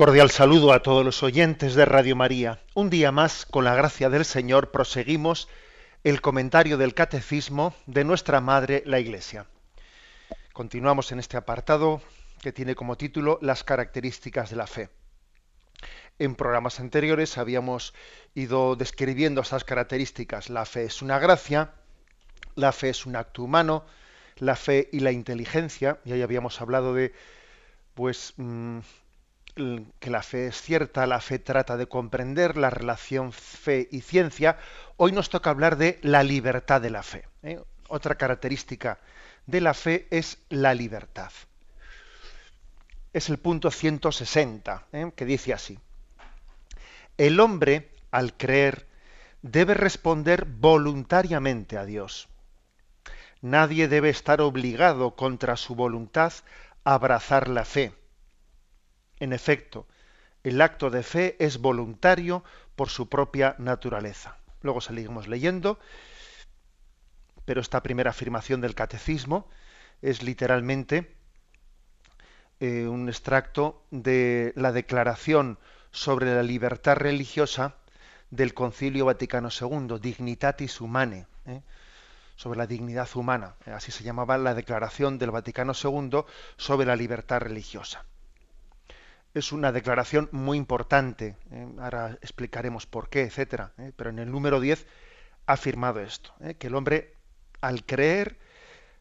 Cordial 0.00 0.30
saludo 0.30 0.72
a 0.72 0.80
todos 0.80 1.04
los 1.04 1.22
oyentes 1.22 1.74
de 1.74 1.84
Radio 1.84 2.16
María. 2.16 2.58
Un 2.72 2.88
día 2.88 3.12
más, 3.12 3.44
con 3.44 3.64
la 3.64 3.74
gracia 3.74 4.08
del 4.08 4.24
Señor, 4.24 4.70
proseguimos 4.70 5.46
el 6.04 6.22
comentario 6.22 6.78
del 6.78 6.94
Catecismo 6.94 7.74
de 7.84 8.04
nuestra 8.04 8.40
Madre, 8.40 8.82
la 8.86 8.98
Iglesia. 8.98 9.44
Continuamos 10.54 11.12
en 11.12 11.18
este 11.18 11.36
apartado 11.36 12.00
que 12.40 12.50
tiene 12.50 12.74
como 12.74 12.96
título 12.96 13.38
Las 13.42 13.62
características 13.62 14.48
de 14.48 14.56
la 14.56 14.66
fe. 14.66 14.88
En 16.18 16.34
programas 16.34 16.80
anteriores 16.80 17.36
habíamos 17.36 17.92
ido 18.34 18.76
describiendo 18.76 19.42
esas 19.42 19.64
características. 19.64 20.48
La 20.48 20.64
fe 20.64 20.84
es 20.84 21.02
una 21.02 21.18
gracia, 21.18 21.72
la 22.54 22.72
fe 22.72 22.88
es 22.88 23.04
un 23.04 23.16
acto 23.16 23.42
humano, 23.42 23.84
la 24.36 24.56
fe 24.56 24.88
y 24.92 25.00
la 25.00 25.12
inteligencia, 25.12 25.98
y 26.06 26.12
ahí 26.12 26.22
habíamos 26.22 26.58
hablado 26.62 26.94
de 26.94 27.12
pues 27.92 28.32
mm, 28.38 28.78
que 29.98 30.10
la 30.10 30.22
fe 30.22 30.46
es 30.48 30.60
cierta, 30.60 31.06
la 31.06 31.20
fe 31.20 31.38
trata 31.38 31.76
de 31.76 31.86
comprender 31.86 32.56
la 32.56 32.70
relación 32.70 33.32
fe 33.32 33.88
y 33.90 34.00
ciencia, 34.00 34.58
hoy 34.96 35.12
nos 35.12 35.30
toca 35.30 35.50
hablar 35.50 35.76
de 35.76 35.98
la 36.02 36.22
libertad 36.22 36.80
de 36.80 36.90
la 36.90 37.02
fe. 37.02 37.26
¿eh? 37.42 37.60
Otra 37.88 38.14
característica 38.16 38.98
de 39.46 39.60
la 39.60 39.74
fe 39.74 40.06
es 40.10 40.38
la 40.48 40.74
libertad. 40.74 41.30
Es 43.12 43.28
el 43.28 43.38
punto 43.38 43.70
160, 43.70 44.86
¿eh? 44.92 45.12
que 45.14 45.24
dice 45.24 45.52
así. 45.52 45.78
El 47.16 47.40
hombre, 47.40 47.90
al 48.10 48.36
creer, 48.36 48.86
debe 49.42 49.74
responder 49.74 50.44
voluntariamente 50.44 51.76
a 51.76 51.84
Dios. 51.84 52.28
Nadie 53.42 53.88
debe 53.88 54.10
estar 54.10 54.40
obligado 54.40 55.16
contra 55.16 55.56
su 55.56 55.74
voluntad 55.74 56.32
a 56.84 56.94
abrazar 56.94 57.48
la 57.48 57.64
fe 57.64 57.92
en 59.20 59.32
efecto, 59.32 59.86
el 60.42 60.60
acto 60.62 60.90
de 60.90 61.02
fe 61.02 61.36
es 61.38 61.58
voluntario 61.58 62.42
por 62.74 62.88
su 62.88 63.08
propia 63.08 63.54
naturaleza. 63.58 64.38
Luego 64.62 64.80
seguimos 64.80 65.28
leyendo, 65.28 65.78
pero 67.44 67.60
esta 67.60 67.82
primera 67.82 68.10
afirmación 68.10 68.62
del 68.62 68.74
catecismo 68.74 69.48
es 70.00 70.22
literalmente 70.22 71.14
eh, 72.60 72.86
un 72.88 73.08
extracto 73.08 73.82
de 73.90 74.52
la 74.56 74.72
declaración 74.72 75.58
sobre 75.90 76.34
la 76.34 76.42
libertad 76.42 76.96
religiosa 76.96 77.76
del 78.30 78.54
Concilio 78.54 79.04
Vaticano 79.04 79.48
II, 79.48 79.98
Dignitatis 80.00 80.80
Humanae, 80.80 81.26
¿eh? 81.46 81.62
sobre 82.36 82.58
la 82.58 82.66
dignidad 82.66 83.08
humana. 83.14 83.56
Así 83.66 83.92
se 83.92 84.04
llamaba 84.04 84.38
la 84.38 84.54
declaración 84.54 85.18
del 85.18 85.32
Vaticano 85.32 85.72
II 85.74 86.22
sobre 86.56 86.86
la 86.86 86.96
libertad 86.96 87.40
religiosa 87.40 88.06
es 89.34 89.52
una 89.52 89.72
declaración 89.72 90.28
muy 90.32 90.58
importante. 90.58 91.36
¿eh? 91.50 91.68
Ahora 91.78 92.18
explicaremos 92.20 92.86
por 92.86 93.08
qué, 93.08 93.22
etcétera. 93.22 93.72
¿eh? 93.78 93.92
Pero 93.96 94.10
en 94.10 94.18
el 94.18 94.30
número 94.30 94.60
10 94.60 94.86
ha 95.46 95.52
afirmado 95.52 96.00
esto, 96.00 96.32
¿eh? 96.40 96.54
que 96.54 96.66
el 96.66 96.74
hombre, 96.74 97.14
al 97.60 97.84
creer, 97.84 98.38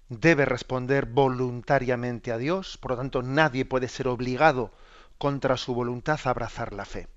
debe 0.09 0.45
responder 0.45 1.06
voluntariamente 1.06 2.31
a 2.31 2.38
Dios, 2.38 2.78
por 2.78 2.91
lo 2.91 2.97
tanto 2.97 3.22
nadie 3.22 3.66
puede 3.66 3.88
ser 3.88 4.07
obligado 4.07 4.72
contra 5.18 5.57
su 5.57 5.73
voluntad 5.73 6.19
a 6.23 6.29
abrazar 6.29 6.73
la 6.73 6.85
fe. 6.85 7.07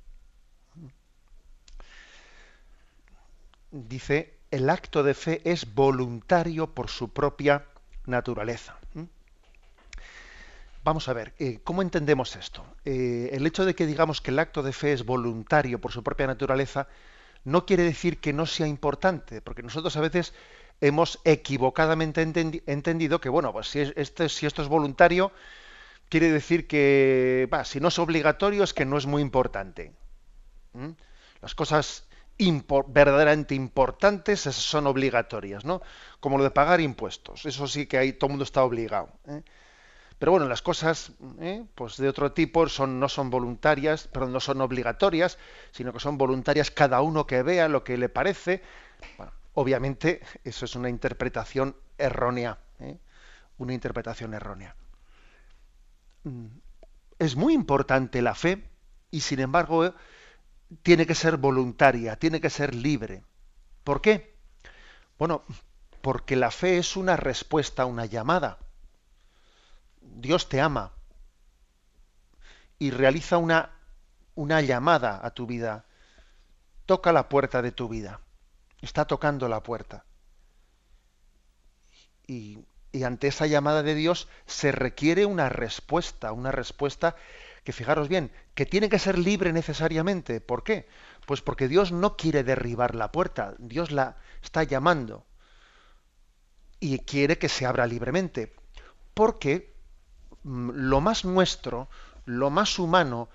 Dice, 3.70 4.38
el 4.50 4.68
acto 4.68 5.02
de 5.02 5.14
fe 5.14 5.40
es 5.50 5.74
voluntario 5.74 6.74
por 6.74 6.90
su 6.90 7.10
propia 7.10 7.64
naturaleza. 8.04 8.78
Vamos 10.84 11.08
a 11.08 11.12
ver, 11.12 11.32
eh, 11.38 11.60
¿cómo 11.62 11.80
entendemos 11.80 12.34
esto? 12.34 12.64
Eh, 12.84 13.30
el 13.32 13.46
hecho 13.46 13.64
de 13.64 13.74
que 13.74 13.86
digamos 13.86 14.20
que 14.20 14.32
el 14.32 14.38
acto 14.40 14.64
de 14.64 14.72
fe 14.72 14.92
es 14.92 15.04
voluntario 15.04 15.80
por 15.80 15.92
su 15.92 16.02
propia 16.02 16.26
naturaleza 16.26 16.88
no 17.44 17.66
quiere 17.66 17.84
decir 17.84 18.18
que 18.18 18.32
no 18.32 18.46
sea 18.46 18.66
importante, 18.66 19.40
porque 19.40 19.62
nosotros 19.62 19.96
a 19.96 20.00
veces 20.00 20.34
hemos 20.80 21.20
equivocadamente 21.24 22.20
entendido 22.66 23.20
que, 23.20 23.28
bueno, 23.28 23.52
pues 23.52 23.68
si, 23.68 23.80
este, 23.80 24.28
si 24.28 24.46
esto 24.46 24.62
es 24.62 24.68
voluntario, 24.68 25.32
quiere 26.08 26.30
decir 26.32 26.66
que, 26.66 27.48
si 27.64 27.78
no 27.80 27.88
es 27.88 27.98
obligatorio 28.00 28.64
es 28.64 28.74
que 28.74 28.84
no 28.84 28.98
es 28.98 29.06
muy 29.06 29.22
importante. 29.22 29.92
Las 31.40 31.54
cosas 31.54 32.08
verdaderamente 32.88 33.54
importantes 33.54 34.40
son 34.40 34.86
obligatorias, 34.88 35.64
¿no? 35.64 35.80
Como 36.18 36.38
lo 36.38 36.44
de 36.44 36.50
pagar 36.50 36.80
impuestos. 36.80 37.46
Eso 37.46 37.68
sí 37.68 37.86
que 37.86 37.98
ahí 37.98 38.12
todo 38.12 38.28
el 38.28 38.32
mundo 38.32 38.44
está 38.44 38.64
obligado. 38.64 39.10
¿eh? 39.28 39.42
Pero 40.22 40.30
bueno, 40.30 40.46
las 40.46 40.62
cosas 40.62 41.10
¿eh? 41.40 41.66
pues 41.74 41.96
de 41.96 42.08
otro 42.08 42.30
tipo 42.30 42.68
son, 42.68 43.00
no 43.00 43.08
son 43.08 43.28
voluntarias, 43.28 44.08
pero 44.12 44.28
no 44.28 44.38
son 44.38 44.60
obligatorias, 44.60 45.36
sino 45.72 45.92
que 45.92 45.98
son 45.98 46.16
voluntarias 46.16 46.70
cada 46.70 47.00
uno 47.00 47.26
que 47.26 47.42
vea 47.42 47.66
lo 47.66 47.82
que 47.82 47.98
le 47.98 48.08
parece. 48.08 48.62
obviamente 49.54 50.20
eso 50.44 50.64
es 50.64 50.76
una 50.76 50.88
interpretación 50.90 51.74
errónea, 51.98 52.60
¿eh? 52.78 52.98
una 53.58 53.74
interpretación 53.74 54.32
errónea. 54.34 54.76
Mm, 56.22 56.46
es 57.18 57.34
muy 57.34 57.52
importante 57.52 58.22
la 58.22 58.36
fe 58.36 58.62
y 59.10 59.22
sin 59.22 59.40
embargo 59.40 59.92
tiene 60.84 61.04
que 61.04 61.16
ser 61.16 61.36
voluntaria, 61.36 62.14
tiene 62.14 62.40
que 62.40 62.48
ser 62.48 62.76
libre. 62.76 63.24
¿Por 63.82 64.00
qué? 64.00 64.36
Bueno, 65.18 65.42
porque 66.00 66.36
la 66.36 66.52
fe 66.52 66.78
es 66.78 66.96
una 66.96 67.16
respuesta 67.16 67.82
a 67.82 67.86
una 67.86 68.06
llamada. 68.06 68.60
Dios 70.02 70.48
te 70.48 70.60
ama 70.60 70.92
y 72.78 72.90
realiza 72.90 73.38
una, 73.38 73.70
una 74.34 74.60
llamada 74.60 75.20
a 75.22 75.30
tu 75.30 75.46
vida. 75.46 75.84
Toca 76.86 77.12
la 77.12 77.28
puerta 77.28 77.62
de 77.62 77.72
tu 77.72 77.88
vida. 77.88 78.20
Está 78.80 79.06
tocando 79.06 79.48
la 79.48 79.62
puerta. 79.62 80.04
Y, 82.26 82.64
y, 82.90 83.04
ante 83.04 83.28
esa 83.28 83.46
llamada 83.46 83.82
de 83.82 83.94
Dios 83.94 84.28
se 84.46 84.72
requiere 84.72 85.26
una 85.26 85.48
respuesta, 85.48 86.32
una 86.32 86.50
respuesta 86.50 87.14
que 87.64 87.72
fijaros 87.72 88.08
bien, 88.08 88.32
que 88.54 88.66
tiene 88.66 88.88
que 88.88 88.98
ser 88.98 89.18
libre 89.18 89.52
necesariamente. 89.52 90.40
¿Por 90.40 90.64
qué? 90.64 90.88
Pues 91.26 91.40
porque 91.40 91.68
Dios 91.68 91.92
no 91.92 92.16
quiere 92.16 92.42
derribar 92.42 92.94
la 92.94 93.12
puerta, 93.12 93.54
Dios 93.58 93.92
la 93.92 94.16
está 94.42 94.64
llamando 94.64 95.24
y 96.80 96.98
quiere 96.98 97.38
que 97.38 97.48
se 97.48 97.64
abra 97.64 97.86
libremente. 97.86 98.52
Porque 99.14 99.71
lo 100.44 101.00
más 101.00 101.24
nuestro, 101.24 101.88
lo 102.24 102.50
más 102.50 102.78
humano, 102.78 103.28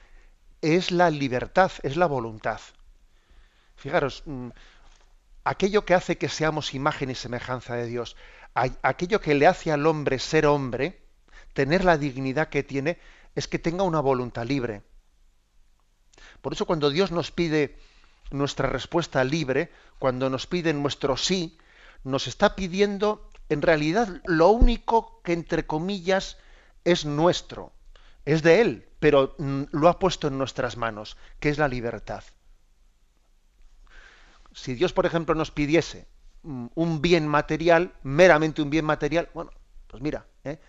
es 0.61 0.91
la 0.91 1.09
libertad, 1.09 1.71
es 1.83 1.97
la 1.97 2.05
voluntad. 2.05 2.59
Fijaros, 3.75 4.23
mm, 4.25 4.49
aquello 5.43 5.85
que 5.85 5.93
hace 5.93 6.17
que 6.17 6.29
seamos 6.29 6.73
imagen 6.73 7.09
y 7.09 7.15
semejanza 7.15 7.75
de 7.75 7.85
Dios, 7.85 8.15
aquello 8.53 9.21
que 9.21 9.35
le 9.35 9.47
hace 9.47 9.71
al 9.71 9.85
hombre 9.85 10.19
ser 10.19 10.47
hombre, 10.47 11.01
tener 11.53 11.85
la 11.85 11.97
dignidad 11.97 12.49
que 12.49 12.63
tiene, 12.63 12.99
es 13.35 13.47
que 13.47 13.59
tenga 13.59 13.83
una 13.83 13.99
voluntad 13.99 14.45
libre. 14.45 14.81
Por 16.41 16.53
eso 16.53 16.65
cuando 16.65 16.89
Dios 16.89 17.11
nos 17.11 17.31
pide 17.31 17.77
nuestra 18.31 18.67
respuesta 18.67 19.23
libre, 19.23 19.71
cuando 19.99 20.29
nos 20.29 20.47
pide 20.47 20.73
nuestro 20.73 21.17
sí, 21.17 21.57
nos 22.03 22.27
está 22.27 22.55
pidiendo 22.55 23.29
en 23.49 23.61
realidad 23.61 24.21
lo 24.25 24.49
único 24.49 25.21
que 25.21 25.33
entre 25.33 25.65
comillas 25.65 26.37
es 26.87 27.05
nuestro, 27.05 27.73
es 28.23 28.41
de 28.43 28.61
Él, 28.61 28.87
pero 28.99 29.35
mm, 29.37 29.63
lo 29.71 29.89
ha 29.89 29.99
puesto 29.99 30.29
en 30.29 30.37
nuestras 30.37 30.77
manos, 30.77 31.17
que 31.39 31.49
es 31.49 31.57
la 31.57 31.67
libertad. 31.67 32.23
Si 34.53 34.73
Dios, 34.73 34.93
por 34.93 35.05
ejemplo, 35.05 35.35
nos 35.35 35.51
pidiese 35.51 36.07
mm, 36.43 36.67
un 36.75 37.01
bien 37.01 37.27
material, 37.27 37.93
meramente 38.03 38.61
un 38.61 38.69
bien 38.69 38.85
material, 38.85 39.29
bueno, 39.33 39.51
pues 39.87 40.01
mira, 40.01 40.25
¿eh? 40.45 40.59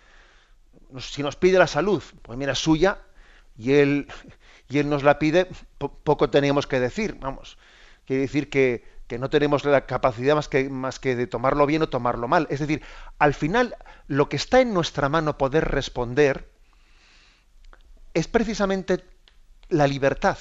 si 0.98 1.22
nos 1.22 1.36
pide 1.36 1.56
la 1.58 1.68
salud, 1.68 2.02
pues 2.22 2.36
mira, 2.36 2.52
es 2.52 2.58
suya, 2.58 2.98
y 3.56 3.74
Él, 3.74 4.08
y 4.68 4.78
él 4.78 4.88
nos 4.88 5.04
la 5.04 5.20
pide, 5.20 5.48
poco 5.78 6.30
tenemos 6.30 6.66
que 6.66 6.80
decir, 6.80 7.16
vamos. 7.20 7.58
Quiere 8.04 8.22
decir 8.22 8.50
que, 8.50 8.84
que 9.08 9.18
no 9.18 9.30
tenemos 9.30 9.64
la 9.64 9.86
capacidad 9.86 10.36
más 10.36 10.48
que, 10.48 10.68
más 10.68 11.00
que 11.00 11.16
de 11.16 11.26
tomarlo 11.26 11.66
bien 11.66 11.82
o 11.82 11.88
tomarlo 11.88 12.28
mal. 12.28 12.46
Es 12.50 12.60
decir, 12.60 12.82
al 13.18 13.34
final 13.34 13.76
lo 14.06 14.28
que 14.28 14.36
está 14.36 14.60
en 14.60 14.74
nuestra 14.74 15.08
mano 15.08 15.38
poder 15.38 15.64
responder 15.64 16.48
es 18.14 18.28
precisamente 18.28 19.02
la 19.70 19.86
libertad 19.86 20.38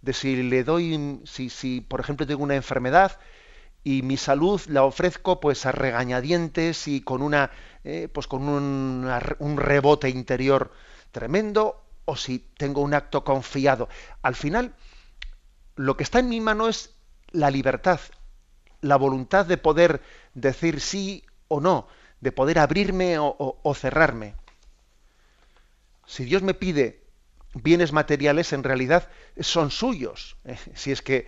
de 0.00 0.12
si 0.12 0.42
le 0.42 0.64
doy, 0.64 1.20
si, 1.24 1.50
si 1.50 1.80
por 1.80 2.00
ejemplo 2.00 2.26
tengo 2.26 2.42
una 2.42 2.56
enfermedad 2.56 3.18
y 3.84 4.02
mi 4.02 4.16
salud 4.16 4.60
la 4.68 4.84
ofrezco 4.84 5.40
pues 5.40 5.66
a 5.66 5.72
regañadientes 5.72 6.88
y 6.88 7.02
con 7.02 7.22
una, 7.22 7.50
eh, 7.84 8.08
pues 8.12 8.26
con 8.26 8.48
un, 8.48 9.10
un 9.38 9.56
rebote 9.56 10.08
interior 10.08 10.72
tremendo 11.12 11.84
o 12.06 12.16
si 12.16 12.38
tengo 12.38 12.80
un 12.80 12.94
acto 12.94 13.22
confiado. 13.22 13.88
Al 14.22 14.34
final, 14.34 14.74
lo 15.76 15.96
que 15.96 16.04
está 16.04 16.20
en 16.20 16.28
mi 16.28 16.40
mano 16.40 16.68
es 16.68 16.97
la 17.32 17.50
libertad, 17.50 18.00
la 18.80 18.96
voluntad 18.96 19.46
de 19.46 19.58
poder 19.58 20.02
decir 20.34 20.80
sí 20.80 21.24
o 21.48 21.60
no, 21.60 21.88
de 22.20 22.32
poder 22.32 22.58
abrirme 22.58 23.16
o, 23.18 23.74
cerrarme. 23.74 24.34
Si 26.06 26.24
Dios 26.24 26.42
me 26.42 26.54
pide 26.54 27.04
bienes 27.54 27.92
materiales, 27.92 28.52
en 28.52 28.64
realidad 28.64 29.08
son 29.40 29.70
suyos. 29.70 30.36
Eh, 30.44 30.56
si 30.74 30.92
es 30.92 31.02
que 31.02 31.26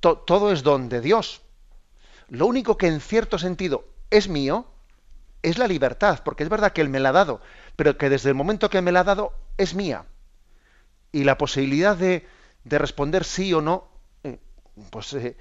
todo 0.00 0.52
es 0.52 0.62
don 0.62 0.88
de 0.88 1.00
Dios. 1.00 1.42
Lo 2.28 2.46
único 2.46 2.76
que 2.76 2.88
en 2.88 3.00
cierto 3.00 3.38
sentido 3.38 3.84
es 4.10 4.28
mío 4.28 4.66
es 5.42 5.58
la 5.58 5.66
libertad, 5.66 6.20
porque 6.24 6.44
es 6.44 6.48
verdad 6.48 6.72
que 6.72 6.80
Él 6.80 6.88
me 6.88 7.00
la 7.00 7.10
ha 7.10 7.12
dado, 7.12 7.40
pero 7.76 7.98
que 7.98 8.08
desde 8.08 8.30
el 8.30 8.34
momento 8.34 8.70
que 8.70 8.80
me 8.80 8.92
la 8.92 9.00
ha 9.00 9.04
dado 9.04 9.32
es 9.58 9.74
mía. 9.74 10.06
Y 11.10 11.24
la 11.24 11.36
posibilidad 11.36 11.96
de, 11.96 12.26
responder 12.64 13.24
sí 13.24 13.52
o 13.52 13.60
no, 13.60 13.88
pues 14.90 15.12
eh, 15.14 15.36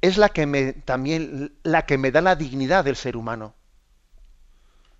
es 0.00 0.18
la 0.18 0.28
que 0.30 0.46
me 0.46 0.72
también 0.72 1.56
la 1.62 1.86
que 1.86 1.98
me 1.98 2.10
da 2.10 2.20
la 2.20 2.36
dignidad 2.36 2.84
del 2.84 2.96
ser 2.96 3.16
humano. 3.16 3.54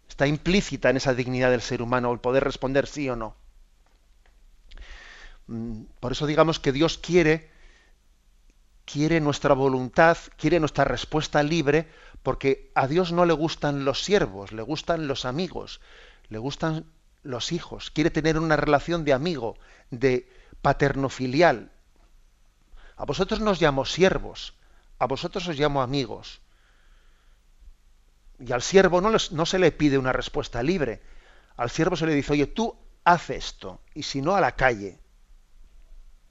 Está 0.08 0.26
implícita 0.26 0.90
en 0.90 0.96
esa 0.96 1.14
dignidad 1.14 1.50
del 1.50 1.60
ser 1.60 1.82
humano 1.82 2.12
el 2.12 2.20
poder 2.20 2.44
responder 2.44 2.86
sí 2.86 3.08
o 3.08 3.16
no. 3.16 3.36
Mm, 5.46 5.82
por 6.00 6.12
eso 6.12 6.26
digamos 6.26 6.58
que 6.58 6.72
Dios 6.72 6.98
quiere 6.98 7.50
quiere 8.90 9.20
nuestra 9.20 9.52
voluntad, 9.52 10.16
quiere 10.38 10.60
nuestra 10.60 10.84
respuesta 10.84 11.42
libre, 11.42 11.88
porque 12.22 12.70
a 12.74 12.86
Dios 12.86 13.12
no 13.12 13.26
le 13.26 13.34
gustan 13.34 13.84
los 13.84 14.02
siervos, 14.02 14.52
le 14.52 14.62
gustan 14.62 15.06
los 15.08 15.26
amigos, 15.26 15.80
le 16.30 16.38
gustan 16.38 16.86
los 17.22 17.52
hijos, 17.52 17.90
quiere 17.90 18.10
tener 18.10 18.38
una 18.38 18.56
relación 18.56 19.04
de 19.04 19.12
amigo, 19.12 19.58
de 19.90 20.26
paterno 20.62 21.10
filial. 21.10 21.70
A 22.98 23.04
vosotros 23.04 23.40
nos 23.40 23.60
llamo 23.60 23.84
siervos, 23.84 24.54
a 24.98 25.06
vosotros 25.06 25.46
os 25.46 25.56
llamo 25.56 25.82
amigos. 25.82 26.40
Y 28.40 28.52
al 28.52 28.60
siervo 28.60 29.00
no, 29.00 29.46
se 29.46 29.58
le 29.58 29.70
pide 29.70 29.98
una 29.98 30.12
respuesta 30.12 30.62
libre. 30.64 31.00
Al 31.56 31.70
siervo 31.70 31.94
se 31.94 32.06
le 32.06 32.14
dice, 32.14 32.32
oye, 32.32 32.46
tú 32.46 32.76
haz 33.04 33.30
esto, 33.30 33.80
y 33.94 34.02
si 34.02 34.20
no, 34.20 34.34
a 34.34 34.40
la 34.40 34.56
calle. 34.56 34.98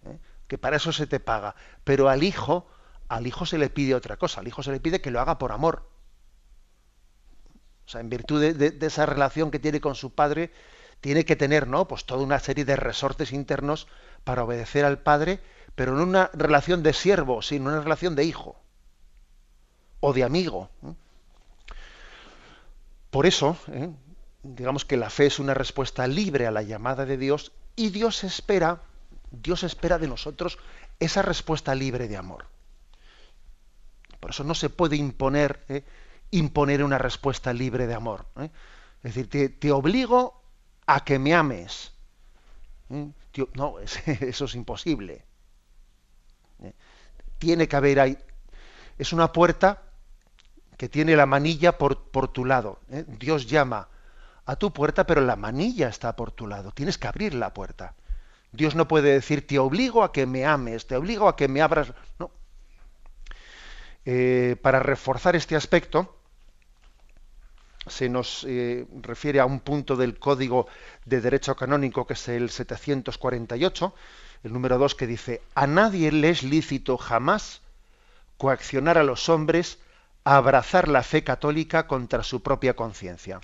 ¿Eh? 0.06 0.20
Que 0.48 0.58
para 0.58 0.76
eso 0.76 0.92
se 0.92 1.08
te 1.08 1.22
paga. 1.22 1.56
Pero 1.86 2.10
al 2.10 2.24
hijo, 2.24 2.68
al 3.08 3.28
hijo 3.28 3.46
se 3.46 3.58
le 3.58 3.70
pide 3.70 3.96
otra 3.96 4.18
cosa. 4.18 4.42
Al 4.42 4.48
hijo 4.48 4.62
se 4.62 4.72
le 4.72 4.82
pide 4.82 5.00
que 5.00 5.12
lo 5.12 5.22
haga 5.22 5.38
por 5.38 5.54
amor. 5.54 5.90
O 7.86 7.90
sea, 7.90 8.02
en 8.02 8.10
virtud 8.10 8.42
de, 8.42 8.86
esa 8.86 9.06
relación 9.06 9.52
que 9.52 9.60
tiene 9.60 9.80
con 9.80 9.96
su 9.96 10.14
padre, 10.14 10.52
tiene 11.00 11.24
que 11.24 11.38
tener, 11.38 11.68
¿no? 11.68 11.88
Pues 11.88 12.06
toda 12.06 12.24
una 12.24 12.40
serie 12.40 12.66
de 12.66 12.76
resortes 12.76 13.32
internos 13.32 13.88
para 14.26 14.44
obedecer 14.44 14.84
al 14.84 15.00
padre 15.00 15.40
pero 15.78 15.94
no 15.94 16.02
una 16.02 16.32
relación 16.34 16.82
de 16.82 16.92
siervo, 16.92 17.44
sino 17.44 17.70
una 17.70 17.82
relación 17.82 18.16
de 18.16 18.24
hijo 18.24 18.60
o 20.00 20.12
de 20.12 20.24
amigo. 20.24 20.72
Por 23.12 23.28
eso, 23.28 23.56
¿eh? 23.68 23.92
digamos 24.42 24.86
que 24.86 24.98
la 24.98 25.12
fe 25.12 25.28
es 25.28 25.38
una 25.38 25.54
respuesta 25.54 26.08
libre 26.08 26.48
a 26.48 26.52
la 26.52 26.64
llamada 26.64 27.06
de 27.06 27.16
Dios 27.16 27.52
y 27.76 27.92
Dios 27.92 28.24
espera, 28.24 28.82
Dios 29.30 29.62
espera 29.62 30.00
de 30.00 30.08
nosotros 30.08 30.58
esa 31.00 31.22
respuesta 31.22 31.76
libre 31.76 32.08
de 32.08 32.18
amor. 32.18 32.48
Por 34.20 34.32
eso 34.32 34.44
no 34.44 34.56
se 34.56 34.72
puede 34.72 34.96
imponer, 34.96 35.64
¿eh? 35.70 35.84
imponer 36.32 36.84
una 36.84 36.98
respuesta 36.98 37.54
libre 37.54 37.86
de 37.86 37.94
amor. 37.94 38.26
¿eh? 38.40 38.50
Es 39.04 39.14
decir, 39.14 39.60
te, 39.60 39.72
obligo 39.72 40.42
a 40.88 41.06
que 41.06 41.20
me 41.20 41.36
ames. 41.36 41.92
no, 42.90 43.76
eso 44.08 44.46
es 44.46 44.56
imposible. 44.56 45.27
Tiene 47.40 47.68
que 47.68 47.76
haber 47.76 48.00
ahí. 48.00 48.18
Es 48.98 49.14
una 49.14 49.32
puerta 49.32 49.82
que 50.78 50.90
tiene 50.90 51.16
la 51.16 51.26
manilla 51.26 51.78
por, 51.78 52.10
por 52.12 52.28
tu 52.28 52.46
lado. 52.46 52.80
¿eh? 52.90 53.06
Dios 53.08 53.48
llama 53.48 53.90
a 54.46 54.56
tu 54.56 54.72
puerta, 54.72 55.06
pero 55.06 55.22
la 55.22 55.36
manilla 55.36 55.90
está 55.90 56.16
por 56.16 56.32
tu 56.32 56.48
lado. 56.48 56.72
Tienes 56.72 56.98
que 56.98 57.08
abrir 57.08 57.34
la 57.34 57.54
puerta. 57.54 57.96
Dios 58.52 58.76
no 58.76 58.88
puede 58.88 59.14
decir, 59.14 59.46
te 59.46 59.60
obligo 59.60 60.04
a 60.04 60.12
que 60.12 60.26
me 60.26 60.46
ames, 60.46 60.88
te 60.88 60.96
obligo 60.96 61.28
a 61.28 61.36
que 61.36 61.48
me 61.48 61.62
abras. 61.62 61.94
No. 62.18 62.32
Eh, 64.06 64.56
para 64.62 64.80
reforzar 64.80 65.36
este 65.36 65.56
aspecto, 65.56 66.16
se 67.88 68.10
nos 68.10 68.46
eh, 68.48 68.88
refiere 69.02 69.40
a 69.40 69.46
un 69.46 69.60
punto 69.60 69.96
del 69.96 70.18
Código 70.18 70.68
de 71.06 71.22
Derecho 71.22 71.56
Canónico, 71.56 72.08
que 72.08 72.14
es 72.14 72.28
el 72.30 72.50
748, 72.50 73.94
el 74.44 74.54
número 74.54 74.78
2 74.78 74.96
que 74.96 75.08
dice, 75.08 75.42
a 75.56 75.68
nadie 75.68 76.12
le 76.12 76.30
es 76.30 76.44
lícito 76.44 76.98
jamás 76.98 77.62
coaccionar 78.38 78.98
a 78.98 79.04
los 79.04 79.30
hombres 79.30 79.80
a 80.24 80.38
abrazar 80.38 80.88
la 80.88 81.04
fe 81.04 81.24
católica 81.24 81.88
contra 81.88 82.24
su 82.24 82.42
propia 82.42 82.76
conciencia. 82.76 83.40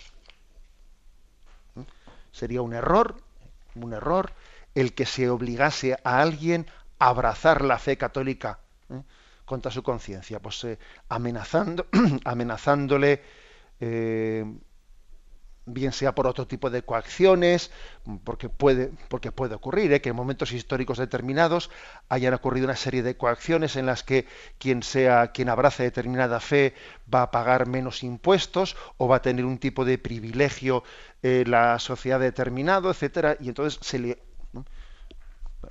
¿Mm? 1.76 1.82
Sería 2.32 2.62
un 2.62 2.74
error, 2.74 3.16
un 3.76 3.94
error, 3.94 4.34
el 4.76 4.94
que 4.94 5.06
se 5.06 5.30
obligase 5.30 5.98
a 6.04 6.22
alguien 6.22 6.68
a 7.00 7.08
abrazar 7.10 7.64
la 7.64 7.80
fe 7.80 7.98
católica 7.98 8.60
¿eh? 8.90 9.02
contra 9.46 9.72
su 9.72 9.84
conciencia, 9.84 10.40
pues 10.40 10.64
eh, 10.64 10.80
amenazando, 11.10 11.88
amenazándole 12.26 13.22
eh, 13.80 14.46
bien 15.66 15.92
sea 15.94 16.14
por 16.14 16.28
otro 16.28 16.48
tipo 16.48 16.70
de 16.70 16.84
coacciones, 16.84 17.72
porque 18.24 18.50
puede, 18.50 18.92
porque 19.08 19.32
puede 19.32 19.56
ocurrir, 19.56 19.94
¿eh? 19.94 20.02
que 20.02 20.10
en 20.10 20.16
momentos 20.16 20.52
históricos 20.52 20.98
determinados 20.98 21.70
hayan 22.10 22.34
ocurrido 22.34 22.66
una 22.66 22.76
serie 22.76 23.04
de 23.04 23.16
coacciones 23.16 23.76
en 23.76 23.86
las 23.86 24.04
que 24.04 24.28
quien 24.58 24.84
sea, 24.84 25.32
quien 25.32 25.50
abrace 25.50 25.84
determinada 25.84 26.40
fe 26.40 26.74
va 27.14 27.24
a 27.24 27.32
pagar 27.32 27.68
menos 27.68 28.04
impuestos 28.04 28.76
o 28.98 29.08
va 29.08 29.18
a 29.18 29.22
tener 29.22 29.46
un 29.46 29.58
tipo 29.58 29.86
de 29.86 29.98
privilegio 29.98 30.84
en 31.22 31.52
la 31.52 31.80
sociedad 31.80 32.20
determinado, 32.20 32.92
etcétera, 32.92 33.38
y 33.40 33.48
entonces 33.48 33.80
se 33.82 34.00
le 34.00 34.24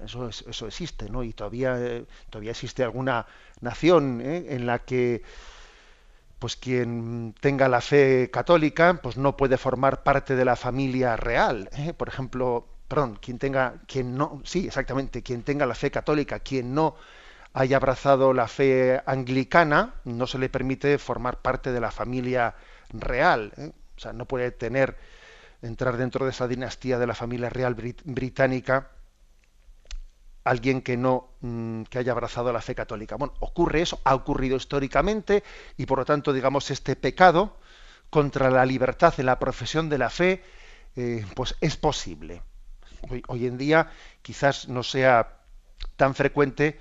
eso, 0.04 0.28
eso 0.28 0.66
existe, 0.66 1.08
¿no? 1.10 1.22
Y 1.22 1.32
todavía, 1.32 1.76
eh, 1.78 2.06
todavía 2.30 2.52
existe 2.52 2.82
alguna 2.82 3.26
nación 3.60 4.20
¿eh? 4.22 4.46
en 4.48 4.66
la 4.66 4.80
que 4.80 5.22
pues 6.42 6.56
quien 6.56 7.36
tenga 7.38 7.68
la 7.68 7.80
fe 7.80 8.28
católica, 8.32 8.98
pues 9.00 9.16
no 9.16 9.36
puede 9.36 9.56
formar 9.56 10.02
parte 10.02 10.34
de 10.34 10.44
la 10.44 10.56
familia 10.56 11.14
real. 11.14 11.70
¿eh? 11.70 11.92
Por 11.92 12.08
ejemplo, 12.08 12.66
perdón, 12.88 13.16
quien 13.22 13.38
tenga, 13.38 13.74
quien 13.86 14.16
no, 14.16 14.42
sí, 14.42 14.66
exactamente, 14.66 15.22
quien 15.22 15.44
tenga 15.44 15.66
la 15.66 15.76
fe 15.76 15.92
católica, 15.92 16.40
quien 16.40 16.74
no 16.74 16.96
haya 17.52 17.76
abrazado 17.76 18.32
la 18.32 18.48
fe 18.48 19.00
anglicana, 19.06 19.94
no 20.04 20.26
se 20.26 20.38
le 20.38 20.48
permite 20.48 20.98
formar 20.98 21.42
parte 21.42 21.70
de 21.70 21.78
la 21.78 21.92
familia 21.92 22.56
real. 22.92 23.52
¿eh? 23.56 23.70
O 23.96 24.00
sea, 24.00 24.12
no 24.12 24.26
puede 24.26 24.50
tener, 24.50 24.96
entrar 25.62 25.96
dentro 25.96 26.24
de 26.24 26.32
esa 26.32 26.48
dinastía 26.48 26.98
de 26.98 27.06
la 27.06 27.14
familia 27.14 27.50
real 27.50 27.76
británica 27.76 28.90
alguien 30.44 30.82
que 30.82 30.96
no 30.96 31.28
mm, 31.40 31.82
que 31.84 31.98
haya 31.98 32.12
abrazado 32.12 32.52
la 32.52 32.60
fe 32.60 32.74
católica. 32.74 33.16
Bueno, 33.16 33.34
ocurre 33.40 33.82
eso, 33.82 34.00
ha 34.04 34.14
ocurrido 34.14 34.56
históricamente 34.56 35.42
y 35.76 35.86
por 35.86 35.98
lo 35.98 36.04
tanto, 36.04 36.32
digamos, 36.32 36.70
este 36.70 36.96
pecado 36.96 37.56
contra 38.10 38.50
la 38.50 38.66
libertad 38.66 39.14
en 39.18 39.26
la 39.26 39.38
profesión 39.38 39.88
de 39.88 39.98
la 39.98 40.10
fe, 40.10 40.42
eh, 40.96 41.24
pues 41.34 41.56
es 41.60 41.76
posible. 41.76 42.42
Hoy, 43.26 43.46
en 43.46 43.58
día 43.58 43.90
quizás 44.22 44.68
no 44.68 44.82
sea 44.82 45.40
tan 45.96 46.14
frecuente 46.14 46.78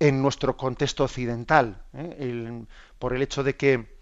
en 0.00 0.20
nuestro 0.20 0.56
contexto 0.56 1.04
occidental, 1.04 1.82
¿eh? 1.94 2.64
por 2.98 3.14
el 3.14 3.22
hecho 3.22 3.44
de 3.44 3.54
que 3.56 4.00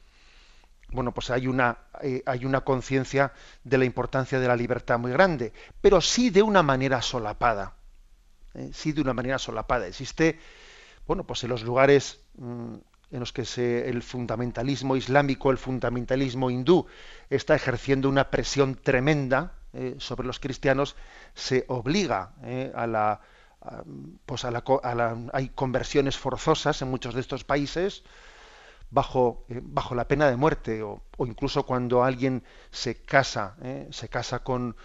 bueno, 0.90 1.12
pues 1.12 1.30
hay 1.30 1.46
una, 1.46 1.78
eh, 2.00 2.22
hay 2.24 2.44
una 2.44 2.62
conciencia 2.62 3.32
de 3.62 3.78
la 3.78 3.84
importancia 3.84 4.40
de 4.40 4.48
la 4.48 4.56
libertad 4.56 4.98
muy 4.98 5.12
grande, 5.12 5.52
pero 5.80 6.00
sí 6.00 6.30
de 6.30 6.42
una 6.42 6.62
manera 6.62 7.02
solapada. 7.02 7.74
¿Eh? 8.54 8.70
sí 8.72 8.92
de 8.92 9.00
una 9.00 9.14
manera 9.14 9.38
solapada. 9.38 9.86
Existe, 9.86 10.38
bueno, 11.06 11.24
pues 11.24 11.42
en 11.44 11.50
los 11.50 11.62
lugares 11.62 12.20
mm, 12.36 12.74
en 13.10 13.20
los 13.20 13.32
que 13.32 13.44
se, 13.44 13.88
el 13.88 14.02
fundamentalismo 14.02 14.96
islámico, 14.96 15.50
el 15.50 15.58
fundamentalismo 15.58 16.50
hindú 16.50 16.86
está 17.30 17.54
ejerciendo 17.54 18.08
una 18.08 18.30
presión 18.30 18.74
tremenda 18.74 19.54
eh, 19.72 19.96
sobre 19.98 20.26
los 20.26 20.40
cristianos, 20.40 20.94
se 21.34 21.64
obliga 21.68 22.32
eh, 22.42 22.72
a 22.74 22.86
la 22.86 23.20
pues 24.24 24.44
a 24.44 24.52
la, 24.52 25.16
hay 25.32 25.48
conversiones 25.48 26.16
forzosas 26.16 26.80
en 26.80 26.88
muchos 26.88 27.12
de 27.12 27.20
estos 27.20 27.42
países 27.42 28.04
bajo, 28.88 29.44
bajo 29.48 29.96
la 29.96 30.06
pena 30.06 30.30
de 30.30 30.36
muerte 30.36 30.82
o, 30.82 31.02
incluso 31.18 31.66
cuando 31.66 32.04
alguien 32.04 32.44
se 32.70 33.02
casa 33.02 33.56
se 33.90 34.08
casa 34.08 34.38
con 34.38 34.76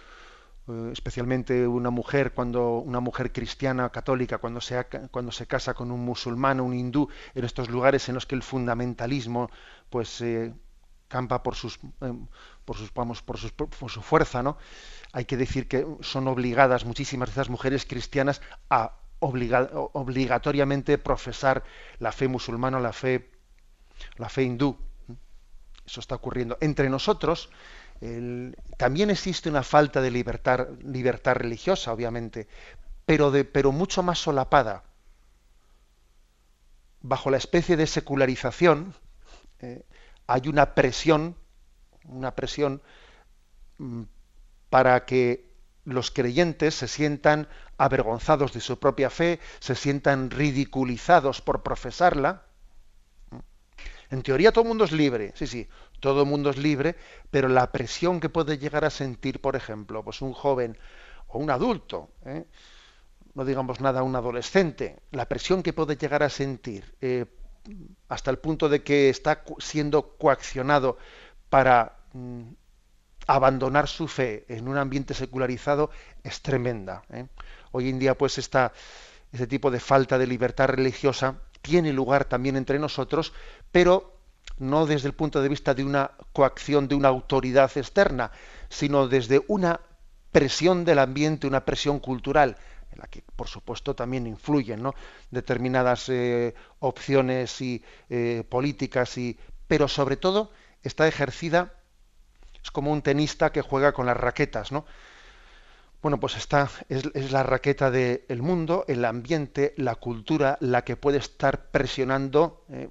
especialmente 0.92 1.66
una 1.66 1.90
mujer 1.90 2.32
cuando 2.32 2.78
una 2.78 3.00
mujer 3.00 3.32
cristiana 3.32 3.90
católica 3.90 4.38
cuando 4.38 4.60
se 4.60 4.86
cuando 5.10 5.30
se 5.30 5.46
casa 5.46 5.74
con 5.74 5.90
un 5.90 6.04
musulmán 6.04 6.60
un 6.60 6.72
hindú 6.72 7.08
en 7.34 7.44
estos 7.44 7.68
lugares 7.68 8.08
en 8.08 8.14
los 8.14 8.24
que 8.24 8.34
el 8.34 8.42
fundamentalismo 8.42 9.50
pues 9.90 10.22
eh, 10.22 10.54
campa 11.08 11.42
por 11.42 11.54
sus 11.54 11.78
eh, 12.00 12.14
por 12.64 12.78
sus 12.78 12.94
vamos 12.94 13.20
por, 13.20 13.38
sus, 13.38 13.52
por 13.52 13.90
su 13.90 14.00
fuerza 14.00 14.42
no 14.42 14.56
hay 15.12 15.26
que 15.26 15.36
decir 15.36 15.68
que 15.68 15.86
son 16.00 16.28
obligadas 16.28 16.86
muchísimas 16.86 17.28
de 17.28 17.32
esas 17.32 17.50
mujeres 17.50 17.84
cristianas 17.84 18.40
a 18.70 18.94
obligatoriamente 19.20 20.98
profesar 20.98 21.62
la 21.98 22.10
fe 22.10 22.26
musulmana 22.26 22.80
la 22.80 22.92
fe 22.92 23.30
la 24.16 24.28
fe 24.28 24.42
hindú. 24.42 24.76
Eso 25.86 26.00
está 26.00 26.14
ocurriendo 26.14 26.56
entre 26.60 26.88
nosotros 26.88 27.50
también 28.76 29.10
existe 29.10 29.48
una 29.48 29.62
falta 29.62 30.00
de 30.00 30.10
libertad, 30.10 30.68
libertad 30.82 31.36
religiosa, 31.36 31.92
obviamente, 31.92 32.48
pero, 33.06 33.30
de, 33.30 33.44
pero 33.44 33.72
mucho 33.72 34.02
más 34.02 34.18
solapada. 34.18 34.84
Bajo 37.00 37.30
la 37.30 37.36
especie 37.36 37.76
de 37.76 37.86
secularización 37.86 38.94
eh, 39.60 39.84
hay 40.26 40.48
una 40.48 40.74
presión, 40.74 41.36
una 42.04 42.34
presión 42.34 42.82
mm, 43.78 44.02
para 44.70 45.04
que 45.04 45.50
los 45.84 46.10
creyentes 46.10 46.74
se 46.74 46.88
sientan 46.88 47.48
avergonzados 47.76 48.52
de 48.52 48.60
su 48.60 48.78
propia 48.78 49.10
fe, 49.10 49.38
se 49.60 49.74
sientan 49.74 50.30
ridiculizados 50.30 51.40
por 51.42 51.62
profesarla. 51.62 52.42
En 54.10 54.22
teoría 54.22 54.52
todo 54.52 54.62
el 54.62 54.68
mundo 54.68 54.84
es 54.84 54.92
libre, 54.92 55.32
sí, 55.34 55.46
sí, 55.46 55.68
todo 56.04 56.20
el 56.20 56.28
mundo 56.28 56.50
es 56.50 56.58
libre, 56.58 56.96
pero 57.30 57.48
la 57.48 57.72
presión 57.72 58.20
que 58.20 58.28
puede 58.28 58.58
llegar 58.58 58.84
a 58.84 58.90
sentir, 58.90 59.40
por 59.40 59.56
ejemplo, 59.56 60.04
pues 60.04 60.20
un 60.20 60.34
joven 60.34 60.76
o 61.28 61.38
un 61.38 61.48
adulto, 61.48 62.10
¿eh? 62.26 62.44
no 63.32 63.42
digamos 63.42 63.80
nada 63.80 64.02
un 64.02 64.14
adolescente, 64.14 65.00
la 65.12 65.26
presión 65.26 65.62
que 65.62 65.72
puede 65.72 65.96
llegar 65.96 66.22
a 66.22 66.28
sentir 66.28 66.94
eh, 67.00 67.24
hasta 68.10 68.30
el 68.30 68.36
punto 68.36 68.68
de 68.68 68.82
que 68.82 69.08
está 69.08 69.44
siendo 69.58 70.18
coaccionado 70.18 70.98
para 71.48 71.96
mm, 72.12 72.50
abandonar 73.26 73.88
su 73.88 74.06
fe 74.06 74.44
en 74.48 74.68
un 74.68 74.76
ambiente 74.76 75.14
secularizado 75.14 75.88
es 76.22 76.42
tremenda. 76.42 77.02
¿eh? 77.08 77.28
Hoy 77.72 77.88
en 77.88 77.98
día, 77.98 78.14
pues, 78.18 78.36
esta, 78.36 78.74
ese 79.32 79.46
tipo 79.46 79.70
de 79.70 79.80
falta 79.80 80.18
de 80.18 80.26
libertad 80.26 80.66
religiosa 80.66 81.40
tiene 81.62 81.94
lugar 81.94 82.26
también 82.26 82.56
entre 82.56 82.78
nosotros, 82.78 83.32
pero 83.72 84.13
no 84.58 84.86
desde 84.86 85.08
el 85.08 85.14
punto 85.14 85.42
de 85.42 85.48
vista 85.48 85.74
de 85.74 85.84
una 85.84 86.12
coacción 86.32 86.88
de 86.88 86.94
una 86.94 87.08
autoridad 87.08 87.70
externa, 87.76 88.30
sino 88.68 89.08
desde 89.08 89.42
una 89.48 89.80
presión 90.32 90.84
del 90.84 90.98
ambiente, 90.98 91.46
una 91.46 91.64
presión 91.64 92.00
cultural, 92.00 92.56
en 92.92 92.98
la 92.98 93.06
que 93.06 93.22
por 93.36 93.48
supuesto 93.48 93.94
también 93.94 94.26
influyen 94.26 94.82
¿no? 94.82 94.94
determinadas 95.30 96.08
eh, 96.08 96.54
opciones 96.80 97.60
y 97.60 97.82
eh, 98.08 98.44
políticas, 98.48 99.16
y, 99.18 99.38
pero 99.66 99.88
sobre 99.88 100.16
todo 100.16 100.52
está 100.82 101.06
ejercida, 101.08 101.74
es 102.62 102.70
como 102.70 102.92
un 102.92 103.02
tenista 103.02 103.52
que 103.52 103.62
juega 103.62 103.92
con 103.92 104.06
las 104.06 104.16
raquetas, 104.16 104.72
¿no? 104.72 104.86
Bueno, 106.04 106.20
pues 106.20 106.36
esta 106.36 106.70
es, 106.90 107.32
la 107.32 107.42
raqueta 107.42 107.90
del 107.90 108.42
mundo, 108.42 108.84
el 108.88 109.06
ambiente, 109.06 109.72
la 109.78 109.94
cultura, 109.94 110.58
la 110.60 110.84
que 110.84 110.96
puede 110.96 111.16
estar 111.16 111.70
presionando 111.70 112.62
eh, 112.68 112.90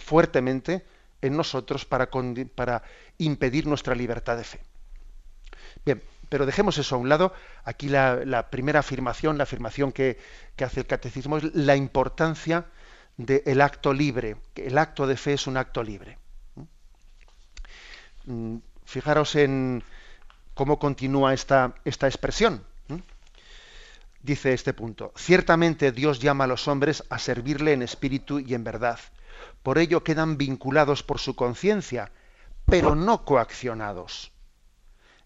fuertemente 0.00 0.84
en 1.22 1.36
nosotros 1.36 1.84
para, 1.84 2.08
impedir 3.18 3.66
nuestra 3.66 3.94
libertad 3.94 4.36
de 4.36 4.44
fe. 4.44 4.60
Bien, 5.84 6.02
pero 6.28 6.46
dejemos 6.46 6.78
eso 6.78 6.94
a 6.94 6.98
un 6.98 7.08
lado. 7.08 7.32
Aquí 7.64 7.88
la, 7.88 8.48
primera 8.50 8.80
afirmación, 8.80 9.36
la 9.36 9.44
afirmación 9.44 9.92
que, 9.92 10.18
hace 10.64 10.80
el 10.80 10.86
catecismo 10.86 11.38
es 11.38 11.54
la 11.54 11.76
importancia 11.76 12.66
del 13.16 13.60
acto 13.60 13.92
libre, 13.92 14.36
que 14.54 14.66
el 14.66 14.78
acto 14.78 15.06
de 15.06 15.16
fe 15.16 15.34
es 15.34 15.46
un 15.46 15.56
acto 15.56 15.82
libre. 15.82 16.18
Mm, 18.24 18.56
fijaros 18.84 19.34
en 19.36 19.82
cómo 20.54 20.78
continúa 20.78 21.34
esta, 21.34 21.74
esta 21.84 22.06
expresión. 22.06 22.64
Dice 24.22 24.52
este 24.52 24.74
punto, 24.74 25.14
ciertamente 25.16 25.92
Dios 25.92 26.20
llama 26.20 26.44
a 26.44 26.46
los 26.46 26.68
hombres 26.68 27.02
a 27.08 27.18
servirle 27.18 27.72
en 27.72 27.80
espíritu 27.80 28.38
y 28.38 28.52
en 28.52 28.64
verdad 28.64 29.00
por 29.62 29.78
ello 29.78 30.02
quedan 30.02 30.38
vinculados 30.38 31.02
por 31.02 31.18
su 31.18 31.34
conciencia, 31.36 32.12
pero 32.66 32.94
no 32.94 33.24
coaccionados. 33.24 34.32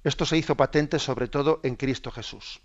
Esto 0.03 0.27
se 0.27 0.37
hizo 0.37 0.57
patente 0.57 0.99
sobre 0.99 1.29
todo 1.29 1.61
en 1.63 1.77
Cristo 1.77 2.11
Jesús. 2.11 2.61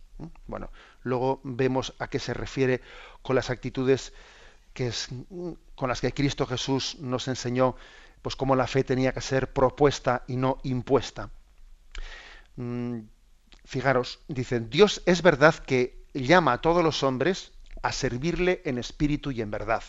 Bueno, 0.48 0.72
luego 1.04 1.40
vemos 1.44 1.94
a 2.00 2.10
qué 2.10 2.20
se 2.20 2.34
refiere 2.34 2.82
con 3.22 3.36
las 3.36 3.50
actitudes 3.50 4.14
con 5.76 5.90
las 5.90 6.02
que 6.02 6.14
Cristo 6.14 6.46
Jesús 6.46 6.98
nos 7.00 7.28
enseñó, 7.28 7.76
pues 8.22 8.36
cómo 8.36 8.56
la 8.56 8.68
fe 8.68 8.84
tenía 8.84 9.14
que 9.14 9.22
ser 9.22 9.52
propuesta 9.52 10.24
y 10.28 10.38
no 10.38 10.60
impuesta. 10.64 11.32
Mm, 12.56 13.00
fijaros, 13.66 14.20
dicen, 14.28 14.70
Dios 14.70 15.02
es 15.06 15.22
verdad 15.22 15.56
que 15.56 16.06
llama 16.14 16.54
a 16.54 16.62
todos 16.62 16.84
los 16.84 17.04
hombres 17.04 17.52
a 17.82 17.92
servirle 17.92 18.62
en 18.66 18.78
espíritu 18.78 19.32
y 19.32 19.42
en 19.42 19.52
verdad. 19.52 19.84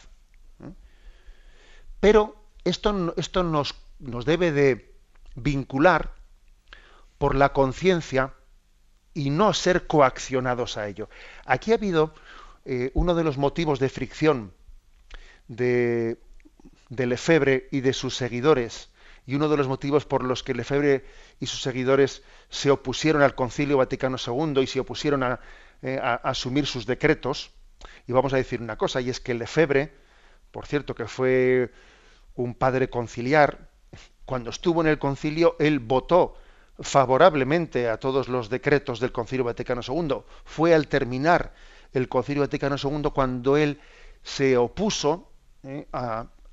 Pero 2.00 2.34
esto, 2.64 3.14
esto 3.16 3.42
nos, 3.42 3.74
nos, 3.98 4.24
debe 4.24 4.52
de 4.52 4.94
vincular 5.34 6.14
por 7.18 7.34
la 7.34 7.52
conciencia 7.52 8.34
y 9.14 9.30
no 9.30 9.52
ser 9.52 9.86
coaccionados 9.86 10.76
a 10.76 10.88
ello. 10.88 11.08
Aquí 11.44 11.72
ha 11.72 11.76
habido 11.76 12.14
eh, 12.64 12.90
uno 12.94 13.14
de 13.14 13.24
los 13.24 13.38
motivos 13.38 13.78
de 13.78 13.88
fricción 13.88 14.52
de, 15.48 16.18
de 16.88 17.06
Lefebvre 17.06 17.68
y 17.70 17.80
de 17.80 17.92
sus 17.92 18.16
seguidores, 18.16 18.90
y 19.26 19.34
uno 19.34 19.48
de 19.48 19.56
los 19.56 19.68
motivos 19.68 20.06
por 20.06 20.24
los 20.24 20.42
que 20.42 20.54
Lefebvre 20.54 21.04
y 21.38 21.46
sus 21.46 21.62
seguidores 21.62 22.22
se 22.48 22.70
opusieron 22.70 23.22
al 23.22 23.34
Concilio 23.34 23.76
Vaticano 23.76 24.16
II 24.24 24.62
y 24.62 24.66
se 24.66 24.80
opusieron 24.80 25.22
a, 25.22 25.40
eh, 25.82 25.98
a 26.02 26.14
asumir 26.14 26.66
sus 26.66 26.86
decretos, 26.86 27.52
y 28.06 28.12
vamos 28.12 28.32
a 28.32 28.36
decir 28.36 28.60
una 28.60 28.76
cosa, 28.76 29.00
y 29.00 29.10
es 29.10 29.20
que 29.20 29.34
Lefebvre, 29.34 29.94
por 30.50 30.66
cierto, 30.66 30.94
que 30.94 31.06
fue 31.06 31.70
un 32.34 32.54
padre 32.54 32.88
conciliar, 32.88 33.70
cuando 34.24 34.50
estuvo 34.50 34.80
en 34.80 34.86
el 34.86 34.98
concilio, 34.98 35.56
él 35.58 35.80
votó 35.80 36.36
favorablemente 36.78 37.88
a 37.88 37.98
todos 37.98 38.28
los 38.28 38.48
decretos 38.48 39.00
del 39.00 39.12
Concilio 39.12 39.44
Vaticano 39.44 39.82
II. 39.86 40.22
Fue 40.44 40.74
al 40.74 40.88
terminar 40.88 41.52
el 41.92 42.08
Concilio 42.08 42.42
Vaticano 42.42 42.76
II 42.82 43.10
cuando 43.12 43.56
él 43.56 43.80
se 44.22 44.56
opuso 44.56 45.30
eh, 45.62 45.86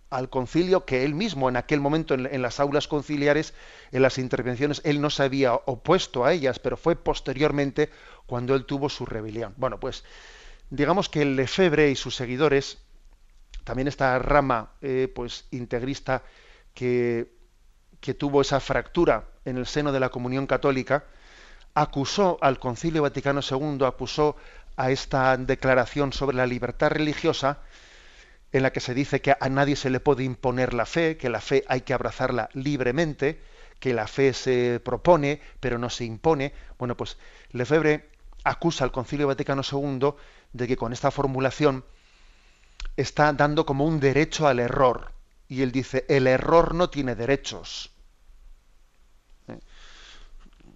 al 0.09 0.29
concilio 0.29 0.85
que 0.85 1.03
él 1.03 1.13
mismo 1.13 1.49
en 1.49 1.57
aquel 1.57 1.79
momento 1.81 2.13
en, 2.13 2.41
las 2.41 2.59
aulas 2.59 2.87
conciliares, 2.87 3.53
en 3.91 4.01
las 4.01 4.17
intervenciones, 4.17 4.81
él 4.83 5.01
no 5.01 5.09
se 5.09 5.23
había 5.23 5.53
opuesto 5.53 6.25
a 6.25 6.33
ellas, 6.33 6.59
pero 6.59 6.77
fue 6.77 6.95
posteriormente 6.95 7.89
cuando 8.25 8.55
él 8.55 8.65
tuvo 8.65 8.89
su 8.89 9.05
rebelión. 9.05 9.53
Bueno, 9.57 9.79
pues 9.79 10.03
digamos 10.69 11.09
que 11.09 11.25
Lefebvre 11.25 11.91
y 11.91 11.95
sus 11.95 12.15
seguidores 12.15 12.79
también 13.67 13.89
esta 13.89 14.17
rama 14.17 14.71
eh, 14.81 15.11
pues 15.13 15.45
integrista 15.51 16.23
que, 16.73 17.33
que 17.99 18.13
tuvo 18.13 18.39
esa 18.39 18.61
fractura 18.61 19.25
en 19.43 19.57
el 19.57 19.65
seno 19.65 19.91
de 19.91 19.99
la 19.99 20.07
comunión 20.07 20.47
católica, 20.47 21.03
acusó 21.73 22.37
al 22.39 22.59
Concilio 22.59 23.01
Vaticano 23.01 23.41
II, 23.41 23.83
acusó 23.85 24.37
a 24.77 24.89
esta 24.89 25.35
declaración 25.35 26.13
sobre 26.13 26.37
la 26.37 26.45
libertad 26.45 26.91
religiosa, 26.91 27.59
en 28.53 28.63
la 28.63 28.71
que 28.71 28.79
se 28.79 28.93
dice 28.93 29.19
que 29.19 29.35
a 29.37 29.49
nadie 29.49 29.75
se 29.75 29.89
le 29.89 29.99
puede 29.99 30.23
imponer 30.23 30.73
la 30.73 30.85
fe, 30.85 31.17
que 31.17 31.27
la 31.27 31.41
fe 31.41 31.65
hay 31.67 31.81
que 31.81 31.93
abrazarla 31.93 32.47
libremente, 32.53 33.41
que 33.81 33.93
la 33.93 34.07
fe 34.07 34.31
se 34.31 34.79
propone, 34.79 35.41
pero 35.59 35.77
no 35.77 35.89
se 35.89 36.05
impone. 36.05 36.53
Bueno, 36.79 36.95
pues 36.95 37.17
Lefebvre 37.51 38.07
acusa 38.45 38.85
al 38.85 38.93
Concilio 38.93 39.27
Vaticano 39.27 39.61
II 39.69 40.13
de 40.53 40.67
que 40.69 40.77
con 40.77 40.93
esta 40.93 41.11
formulación 41.11 41.83
está 42.97 43.31
dando 43.33 43.65
como 43.65 43.85
un 43.85 43.99
derecho 43.99 44.47
al 44.47 44.59
error. 44.59 45.13
Y 45.47 45.61
él 45.61 45.71
dice, 45.71 46.05
el 46.09 46.27
error 46.27 46.75
no 46.75 46.89
tiene 46.89 47.15
derechos. 47.15 47.91
¿Eh? 49.47 49.59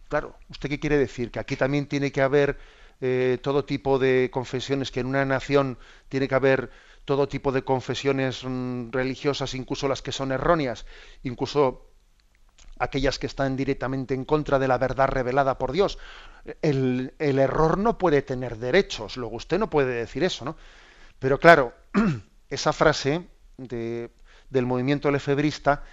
Claro, 0.09 0.35
¿usted 0.49 0.69
qué 0.69 0.79
quiere 0.79 0.97
decir? 0.97 1.31
Que 1.31 1.39
aquí 1.39 1.55
también 1.55 1.87
tiene 1.87 2.11
que 2.11 2.21
haber 2.21 2.57
eh, 2.99 3.39
todo 3.41 3.65
tipo 3.65 3.97
de 3.97 4.29
confesiones, 4.31 4.91
que 4.91 4.99
en 4.99 5.07
una 5.07 5.25
nación 5.25 5.77
tiene 6.09 6.27
que 6.27 6.35
haber 6.35 6.69
todo 7.05 7.27
tipo 7.27 7.51
de 7.51 7.63
confesiones 7.63 8.43
mm, 8.43 8.91
religiosas, 8.91 9.53
incluso 9.55 9.87
las 9.87 10.01
que 10.01 10.11
son 10.11 10.31
erróneas, 10.31 10.85
incluso 11.23 11.87
aquellas 12.79 13.19
que 13.19 13.27
están 13.27 13.55
directamente 13.55 14.13
en 14.13 14.25
contra 14.25 14.59
de 14.59 14.67
la 14.67 14.77
verdad 14.77 15.07
revelada 15.07 15.57
por 15.57 15.71
Dios. 15.71 15.97
El, 16.61 17.13
el 17.19 17.39
error 17.39 17.77
no 17.77 17.97
puede 17.97 18.21
tener 18.21 18.57
derechos, 18.57 19.17
luego 19.17 19.37
usted 19.37 19.59
no 19.59 19.69
puede 19.69 19.93
decir 19.93 20.23
eso, 20.23 20.45
¿no? 20.45 20.57
Pero 21.21 21.39
claro, 21.39 21.75
esa 22.49 22.73
frase 22.73 23.27
del 23.55 24.65
movimiento 24.65 25.11
lefebrista 25.11 25.83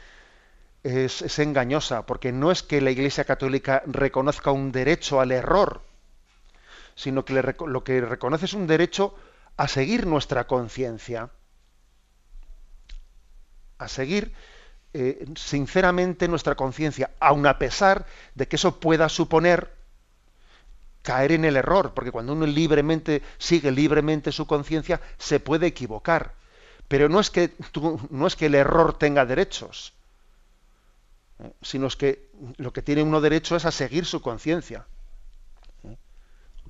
es, 0.82 1.38
engañosa, 1.38 2.06
porque 2.06 2.32
no 2.32 2.50
es 2.50 2.62
que 2.62 2.80
la 2.80 2.90
Iglesia 2.90 3.24
Católica 3.24 3.82
reconozca 3.84 4.52
un 4.52 4.72
derecho 4.72 5.20
al 5.20 5.32
error, 5.32 5.82
sino 6.94 7.26
que 7.26 7.34
lo 7.66 7.84
que 7.84 8.00
reconoce 8.00 8.46
es 8.46 8.54
un 8.54 8.66
derecho 8.66 9.14
a 9.58 9.68
seguir 9.68 10.06
nuestra 10.06 10.46
conciencia, 10.46 11.28
a 13.76 13.86
seguir 13.86 14.32
eh, 14.94 15.26
sinceramente 15.36 16.26
nuestra 16.26 16.54
conciencia, 16.54 17.10
aun 17.20 17.46
a 17.46 17.58
pesar 17.58 18.06
de 18.34 18.48
que 18.48 18.56
eso 18.56 18.80
pueda 18.80 19.10
suponer 19.10 19.77
caer 21.08 21.32
en 21.32 21.46
el 21.46 21.56
error, 21.56 21.94
porque 21.94 22.12
cuando 22.12 22.34
uno 22.34 22.44
libremente 22.44 23.22
sigue 23.38 23.70
libremente 23.70 24.30
su 24.30 24.46
conciencia, 24.46 25.00
se 25.16 25.40
puede 25.40 25.66
equivocar. 25.66 26.34
Pero 26.86 27.08
no 27.08 27.18
es 27.18 27.30
que 27.30 27.54
no 28.10 28.26
es 28.26 28.36
que 28.36 28.44
el 28.44 28.54
error 28.54 28.92
tenga 28.98 29.24
derechos, 29.24 29.94
¿eh? 31.38 31.50
sino 31.62 31.86
es 31.86 31.96
que 31.96 32.28
lo 32.58 32.74
que 32.74 32.82
tiene 32.82 33.02
uno 33.02 33.22
derecho 33.22 33.56
es 33.56 33.64
a 33.64 33.70
seguir 33.70 34.04
su 34.04 34.20
conciencia. 34.20 34.84
¿eh? 35.84 35.96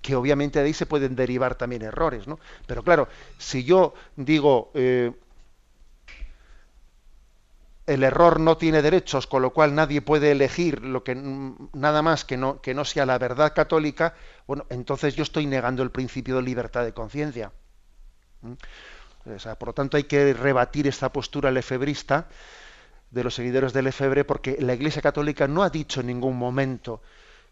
Que 0.03 0.15
obviamente 0.15 0.61
de 0.61 0.67
ahí 0.67 0.73
se 0.73 0.87
pueden 0.87 1.17
derivar 1.17 1.57
también 1.57 1.83
errores, 1.83 2.29
¿no? 2.29 2.39
Pero 2.69 2.85
claro, 2.85 3.09
si 3.39 3.65
yo 3.65 3.93
digo 4.15 4.71
eh, 4.75 5.11
el 7.89 8.05
error 8.05 8.39
no 8.39 8.59
tiene 8.59 8.83
derechos, 8.83 9.27
con 9.27 9.41
lo 9.41 9.55
cual 9.55 9.75
nadie 9.75 10.03
puede 10.03 10.31
elegir 10.31 10.85
lo 10.85 11.03
que 11.03 11.15
nada 11.15 12.03
más 12.03 12.27
que 12.27 12.37
no, 12.37 12.61
que 12.61 12.75
no 12.75 12.85
sea 12.85 13.07
la 13.07 13.17
verdad 13.17 13.55
católica, 13.55 14.15
bueno, 14.47 14.67
entonces 14.69 15.17
yo 15.17 15.23
estoy 15.23 15.47
negando 15.47 15.83
el 15.83 15.91
principio 15.91 16.37
de 16.37 16.43
libertad 16.43 16.85
de 16.85 16.93
conciencia. 16.93 17.51
por 19.59 19.69
lo 19.69 19.73
tanto, 19.73 19.97
hay 19.97 20.05
que 20.05 20.35
rebatir 20.35 20.87
esta 20.87 21.11
postura 21.11 21.51
lefebrista 21.51 22.29
de 23.11 23.25
los 23.25 23.35
seguidores 23.35 23.73
del 23.73 23.87
Lefebvre, 23.87 24.27
porque 24.27 24.59
la 24.61 24.75
Iglesia 24.75 25.01
Católica 25.01 25.49
no 25.49 25.63
ha 25.63 25.71
dicho 25.71 26.01
en 26.03 26.09
ningún 26.09 26.37
momento 26.37 27.01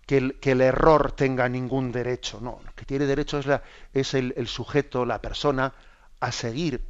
que 0.05 0.19
el, 0.19 0.38
que 0.38 0.52
el 0.52 0.61
error 0.61 1.12
tenga 1.12 1.49
ningún 1.49 1.93
derecho. 1.93 2.40
No, 2.43 2.61
lo 2.62 2.75
que 2.75 2.85
tiene 2.85 3.07
derecho 3.07 3.38
es, 3.38 3.47
la, 3.47 3.62
es 3.95 4.12
el, 4.12 4.47
sujeto, 4.49 5.07
la 5.07 5.23
persona, 5.23 5.73
a 6.21 6.31
seguir, 6.31 6.83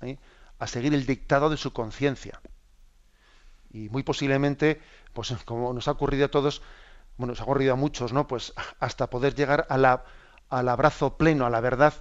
¿eh? 0.00 0.16
a 0.58 0.66
seguir 0.66 0.94
el 0.94 1.04
dictado 1.04 1.50
de 1.50 1.58
su 1.58 1.70
conciencia 1.74 2.40
y 3.74 3.88
muy 3.88 4.04
posiblemente, 4.04 4.80
pues 5.12 5.34
como 5.44 5.72
nos 5.74 5.88
ha 5.88 5.90
ocurrido 5.90 6.26
a 6.26 6.30
todos, 6.30 6.62
bueno, 7.18 7.32
nos 7.32 7.40
ha 7.40 7.44
ocurrido 7.44 7.74
a 7.74 7.76
muchos, 7.76 8.12
¿no? 8.12 8.26
Pues 8.26 8.54
hasta 8.80 9.10
poder 9.10 9.34
llegar 9.34 9.66
al 9.68 10.68
abrazo 10.68 11.16
pleno, 11.16 11.44
a 11.44 11.50
la 11.50 11.60
verdad, 11.60 11.92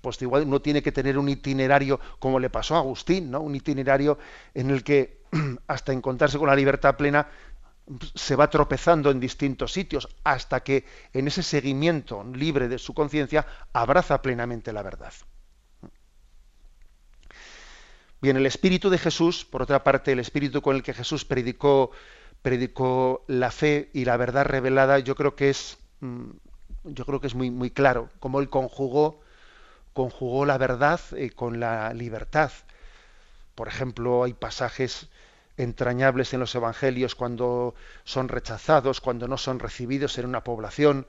pues 0.00 0.20
igual 0.20 0.42
uno 0.42 0.60
tiene 0.60 0.82
que 0.82 0.92
tener 0.92 1.16
un 1.16 1.28
itinerario 1.28 2.00
como 2.18 2.38
le 2.38 2.50
pasó 2.50 2.74
a 2.74 2.78
Agustín, 2.78 3.30
¿no? 3.30 3.40
Un 3.40 3.54
itinerario 3.54 4.18
en 4.54 4.70
el 4.70 4.84
que 4.84 5.22
hasta 5.68 5.92
encontrarse 5.92 6.38
con 6.38 6.48
la 6.48 6.56
libertad 6.56 6.96
plena 6.96 7.28
se 8.14 8.36
va 8.36 8.50
tropezando 8.50 9.10
en 9.10 9.18
distintos 9.18 9.72
sitios 9.72 10.08
hasta 10.22 10.60
que 10.60 10.84
en 11.12 11.26
ese 11.26 11.42
seguimiento 11.42 12.22
libre 12.24 12.68
de 12.68 12.78
su 12.78 12.94
conciencia 12.94 13.46
abraza 13.72 14.22
plenamente 14.22 14.72
la 14.72 14.82
verdad. 14.82 15.12
Bien, 18.20 18.36
el 18.36 18.44
espíritu 18.44 18.90
de 18.90 18.98
Jesús, 18.98 19.46
por 19.46 19.62
otra 19.62 19.82
parte, 19.82 20.12
el 20.12 20.18
espíritu 20.18 20.60
con 20.60 20.76
el 20.76 20.82
que 20.82 20.92
Jesús 20.92 21.24
predicó, 21.24 21.90
predicó 22.42 23.24
la 23.28 23.50
fe 23.50 23.88
y 23.94 24.04
la 24.04 24.18
verdad 24.18 24.44
revelada, 24.44 24.98
yo 24.98 25.14
creo 25.14 25.34
que 25.34 25.48
es, 25.48 25.78
mm, 26.00 26.30
yo 26.84 27.06
creo 27.06 27.20
que 27.20 27.28
es 27.28 27.34
muy, 27.34 27.50
muy 27.50 27.70
claro, 27.70 28.10
cómo 28.20 28.40
él 28.40 28.50
conjugó, 28.50 29.20
conjugó 29.94 30.44
la 30.44 30.58
verdad 30.58 31.00
eh, 31.16 31.30
con 31.30 31.60
la 31.60 31.94
libertad. 31.94 32.52
Por 33.54 33.68
ejemplo, 33.68 34.24
hay 34.24 34.34
pasajes 34.34 35.08
entrañables 35.56 36.34
en 36.34 36.40
los 36.40 36.54
evangelios 36.54 37.14
cuando 37.14 37.74
son 38.04 38.28
rechazados, 38.28 39.00
cuando 39.00 39.28
no 39.28 39.38
son 39.38 39.58
recibidos 39.58 40.18
en 40.18 40.26
una 40.26 40.44
población. 40.44 41.06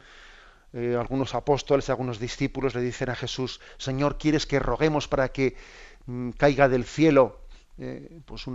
Eh, 0.74 0.95
algunos 0.97 1.36
apóstoles, 1.36 1.89
algunos 1.89 2.19
discípulos 2.19 2.74
le 2.74 2.82
dicen 2.82 3.10
a 3.10 3.15
Jesús, 3.15 3.60
Señor, 3.78 4.17
¿quieres 4.17 4.45
que 4.45 4.60
roguemos 4.60 5.10
para 5.10 5.30
que 5.30 5.58
caiga 6.38 6.68
del 6.70 6.86
cielo 6.86 7.42
eh, 7.78 8.22
pues, 8.26 8.46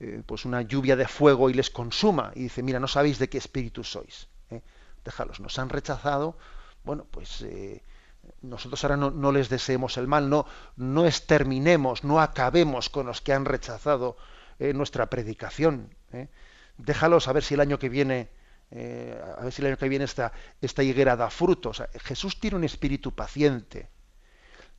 eh, 0.00 0.22
pues, 0.24 0.44
una 0.44 0.62
lluvia 0.62 0.94
de 0.96 1.08
fuego 1.08 1.50
y 1.50 1.54
les 1.54 1.70
consuma. 1.70 2.32
Y 2.34 2.44
dice, 2.44 2.62
mira, 2.62 2.78
no 2.78 2.88
sabéis 2.88 3.18
de 3.18 3.28
qué 3.28 3.38
espíritu 3.38 3.82
sois. 3.82 4.28
¿eh? 4.50 4.62
Déjalos, 5.04 5.40
nos 5.40 5.58
han 5.58 5.68
rechazado. 5.68 6.36
Bueno, 6.84 7.04
pues 7.10 7.44
nosotros 8.42 8.84
ahora 8.84 8.96
no, 8.96 9.32
les 9.32 9.48
deseemos 9.48 9.96
el 9.96 10.06
mal, 10.06 10.30
no, 10.30 10.46
no 10.76 11.04
exterminemos, 11.04 12.04
no 12.04 12.20
acabemos 12.20 12.88
con 12.90 13.06
los 13.06 13.20
que 13.20 13.32
han 13.32 13.44
rechazado 13.44 14.16
nuestra 14.60 15.10
predicación. 15.10 15.92
Déjalos 16.78 17.26
a 17.26 17.32
ver 17.32 17.42
si 17.42 17.54
el 17.54 17.60
año 17.60 17.80
que 17.80 17.88
viene, 17.88 18.28
a 18.70 19.42
ver 19.42 19.52
si 19.52 19.62
el 19.62 19.66
año 19.66 19.78
que 19.78 19.88
viene 19.88 20.04
esta, 20.04 20.32
esta 20.60 20.84
higuera 20.84 21.16
da 21.16 21.28
frutos. 21.28 21.82
Jesús 22.04 22.38
tiene 22.38 22.56
un 22.56 22.64
espíritu 22.64 23.12
paciente 23.12 23.88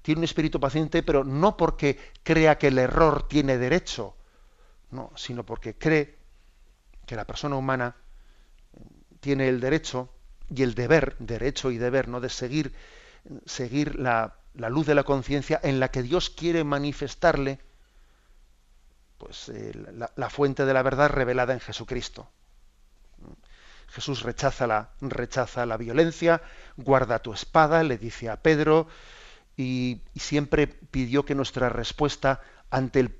tiene 0.01 0.19
un 0.19 0.25
espíritu 0.25 0.59
paciente, 0.59 1.03
pero 1.03 1.23
no 1.23 1.57
porque 1.57 1.97
crea 2.23 2.57
que 2.57 2.67
el 2.67 2.77
error 2.77 3.27
tiene 3.27 3.57
derecho, 3.57 4.15
no, 4.91 5.11
sino 5.15 5.45
porque 5.45 5.77
cree 5.77 6.17
que 7.05 7.15
la 7.15 7.25
persona 7.25 7.55
humana 7.55 7.95
tiene 9.19 9.49
el 9.49 9.59
derecho 9.59 10.09
y 10.49 10.63
el 10.63 10.75
deber, 10.75 11.15
derecho 11.19 11.71
y 11.71 11.77
deber, 11.77 12.07
¿no? 12.07 12.19
de 12.19 12.29
seguir, 12.29 12.73
seguir 13.45 13.95
la, 13.99 14.37
luz 14.53 14.87
de 14.87 14.95
la 14.95 15.03
conciencia 15.03 15.59
en 15.63 15.79
la 15.79 15.89
que 15.89 16.03
Dios 16.03 16.29
quiere 16.29 16.63
manifestarle 16.63 17.59
pues, 19.17 19.49
eh, 19.49 19.73
la, 19.93 20.11
la, 20.15 20.29
fuente 20.29 20.65
de 20.65 20.73
la 20.73 20.83
verdad 20.83 21.09
revelada 21.09 21.53
en 21.53 21.59
Jesucristo. 21.59 22.29
Jesús 23.89 24.21
rechaza 24.23 24.67
la, 24.67 24.91
rechaza 25.01 25.65
la 25.65 25.77
violencia, 25.77 26.41
guarda 26.75 27.19
tu 27.19 27.33
espada, 27.33 27.83
le 27.83 27.97
dice 27.97 28.29
a 28.29 28.41
Pedro, 28.41 28.87
y, 29.57 30.01
siempre 30.15 30.67
pidió 30.67 31.25
que 31.25 31.35
nuestra 31.35 31.69
respuesta 31.69 32.41
ante 32.69 32.99
el 32.99 33.15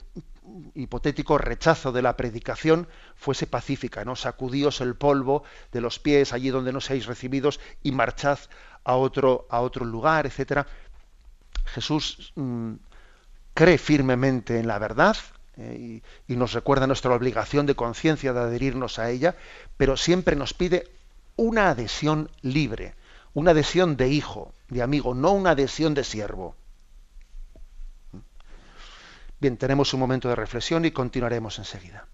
hipotético 0.76 1.38
rechazo 1.38 1.92
de 1.92 2.02
la 2.02 2.16
predicación 2.16 2.88
fuese 3.16 3.48
pacífica, 3.48 4.06
¿no? 4.06 4.16
Sacudíos 4.16 4.80
el 4.80 4.96
polvo 4.96 5.44
de 5.72 5.82
los 5.82 6.00
pies 6.00 6.32
allí 6.32 6.50
donde 6.50 6.72
no 6.72 6.80
seáis 6.80 7.08
recibidos 7.08 7.60
y 7.84 7.92
marchad 7.92 8.40
a 8.84 8.96
otro, 8.96 9.48
a 9.50 9.60
otro 9.62 9.84
lugar, 9.84 10.26
etcétera. 10.26 10.68
Jesús 11.66 12.32
mm, 12.36 12.74
cree 13.54 13.78
firmemente 13.78 14.60
en 14.60 14.68
la 14.68 14.80
verdad 14.80 15.18
eh, 15.58 16.02
y, 16.28 16.32
y, 16.34 16.38
nos 16.38 16.54
recuerda 16.54 16.88
nuestra 16.88 17.14
obligación 17.14 17.66
de 17.66 17.76
conciencia 17.76 18.32
de 18.32 18.40
adherirnos 18.40 19.00
a 19.00 19.10
ella, 19.10 19.36
pero 19.76 19.98
siempre 19.98 20.36
nos 20.36 20.54
pide 20.54 20.88
una 21.36 21.70
adhesión 21.70 22.30
libre, 22.42 22.96
una 23.38 23.52
adhesión 23.52 23.98
de 23.98 24.10
hijo, 24.10 24.56
de 24.68 24.82
amigo, 24.82 25.14
no 25.14 25.32
una 25.32 25.52
adhesión 25.52 25.94
de 25.94 26.04
siervo. 26.04 26.56
Bien, 29.40 29.58
tenemos 29.58 29.94
un 29.94 30.00
momento 30.00 30.28
de 30.28 30.36
reflexión 30.36 30.86
y 30.86 30.92
continuaremos 30.92 31.60
enseguida. 31.60 32.08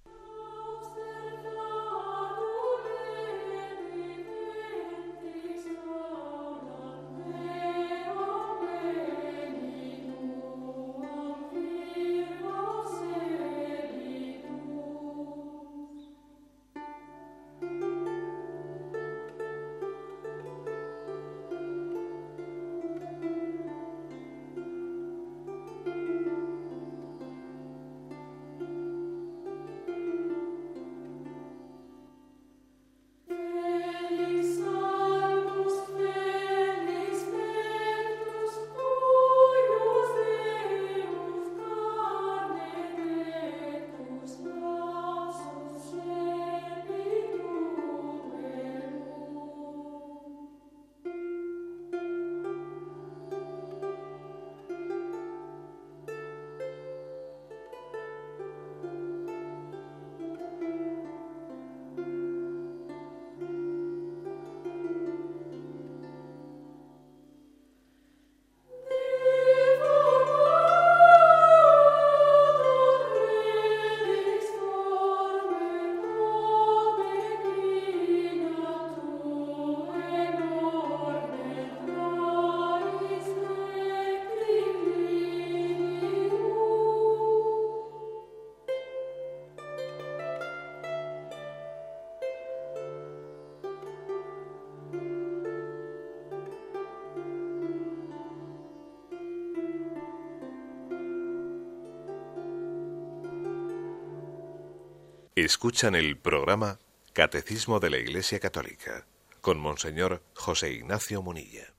Escuchan 105.35 105.95
el 105.95 106.15
programa 106.15 106.77
Catecismo 107.11 107.79
de 107.79 107.89
la 107.89 107.97
Iglesia 107.97 108.39
Católica 108.39 109.07
con 109.41 109.59
Monseñor 109.59 110.21
José 110.35 110.73
Ignacio 110.73 111.23
Munilla. 111.23 111.73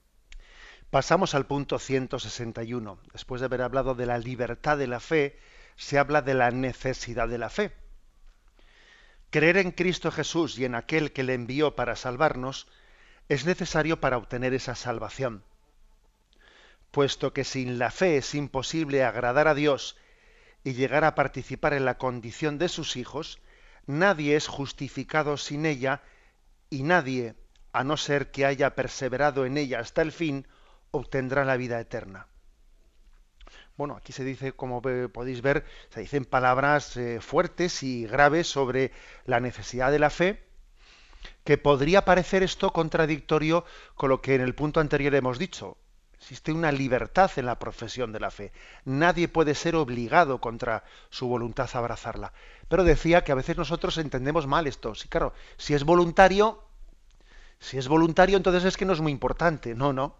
Pasamos 0.89 1.35
al 1.35 1.45
punto 1.45 1.79
161. 1.79 2.99
Después 3.13 3.39
de 3.39 3.45
haber 3.45 3.61
hablado 3.61 3.95
de 3.95 4.07
la 4.07 4.17
libertad 4.17 4.77
de 4.77 4.87
la 4.87 4.99
fe, 4.99 5.39
se 5.77 5.97
habla 5.97 6.21
de 6.21 6.33
la 6.33 6.51
necesidad 6.51 7.29
de 7.29 7.37
la 7.37 7.49
fe. 7.49 7.71
Creer 9.29 9.55
en 9.55 9.71
Cristo 9.71 10.11
Jesús 10.11 10.59
y 10.59 10.65
en 10.65 10.75
aquel 10.75 11.13
que 11.13 11.23
le 11.23 11.33
envió 11.33 11.77
para 11.77 11.95
salvarnos 11.95 12.67
es 13.29 13.45
necesario 13.45 14.01
para 14.01 14.17
obtener 14.17 14.53
esa 14.53 14.75
salvación. 14.75 15.45
Puesto 16.91 17.31
que 17.31 17.45
sin 17.45 17.79
la 17.79 17.89
fe 17.89 18.17
es 18.17 18.35
imposible 18.35 19.05
agradar 19.05 19.47
a 19.47 19.55
Dios 19.55 19.95
y 20.65 20.73
llegar 20.73 21.05
a 21.05 21.15
participar 21.15 21.73
en 21.73 21.85
la 21.85 21.97
condición 21.97 22.57
de 22.57 22.67
sus 22.67 22.97
hijos, 22.97 23.39
nadie 23.87 24.35
es 24.35 24.47
justificado 24.47 25.37
sin 25.37 25.65
ella 25.65 26.01
y 26.69 26.83
nadie, 26.83 27.35
a 27.71 27.83
no 27.83 27.97
ser 27.97 28.31
que 28.31 28.45
haya 28.45 28.75
perseverado 28.75 29.45
en 29.45 29.57
ella 29.57 29.79
hasta 29.79 30.01
el 30.01 30.11
fin, 30.11 30.47
obtendrá 30.91 31.45
la 31.45 31.57
vida 31.57 31.79
eterna. 31.79 32.27
Bueno, 33.77 33.95
aquí 33.97 34.13
se 34.13 34.23
dice, 34.23 34.53
como 34.53 34.81
podéis 34.81 35.41
ver, 35.41 35.65
se 35.89 35.99
dicen 35.99 36.23
palabras 36.23 36.95
eh, 36.95 37.19
fuertes 37.19 37.83
y 37.83 38.07
graves 38.07 38.47
sobre 38.47 38.91
la 39.25 39.41
necesidad 39.41 39.91
de 39.91 39.99
la 39.99 40.09
fe, 40.09 40.45
que 41.43 41.57
podría 41.57 42.05
parecer 42.05 42.41
esto 42.43 42.71
contradictorio 42.71 43.65
con 43.95 44.09
lo 44.09 44.21
que 44.21 44.35
en 44.35 44.41
el 44.41 44.55
punto 44.55 44.79
anterior 44.79 45.13
hemos 45.13 45.37
dicho. 45.37 45.77
Existe 46.17 46.51
una 46.51 46.71
libertad 46.71 47.29
en 47.35 47.45
la 47.45 47.59
profesión 47.59 48.11
de 48.11 48.19
la 48.19 48.31
fe. 48.31 48.51
Nadie 48.85 49.27
puede 49.27 49.53
ser 49.53 49.75
obligado 49.75 50.39
contra 50.39 50.83
su 51.09 51.27
voluntad 51.27 51.69
a 51.73 51.77
abrazarla. 51.77 52.33
Pero 52.67 52.83
decía 52.83 53.23
que 53.23 53.31
a 53.31 53.35
veces 53.35 53.57
nosotros 53.57 53.97
entendemos 53.97 54.47
mal 54.47 54.65
esto. 54.65 54.95
Sí, 54.95 55.07
claro, 55.07 55.33
si 55.57 55.73
es 55.73 55.83
voluntario, 55.83 56.63
si 57.59 57.77
es 57.77 57.87
voluntario, 57.87 58.37
entonces 58.37 58.63
es 58.63 58.77
que 58.77 58.85
no 58.85 58.93
es 58.93 59.01
muy 59.01 59.11
importante. 59.11 59.75
No, 59.75 59.93
no. 59.93 60.15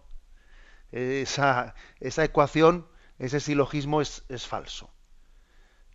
Esa, 0.92 1.74
esa 2.00 2.24
ecuación, 2.24 2.86
ese 3.18 3.40
silogismo 3.40 4.00
es, 4.00 4.24
es 4.28 4.46
falso. 4.46 4.90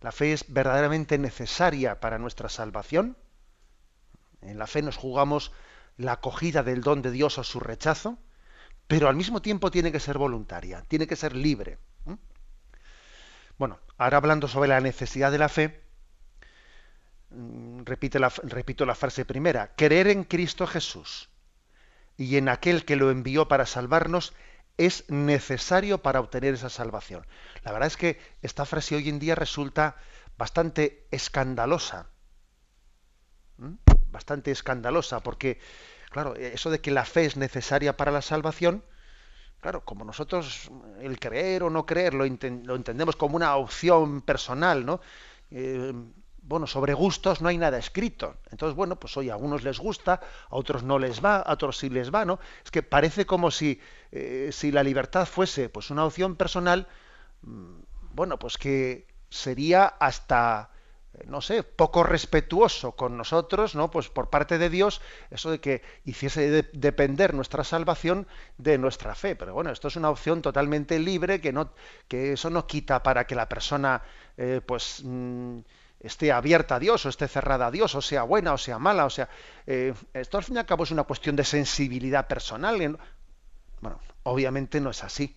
La 0.00 0.12
fe 0.12 0.32
es 0.32 0.44
verdaderamente 0.52 1.16
necesaria 1.16 2.00
para 2.00 2.18
nuestra 2.18 2.48
salvación. 2.48 3.16
En 4.40 4.58
la 4.58 4.66
fe 4.66 4.82
nos 4.82 4.96
jugamos 4.96 5.52
la 5.96 6.12
acogida 6.12 6.62
del 6.64 6.82
don 6.82 7.02
de 7.02 7.12
Dios 7.12 7.38
o 7.38 7.44
su 7.44 7.60
rechazo 7.60 8.18
pero 8.86 9.08
al 9.08 9.16
mismo 9.16 9.40
tiempo 9.40 9.70
tiene 9.70 9.92
que 9.92 10.00
ser 10.00 10.18
voluntaria, 10.18 10.82
tiene 10.88 11.06
que 11.06 11.16
ser 11.16 11.34
libre. 11.34 11.78
Bueno, 13.58 13.78
ahora 13.98 14.16
hablando 14.16 14.48
sobre 14.48 14.68
la 14.68 14.80
necesidad 14.80 15.30
de 15.30 15.38
la 15.38 15.48
fe, 15.48 15.82
mm, 17.30 17.82
repito 17.84 18.84
la 18.84 18.94
frase 18.94 19.24
primera, 19.24 19.74
creer 19.76 20.08
en 20.08 20.24
Cristo 20.24 20.66
Jesús 20.66 21.28
y 22.16 22.36
en 22.36 22.48
aquel 22.48 22.84
que 22.84 22.96
lo 22.96 23.10
envió 23.10 23.48
para 23.48 23.66
salvarnos 23.66 24.32
es 24.78 25.08
necesario 25.10 25.98
para 26.02 26.20
obtener 26.20 26.54
esa 26.54 26.70
salvación. 26.70 27.26
La 27.64 27.72
verdad 27.72 27.88
es 27.88 27.96
que 27.96 28.20
esta 28.42 28.64
frase 28.64 28.96
hoy 28.96 29.08
en 29.08 29.18
día 29.18 29.34
resulta 29.34 29.96
bastante 30.38 31.06
escandalosa, 31.10 32.08
bastante 34.10 34.50
escandalosa, 34.50 35.20
porque 35.22 35.60
Claro, 36.12 36.36
eso 36.36 36.68
de 36.70 36.80
que 36.82 36.90
la 36.90 37.06
fe 37.06 37.24
es 37.24 37.38
necesaria 37.38 37.96
para 37.96 38.12
la 38.12 38.20
salvación, 38.20 38.84
claro, 39.62 39.82
como 39.82 40.04
nosotros 40.04 40.70
el 41.00 41.18
creer 41.18 41.62
o 41.62 41.70
no 41.70 41.86
creer 41.86 42.12
lo, 42.12 42.26
entendemos 42.26 43.16
como 43.16 43.36
una 43.36 43.56
opción 43.56 44.20
personal, 44.20 44.84
¿no? 44.84 45.00
Eh, 45.50 45.92
bueno, 46.42 46.66
sobre 46.66 46.92
gustos 46.92 47.40
no 47.40 47.48
hay 47.48 47.56
nada 47.56 47.78
escrito. 47.78 48.36
Entonces, 48.50 48.76
bueno, 48.76 48.96
pues 48.96 49.16
hoy 49.16 49.30
a 49.30 49.36
unos 49.36 49.62
les 49.64 49.78
gusta, 49.78 50.20
a 50.50 50.56
otros 50.56 50.82
no 50.82 50.98
les 50.98 51.24
va, 51.24 51.36
a 51.38 51.52
otros 51.54 51.78
sí 51.78 51.88
les 51.88 52.12
va, 52.12 52.26
¿no? 52.26 52.40
Es 52.62 52.70
que 52.70 52.82
parece 52.82 53.24
como 53.24 53.50
si, 53.50 53.80
eh, 54.10 54.50
si 54.52 54.70
la 54.70 54.82
libertad 54.82 55.24
fuese 55.26 55.70
pues 55.70 55.90
una 55.90 56.04
opción 56.04 56.36
personal, 56.36 56.88
mm, 57.42 57.80
bueno, 58.12 58.38
pues 58.38 58.58
que 58.58 59.06
sería 59.30 59.86
hasta 59.86 60.71
no 61.26 61.40
sé, 61.40 61.62
poco 61.62 62.02
respetuoso 62.02 62.92
con 62.92 63.16
nosotros, 63.16 63.74
¿no? 63.74 63.90
Pues 63.90 64.08
por 64.08 64.30
parte 64.30 64.58
de 64.58 64.70
Dios, 64.70 65.00
eso 65.30 65.50
de 65.50 65.60
que 65.60 65.82
hiciese 66.04 66.68
depender 66.72 67.34
nuestra 67.34 67.64
salvación 67.64 68.26
de 68.58 68.78
nuestra 68.78 69.14
fe. 69.14 69.36
Pero 69.36 69.54
bueno, 69.54 69.70
esto 69.70 69.88
es 69.88 69.96
una 69.96 70.10
opción 70.10 70.42
totalmente 70.42 70.98
libre, 70.98 71.40
que 71.40 71.52
no, 71.52 71.72
que 72.08 72.32
eso 72.32 72.50
no 72.50 72.66
quita 72.66 73.02
para 73.02 73.26
que 73.26 73.34
la 73.34 73.48
persona, 73.48 74.02
eh, 74.36 74.60
pues 74.64 75.02
mm, 75.04 75.58
esté 76.00 76.32
abierta 76.32 76.76
a 76.76 76.78
Dios 76.78 77.06
o 77.06 77.08
esté 77.08 77.28
cerrada 77.28 77.66
a 77.66 77.70
Dios, 77.70 77.94
o 77.94 78.02
sea 78.02 78.24
buena 78.24 78.52
o 78.52 78.58
sea 78.58 78.78
mala, 78.78 79.04
o 79.04 79.10
sea, 79.10 79.28
eh, 79.66 79.94
esto 80.12 80.38
al 80.38 80.44
fin 80.44 80.56
y 80.56 80.58
al 80.58 80.66
cabo 80.66 80.84
es 80.84 80.90
una 80.90 81.04
cuestión 81.04 81.36
de 81.36 81.44
sensibilidad 81.44 82.26
personal. 82.26 82.98
Bueno, 83.80 84.00
obviamente 84.24 84.80
no 84.80 84.90
es 84.90 85.04
así. 85.04 85.36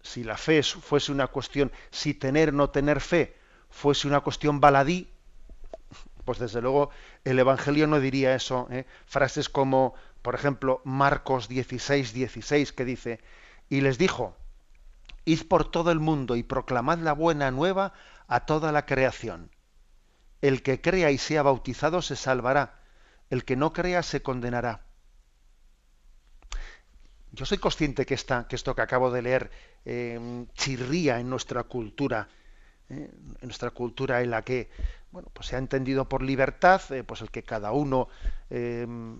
Si 0.00 0.24
la 0.24 0.36
fe 0.36 0.62
fuese 0.62 1.12
una 1.12 1.26
cuestión, 1.26 1.72
si 1.90 2.14
tener 2.14 2.50
o 2.50 2.52
no 2.52 2.70
tener 2.70 3.00
fe 3.00 3.36
fuese 3.70 4.08
una 4.08 4.20
cuestión 4.20 4.60
baladí, 4.60 5.08
pues 6.24 6.38
desde 6.38 6.60
luego 6.60 6.90
el 7.24 7.38
Evangelio 7.38 7.86
no 7.86 8.00
diría 8.00 8.34
eso. 8.34 8.68
¿eh? 8.70 8.84
Frases 9.06 9.48
como, 9.48 9.94
por 10.20 10.34
ejemplo, 10.34 10.82
Marcos 10.84 11.48
16, 11.48 12.12
16, 12.12 12.72
que 12.72 12.84
dice, 12.84 13.20
y 13.70 13.80
les 13.80 13.96
dijo, 13.96 14.36
id 15.24 15.48
por 15.48 15.70
todo 15.70 15.90
el 15.90 16.00
mundo 16.00 16.36
y 16.36 16.42
proclamad 16.42 16.98
la 16.98 17.12
buena 17.12 17.50
nueva 17.50 17.94
a 18.26 18.46
toda 18.46 18.72
la 18.72 18.84
creación. 18.84 19.50
El 20.42 20.62
que 20.62 20.80
crea 20.80 21.10
y 21.10 21.18
sea 21.18 21.42
bautizado 21.42 22.02
se 22.02 22.14
salvará, 22.14 22.80
el 23.30 23.44
que 23.44 23.56
no 23.56 23.72
crea 23.72 24.02
se 24.02 24.22
condenará. 24.22 24.84
Yo 27.32 27.44
soy 27.44 27.58
consciente 27.58 28.06
que, 28.06 28.14
esta, 28.14 28.46
que 28.48 28.56
esto 28.56 28.74
que 28.74 28.82
acabo 28.82 29.10
de 29.10 29.22
leer 29.22 29.50
eh, 29.84 30.46
chirría 30.54 31.20
en 31.20 31.28
nuestra 31.28 31.64
cultura 31.64 32.28
¿eh? 32.90 33.10
en 33.40 33.48
nuestra 33.48 33.70
cultura 33.70 34.22
en 34.22 34.30
la 34.30 34.42
que 34.42 34.68
bueno, 35.10 35.30
pues 35.32 35.48
se 35.48 35.56
ha 35.56 35.58
entendido 35.58 36.08
por 36.08 36.22
libertad, 36.22 36.80
eh, 36.90 37.02
pues 37.04 37.22
el 37.22 37.30
que 37.30 37.42
cada 37.42 37.72
uno 37.72 38.08
em, 38.50 39.18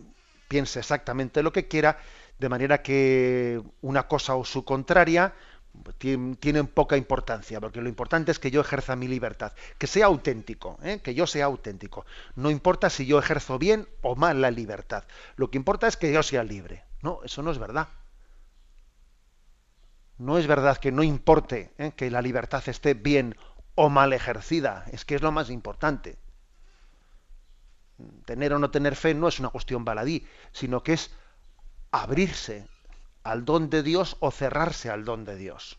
piense 0.49 0.81
exactamente 0.81 1.43
lo 1.43 1.53
que 1.53 1.69
quiera, 1.69 1.99
de 2.39 2.49
manera 2.49 2.83
que 2.83 3.61
una 3.81 4.07
cosa 4.07 4.37
o 4.37 4.45
su 4.45 4.65
contraria 4.65 5.35
pues, 5.83 5.97
tienen, 5.97 6.67
poca 6.67 6.97
importancia, 6.97 7.61
porque 7.61 7.81
lo 7.81 7.89
importante 7.89 8.31
es 8.31 8.39
que 8.39 8.51
yo 8.51 8.61
ejerza 8.61 8.97
mi 8.97 9.09
libertad, 9.09 9.53
que 9.79 9.87
sea 9.87 10.07
auténtico, 10.07 10.79
¿eh? 10.83 11.01
que 11.03 11.15
yo 11.15 11.27
sea 11.27 11.47
auténtico. 11.47 12.05
No 12.37 12.51
importa 12.51 12.91
si 12.91 13.07
yo 13.07 13.19
ejerzo 13.19 13.59
bien 13.59 13.89
o 14.03 14.15
mal 14.15 14.41
la 14.41 14.51
libertad, 14.51 15.05
lo 15.37 15.51
que 15.51 15.59
importa 15.59 15.87
es 15.87 15.97
que 15.97 16.13
yo 16.13 16.23
sea 16.23 16.45
libre. 16.45 16.85
No, 17.03 17.21
eso 17.25 17.43
no 17.43 17.51
es 17.51 17.59
verdad. 17.59 17.89
No 20.19 20.37
es 20.37 20.49
verdad 20.49 20.79
que 20.79 20.91
no 20.91 21.05
importe 21.05 21.71
que 21.95 22.11
la 22.11 22.21
libertad 22.21 22.65
esté 22.67 22.95
bien 22.95 23.37
o 23.81 23.89
mal 23.89 24.13
ejercida. 24.13 24.85
Es 24.91 25.05
que 25.05 25.15
es 25.15 25.23
lo 25.23 25.31
más 25.31 25.51
importante. 25.51 26.19
Tener 28.25 28.53
o 28.53 28.59
no 28.59 28.73
tener 28.73 28.97
fe 28.97 29.15
no 29.15 29.29
es 29.29 29.39
una 29.39 29.51
cuestión 29.51 29.85
baladí, 29.85 30.27
sino 30.51 30.83
que 30.83 30.95
es 30.95 31.13
abrirse 31.93 32.67
al 33.23 33.45
don 33.45 33.71
de 33.71 33.85
Dios 33.85 34.17
o 34.19 34.33
cerrarse 34.33 34.91
al 34.91 35.05
don 35.05 35.25
de 35.25 35.37
Dios. 35.37 35.79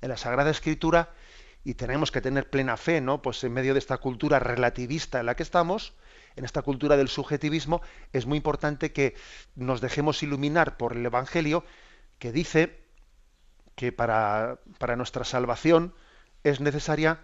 En 0.00 0.08
la 0.08 0.16
Sagrada 0.16 0.50
Escritura, 0.50 1.14
y 1.62 1.74
tenemos 1.74 2.10
que 2.10 2.20
tener 2.20 2.50
plena 2.50 2.76
fe, 2.76 3.00
¿no? 3.00 3.22
Pues 3.22 3.44
en 3.44 3.52
medio 3.52 3.72
de 3.72 3.78
esta 3.78 3.98
cultura 3.98 4.40
relativista 4.40 5.20
en 5.20 5.26
la 5.26 5.36
que 5.36 5.44
estamos, 5.44 5.94
en 6.34 6.44
esta 6.44 6.62
cultura 6.62 6.96
del 6.96 7.08
subjetivismo, 7.08 7.82
es 8.12 8.26
muy 8.26 8.38
importante 8.38 8.92
que 8.92 9.14
nos 9.54 9.80
dejemos 9.80 10.24
iluminar 10.24 10.76
por 10.76 10.94
el 10.96 11.06
Evangelio, 11.06 11.64
que 12.18 12.32
dice 12.32 12.82
que 13.76 13.92
para, 13.92 14.58
para 14.78 14.96
nuestra 14.96 15.24
salvación, 15.24 15.94
es 16.50 16.60
necesaria, 16.60 17.20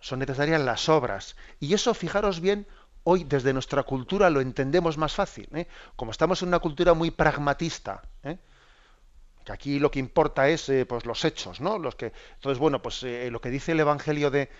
son 0.00 0.18
necesarias 0.20 0.60
las 0.60 0.88
obras. 0.88 1.36
Y 1.60 1.74
eso, 1.74 1.94
fijaros 1.94 2.40
bien, 2.40 2.66
hoy 3.04 3.24
desde 3.24 3.52
nuestra 3.52 3.82
cultura 3.82 4.30
lo 4.30 4.40
entendemos 4.40 4.98
más 4.98 5.14
fácil. 5.14 5.48
¿eh? 5.54 5.66
Como 5.96 6.10
estamos 6.10 6.42
en 6.42 6.48
una 6.48 6.58
cultura 6.58 6.94
muy 6.94 7.10
pragmatista, 7.10 8.02
¿eh? 8.22 8.38
que 9.44 9.52
aquí 9.52 9.78
lo 9.78 9.90
que 9.90 9.98
importa 9.98 10.48
es 10.48 10.68
eh, 10.68 10.84
pues 10.86 11.06
los 11.06 11.24
hechos, 11.24 11.60
¿no? 11.60 11.78
Los 11.78 11.94
que, 11.94 12.12
entonces, 12.34 12.58
bueno, 12.58 12.82
pues 12.82 13.02
lo 13.02 13.40
que 13.40 13.50
dice 13.50 13.72
el 13.72 13.80
Evangelio 13.80 14.30
de 14.30 14.50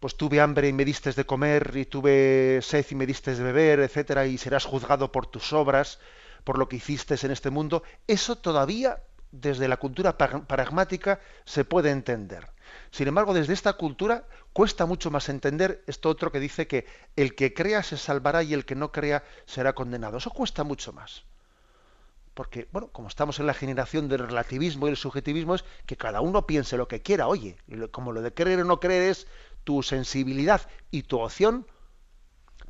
pues 0.00 0.16
tuve 0.16 0.40
hambre 0.40 0.66
y 0.66 0.72
me 0.72 0.86
diste 0.86 1.12
de 1.12 1.26
comer, 1.26 1.72
y 1.76 1.84
tuve 1.84 2.60
sed 2.62 2.86
y 2.88 2.94
me 2.94 3.04
diste 3.04 3.34
de 3.34 3.42
beber, 3.42 3.80
etcétera, 3.80 4.24
y 4.24 4.38
serás 4.38 4.64
juzgado 4.64 5.12
por 5.12 5.26
tus 5.26 5.52
obras, 5.52 5.98
por 6.42 6.58
lo 6.58 6.70
que 6.70 6.76
hiciste 6.76 7.16
en 7.22 7.32
este 7.32 7.50
mundo, 7.50 7.82
eso 8.06 8.36
todavía 8.36 9.02
desde 9.30 9.68
la 9.68 9.76
cultura 9.76 10.16
pragmática 10.16 11.20
se 11.44 11.64
puede 11.64 11.90
entender. 11.90 12.48
Sin 12.90 13.06
embargo, 13.06 13.34
desde 13.34 13.52
esta 13.52 13.74
cultura 13.74 14.24
cuesta 14.52 14.84
mucho 14.86 15.10
más 15.10 15.28
entender 15.28 15.84
esto 15.86 16.08
otro 16.08 16.32
que 16.32 16.40
dice 16.40 16.66
que 16.66 16.86
el 17.16 17.34
que 17.34 17.54
crea 17.54 17.82
se 17.82 17.96
salvará 17.96 18.42
y 18.42 18.52
el 18.52 18.64
que 18.64 18.74
no 18.74 18.90
crea 18.90 19.22
será 19.46 19.74
condenado. 19.74 20.18
Eso 20.18 20.30
cuesta 20.30 20.64
mucho 20.64 20.92
más. 20.92 21.24
Porque, 22.34 22.68
bueno, 22.72 22.88
como 22.88 23.08
estamos 23.08 23.38
en 23.38 23.46
la 23.46 23.54
generación 23.54 24.08
del 24.08 24.26
relativismo 24.26 24.86
y 24.86 24.90
el 24.90 24.96
subjetivismo, 24.96 25.54
es 25.54 25.64
que 25.86 25.96
cada 25.96 26.20
uno 26.20 26.46
piense 26.46 26.76
lo 26.76 26.88
que 26.88 27.02
quiera. 27.02 27.28
Oye, 27.28 27.56
como 27.90 28.12
lo 28.12 28.22
de 28.22 28.34
creer 28.34 28.60
o 28.60 28.64
no 28.64 28.80
creer 28.80 29.02
es 29.10 29.26
tu 29.64 29.82
sensibilidad 29.82 30.62
y 30.90 31.02
tu 31.02 31.20
opción, 31.20 31.66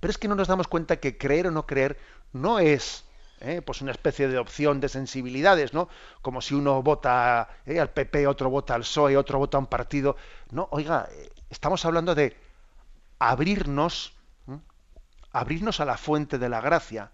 pero 0.00 0.10
es 0.10 0.18
que 0.18 0.28
no 0.28 0.34
nos 0.34 0.48
damos 0.48 0.66
cuenta 0.66 0.96
que 0.96 1.16
creer 1.16 1.46
o 1.46 1.50
no 1.50 1.66
creer 1.66 1.98
no 2.32 2.58
es 2.58 3.04
¿eh? 3.40 3.62
pues 3.62 3.80
una 3.80 3.90
especie 3.90 4.28
de 4.28 4.38
opción 4.38 4.80
de 4.80 4.88
sensibilidades, 4.88 5.72
¿no? 5.72 5.88
Como 6.22 6.40
si 6.40 6.54
uno 6.54 6.82
vota 6.82 7.48
¿eh? 7.66 7.80
al 7.80 7.90
PP, 7.90 8.26
otro 8.26 8.50
vota 8.50 8.74
al 8.74 8.82
PSOE, 8.82 9.16
otro 9.16 9.38
vota 9.38 9.56
a 9.56 9.60
un 9.60 9.66
partido. 9.66 10.16
No, 10.50 10.68
oiga, 10.70 11.08
eh, 11.10 11.30
estamos 11.48 11.84
hablando 11.84 12.14
de 12.14 12.36
abrirnos, 13.18 14.14
abrirnos 15.32 15.80
a 15.80 15.84
la 15.84 15.96
fuente 15.96 16.38
de 16.38 16.48
la 16.48 16.60
gracia, 16.60 17.10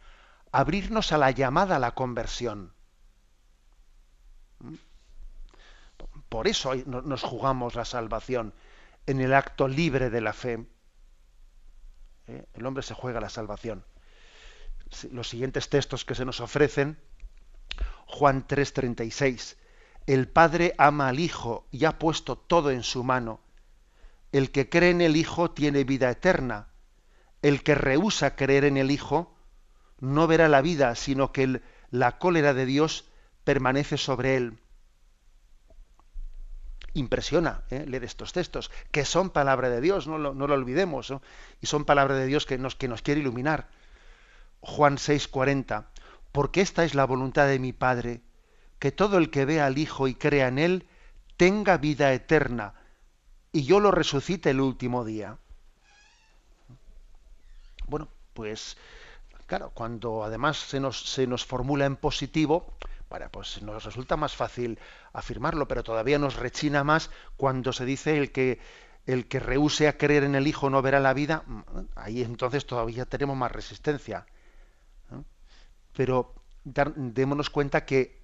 abrirnos 0.52 1.12
a 1.12 1.18
la 1.18 1.30
llamada 1.30 1.76
a 1.76 1.80
la 1.80 1.92
conversión. 1.92 2.72
Por 6.28 6.48
eso 6.48 6.74
nos 6.74 7.22
jugamos 7.22 7.76
la 7.76 7.84
salvación 7.84 8.52
en 9.06 9.20
el 9.20 9.32
acto 9.32 9.68
libre 9.68 10.10
de 10.10 10.20
la 10.20 10.32
fe. 10.32 10.66
El 12.26 12.66
hombre 12.66 12.82
se 12.82 12.94
juega 12.94 13.20
la 13.20 13.28
salvación 13.28 13.84
los 15.10 15.28
siguientes 15.28 15.68
textos 15.68 16.04
que 16.04 16.14
se 16.14 16.24
nos 16.24 16.40
ofrecen, 16.40 16.98
Juan 18.06 18.46
3:36, 18.46 19.56
el 20.06 20.28
Padre 20.28 20.74
ama 20.78 21.08
al 21.08 21.18
Hijo 21.18 21.66
y 21.72 21.84
ha 21.84 21.98
puesto 21.98 22.36
todo 22.36 22.70
en 22.70 22.82
su 22.82 23.02
mano. 23.02 23.40
El 24.32 24.50
que 24.50 24.68
cree 24.68 24.90
en 24.90 25.00
el 25.00 25.16
Hijo 25.16 25.50
tiene 25.50 25.84
vida 25.84 26.10
eterna. 26.10 26.68
El 27.42 27.62
que 27.62 27.74
rehúsa 27.74 28.36
creer 28.36 28.64
en 28.64 28.76
el 28.76 28.90
Hijo 28.90 29.36
no 29.98 30.26
verá 30.26 30.48
la 30.48 30.62
vida, 30.62 30.94
sino 30.94 31.32
que 31.32 31.60
la 31.90 32.18
cólera 32.18 32.54
de 32.54 32.66
Dios 32.66 33.06
permanece 33.44 33.96
sobre 33.96 34.36
él. 34.36 34.58
Impresiona 36.94 37.64
¿eh? 37.70 37.84
leer 37.86 38.04
estos 38.04 38.32
textos, 38.32 38.70
que 38.90 39.04
son 39.04 39.30
palabra 39.30 39.68
de 39.68 39.80
Dios, 39.80 40.06
no 40.06 40.18
lo, 40.18 40.30
olvidemos, 40.54 41.12
y 41.60 41.66
son 41.66 41.84
palabra 41.84 42.14
de 42.14 42.26
Dios 42.26 42.46
que 42.46 42.58
nos, 42.58 42.74
que 42.74 42.88
nos 42.88 43.02
quiere 43.02 43.20
iluminar. 43.20 43.68
Juan 44.66 44.98
6:40, 44.98 45.86
porque 46.32 46.60
esta 46.60 46.84
es 46.84 46.96
la 46.96 47.06
voluntad 47.06 47.46
de 47.46 47.60
mi 47.60 47.72
Padre, 47.72 48.20
que 48.80 48.90
todo 48.90 49.16
el 49.16 49.30
que 49.30 49.44
vea 49.44 49.64
al 49.64 49.78
Hijo 49.78 50.08
y 50.08 50.14
crea 50.16 50.48
en 50.48 50.58
Él 50.58 50.88
tenga 51.36 51.78
vida 51.78 52.12
eterna, 52.12 52.74
y 53.52 53.62
yo 53.62 53.78
lo 53.78 53.92
resucite 53.92 54.50
el 54.50 54.60
último 54.60 55.04
día. 55.04 55.38
Bueno, 57.86 58.08
pues 58.34 58.76
claro, 59.46 59.70
cuando 59.70 60.24
además 60.24 60.58
se 60.58 60.80
nos, 60.80 61.00
se 61.00 61.28
nos 61.28 61.46
formula 61.46 61.86
en 61.86 61.94
positivo, 61.94 62.74
bueno, 63.08 63.28
pues 63.30 63.62
nos 63.62 63.84
resulta 63.84 64.16
más 64.16 64.34
fácil 64.34 64.80
afirmarlo, 65.12 65.68
pero 65.68 65.84
todavía 65.84 66.18
nos 66.18 66.34
rechina 66.34 66.82
más 66.82 67.10
cuando 67.36 67.72
se 67.72 67.84
dice 67.84 68.18
el 68.18 68.32
que 68.32 68.58
el 69.06 69.28
que 69.28 69.38
rehúse 69.38 69.86
a 69.86 69.96
creer 69.96 70.24
en 70.24 70.34
el 70.34 70.48
Hijo 70.48 70.68
no 70.70 70.82
verá 70.82 70.98
la 70.98 71.14
vida, 71.14 71.44
ahí 71.94 72.22
entonces 72.22 72.66
todavía 72.66 73.04
tenemos 73.04 73.36
más 73.36 73.52
resistencia 73.52 74.26
pero 75.96 76.34
démonos 76.94 77.48
cuenta 77.48 77.86
que, 77.86 78.20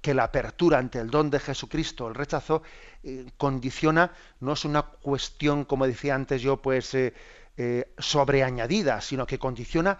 que, 0.00 0.14
la 0.14 0.24
apertura 0.24 0.78
ante 0.78 1.00
el 1.00 1.10
don 1.10 1.28
de 1.28 1.40
Jesucristo, 1.40 2.06
el 2.06 2.14
rechazo, 2.14 2.62
eh, 3.02 3.26
condiciona, 3.36 4.12
no 4.40 4.52
es 4.52 4.64
una 4.64 4.82
cuestión, 4.82 5.64
como 5.64 5.86
decía 5.86 6.14
antes 6.14 6.40
yo, 6.40 6.62
pues 6.62 6.94
eh, 6.94 7.12
eh, 7.56 7.92
sobreañadida, 7.98 9.00
sino 9.00 9.26
que 9.26 9.40
condiciona 9.40 9.98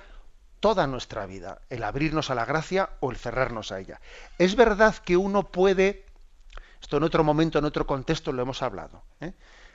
toda 0.60 0.86
nuestra 0.86 1.26
vida, 1.26 1.60
el 1.68 1.82
abrirnos 1.82 2.30
a 2.30 2.36
la 2.36 2.44
gracia 2.44 2.90
o 3.00 3.10
el 3.10 3.16
cerrarnos 3.16 3.72
a 3.72 3.80
ella. 3.80 4.00
Es 4.38 4.54
verdad 4.54 4.94
que 4.96 5.16
uno 5.16 5.50
puede, 5.50 6.06
esto 6.80 6.98
en 6.98 7.02
otro 7.02 7.24
momento, 7.24 7.58
en 7.58 7.64
otro 7.64 7.86
contexto 7.86 8.30
lo 8.32 8.42
hemos 8.42 8.62
hablado, 8.62 9.02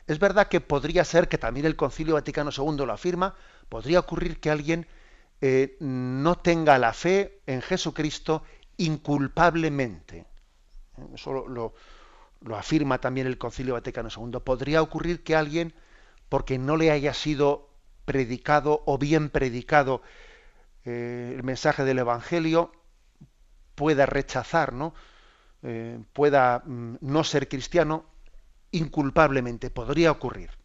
es 0.08 0.20
verdad 0.20 0.48
que 0.48 0.62
podría 0.62 1.04
ser, 1.04 1.28
que 1.28 1.38
también 1.38 1.66
el 1.66 1.76
Concilio 1.76 2.16
Vaticano 2.16 2.50
II 2.56 2.86
lo 2.86 2.94
afirma, 2.94 3.36
podría 3.68 4.00
ocurrir 4.00 4.40
que 4.40 4.50
alguien 4.50 4.88
eh, 5.42 5.78
no 5.80 6.38
tenga 6.38 6.78
la 6.78 6.94
fe 6.94 7.42
en 7.46 7.62
Jesucristo 7.62 8.44
inculpablemente. 8.78 10.26
Eso 11.14 11.48
lo, 11.48 11.74
afirma 12.56 13.00
también 13.00 13.28
el 13.28 13.38
Concilio 13.38 13.74
Vaticano 13.74 14.10
II. 14.16 14.40
Podría 14.44 14.82
ocurrir 14.82 15.24
que 15.24 15.36
alguien, 15.36 15.74
porque 16.28 16.58
no 16.58 16.78
le 16.78 16.92
haya 16.92 17.14
sido 17.14 17.70
predicado 18.06 18.84
o 18.86 18.98
bien 18.98 19.30
predicado 19.30 20.02
eh, 20.86 21.34
el 21.36 21.44
mensaje 21.44 21.84
del 21.84 22.00
Evangelio, 22.00 22.72
pueda 23.76 24.06
rechazar, 24.06 24.74
¿no? 24.74 24.94
Eh, 25.64 26.00
pueda 26.14 26.64
mm, 26.66 26.98
no 27.02 27.24
ser 27.24 27.48
cristiano 27.48 28.06
inculpablemente. 28.72 29.70
Podría 29.70 30.12
ocurrir. 30.12 30.59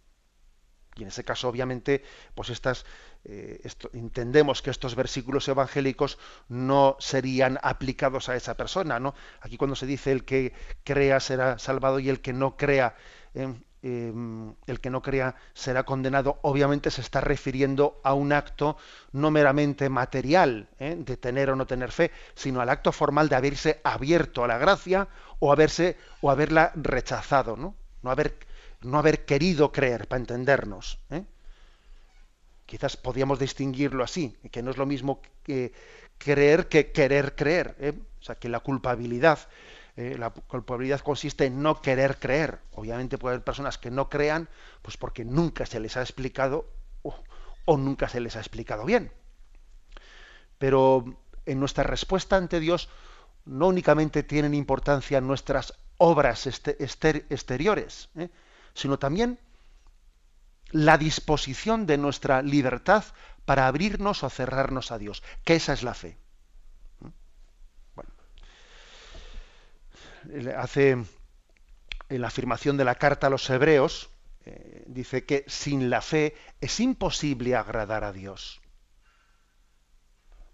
Y 0.97 1.03
en 1.03 1.09
ese 1.09 1.25
caso, 1.25 1.49
obviamente, 1.49 2.03
pues 2.35 2.51
estas, 2.51 2.85
eh, 3.25 3.61
entendemos 3.93 4.63
que 4.63 4.71
estos 4.71 4.95
versículos 4.95 5.49
evangélicos 5.49 6.19
no 6.49 6.97
serían 7.01 7.59
aplicados 7.63 8.29
a 8.29 8.37
esa 8.37 8.57
persona, 8.57 9.01
¿no? 9.01 9.15
Aquí 9.41 9.57
cuando 9.57 9.77
se 9.77 9.87
dice 9.87 10.13
el 10.13 10.25
que 10.25 10.53
crea 10.85 11.21
será 11.21 11.59
salvado 11.59 11.99
y 11.99 12.09
el 12.09 12.21
que 12.21 12.33
no 12.33 12.57
crea, 12.57 12.97
em, 13.35 13.63
em, 13.83 14.55
el 14.67 14.81
que 14.81 14.91
no 14.91 15.03
crea 15.03 15.35
será 15.53 15.85
condenado, 15.85 16.39
obviamente 16.43 16.91
se 16.91 17.01
está 17.01 17.21
refiriendo 17.21 18.01
a 18.05 18.15
un 18.15 18.33
acto 18.33 18.77
no 19.13 19.31
meramente 19.31 19.89
material, 19.89 20.69
¿eh? 20.79 20.97
de 20.99 21.17
tener 21.17 21.51
o 21.51 21.57
no 21.57 21.67
tener 21.67 21.93
fe, 21.93 22.11
sino 22.35 22.61
al 22.61 22.69
acto 22.71 22.93
formal 22.93 23.29
de 23.29 23.37
haberse 23.37 23.81
abierto 23.85 24.45
a 24.45 24.49
la 24.49 24.59
gracia 24.59 25.09
o 25.41 25.53
haberse 25.53 25.97
o 26.21 26.31
haberla 26.31 26.73
rechazado, 26.77 27.57
¿no? 27.57 27.75
No 28.03 28.11
haber 28.11 28.37
no 28.85 28.99
haber 28.99 29.25
querido 29.25 29.73
creer, 29.73 30.07
para 30.07 30.21
entendernos. 30.21 30.99
¿eh? 31.11 31.25
Quizás 32.67 32.97
podíamos 32.97 33.39
distinguirlo 33.39 34.05
así, 34.05 34.37
que 34.51 34.63
no 34.63 34.71
es 34.71 34.77
lo 34.77 34.87
mismo 34.87 35.21
que 35.43 35.73
creer 36.19 36.69
que 36.69 36.93
querer 36.93 37.35
creer. 37.35 37.75
¿eh? 37.79 37.93
O 38.21 38.25
sea, 38.25 38.37
que 38.37 38.49
la 38.49 38.61
culpabilidad, 38.61 39.39
eh, 39.97 40.17
la 40.19 40.31
culpabilidad 40.31 41.01
consiste 41.01 41.47
en 41.47 41.63
no 41.63 41.81
querer 41.81 42.19
creer. 42.19 42.61
Obviamente 42.73 43.19
puede 43.19 43.35
haber 43.35 43.45
personas 43.45 43.79
que 43.79 43.91
no 43.91 44.09
crean, 44.09 44.49
pues 44.83 44.97
porque 44.97 45.25
nunca 45.25 45.67
se 45.67 45.81
les 45.81 45.97
ha 45.97 46.01
explicado 46.01 46.69
o 47.67 47.79
nunca 47.79 48.09
se 48.09 48.21
les 48.21 48.37
ha 48.37 48.41
explicado 48.41 48.85
bien. 48.85 49.11
Pero 50.59 51.05
en 51.47 51.61
nuestra 51.61 51.85
respuesta 51.85 52.37
ante 52.37 52.61
Dios 52.61 52.89
no 53.45 53.69
únicamente 53.69 54.23
tienen 54.23 54.55
importancia 54.55 55.21
nuestras 55.21 55.75
obras 55.99 56.47
exteriores, 56.47 58.09
¿eh? 58.17 58.29
Sino 58.75 58.99
también 58.99 59.39
la 60.71 60.99
disposición 60.99 61.87
de 61.87 61.99
nuestra 61.99 62.43
libertad 62.43 63.05
para 63.45 63.69
abrirnos 63.69 64.25
o 64.25 64.31
cerrarnos 64.31 64.91
a 64.91 64.99
Dios, 64.99 65.23
que 65.45 65.55
esa 65.55 65.73
es 65.73 65.83
la 65.83 65.95
fe. 65.95 66.19
¿Mm? 67.01 67.09
Bueno, 67.95 68.11
hace 70.59 70.91
en 72.09 72.21
la 72.21 72.27
afirmación 72.27 72.77
de 72.77 72.85
la 72.85 72.97
carta 72.97 73.29
a 73.29 73.31
los 73.31 73.49
hebreos, 73.51 74.11
eh, 74.47 74.83
dice 74.87 75.25
que 75.25 75.45
sin 75.47 75.89
la 75.91 76.03
fe 76.03 76.37
es 76.61 76.81
imposible 76.81 77.55
agradar 77.55 78.05
a 78.05 78.13
Dios. 78.13 78.61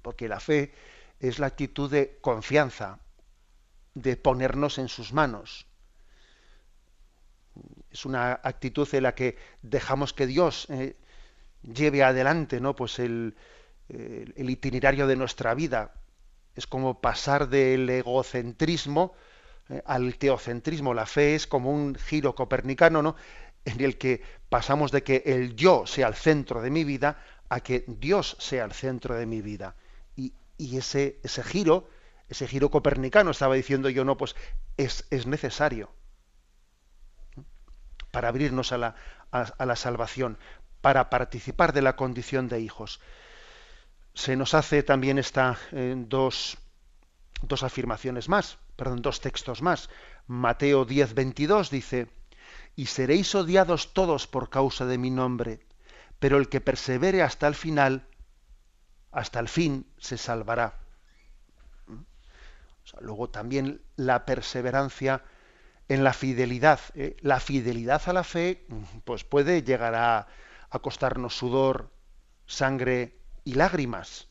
Porque 0.02 0.28
la 0.28 0.40
fe 0.40 0.74
es 1.18 1.38
la 1.38 1.46
actitud 1.46 1.90
de 1.90 2.18
confianza, 2.20 2.98
de 3.94 4.16
ponernos 4.16 4.78
en 4.78 4.88
sus 4.88 5.12
manos 5.12 5.69
es 7.90 8.04
una 8.04 8.40
actitud 8.42 8.88
en 8.92 9.02
la 9.02 9.14
que 9.14 9.36
dejamos 9.62 10.12
que 10.12 10.26
Dios 10.26 10.66
eh, 10.70 10.96
lleve 11.62 12.02
adelante 12.02 12.60
¿no? 12.60 12.76
pues 12.76 12.98
el, 12.98 13.34
el, 13.88 14.50
itinerario 14.50 15.06
de 15.06 15.16
nuestra 15.16 15.54
vida. 15.54 15.92
Es 16.54 16.66
como 16.66 17.00
pasar 17.00 17.48
del 17.48 17.88
egocentrismo 17.88 19.14
eh, 19.68 19.82
al 19.86 20.16
teocentrismo. 20.16 20.94
La 20.94 21.06
fe 21.06 21.34
es 21.34 21.46
como 21.46 21.72
un 21.72 21.94
giro 21.96 22.34
copernicano, 22.34 23.02
¿no? 23.02 23.16
en 23.64 23.80
el 23.80 23.98
que 23.98 24.22
pasamos 24.48 24.90
de 24.90 25.02
que 25.02 25.22
el 25.26 25.54
yo 25.54 25.86
sea 25.86 26.08
el 26.08 26.14
centro 26.14 26.62
de 26.62 26.70
mi 26.70 26.84
vida 26.84 27.22
a 27.48 27.60
que 27.60 27.84
Dios 27.86 28.36
sea 28.38 28.64
el 28.64 28.72
centro 28.72 29.16
de 29.16 29.26
mi 29.26 29.42
vida. 29.42 29.74
Y, 30.16 30.32
y 30.56 30.76
ese, 30.76 31.18
ese 31.24 31.42
giro, 31.42 31.88
ese 32.28 32.46
giro 32.46 32.70
copernicano, 32.70 33.32
estaba 33.32 33.54
diciendo 33.54 33.90
yo, 33.90 34.04
no, 34.04 34.16
pues 34.16 34.36
es, 34.76 35.06
es 35.10 35.26
necesario 35.26 35.90
para 38.10 38.28
abrirnos 38.28 38.72
a 38.72 38.78
la, 38.78 38.94
a, 39.30 39.66
la 39.66 39.76
salvación, 39.76 40.38
para 40.80 41.10
participar 41.10 41.72
de 41.72 41.82
la 41.82 41.96
condición 41.96 42.48
de 42.48 42.60
hijos. 42.60 43.00
Se 44.14 44.36
nos 44.36 44.54
hace 44.54 44.82
también 44.82 45.18
esta, 45.18 45.58
eh, 45.72 45.94
dos, 45.96 46.58
dos 47.42 47.62
afirmaciones 47.62 48.28
más, 48.28 48.58
perdón, 48.76 49.02
dos 49.02 49.20
textos 49.20 49.62
más. 49.62 49.88
Mateo 50.26 50.84
10, 50.84 51.14
22 51.14 51.70
dice, 51.70 52.08
y 52.76 52.86
seréis 52.86 53.34
odiados 53.34 53.92
todos 53.92 54.26
por 54.26 54.50
causa 54.50 54.86
de 54.86 54.98
mi 54.98 55.10
nombre, 55.10 55.60
pero 56.18 56.38
el 56.38 56.48
que 56.48 56.60
persevere 56.60 57.22
hasta 57.22 57.46
el 57.46 57.54
final, 57.54 58.06
hasta 59.12 59.40
el 59.40 59.48
fin, 59.48 59.86
se 59.98 60.16
salvará. 60.18 60.78
luego 63.00 63.30
también 63.30 63.82
la 63.96 64.24
perseverancia 64.24 65.22
en 65.90 66.04
la 66.04 66.12
fidelidad. 66.12 66.78
¿eh? 66.94 67.16
La 67.20 67.40
fidelidad 67.40 68.00
a 68.06 68.12
la 68.12 68.22
fe, 68.22 68.64
pues 69.04 69.24
puede 69.24 69.62
llegar 69.64 69.94
a, 69.96 70.28
costarnos 70.80 71.36
sudor, 71.36 71.90
sangre 72.46 73.18
y 73.44 73.54
lágrimas. 73.54 74.28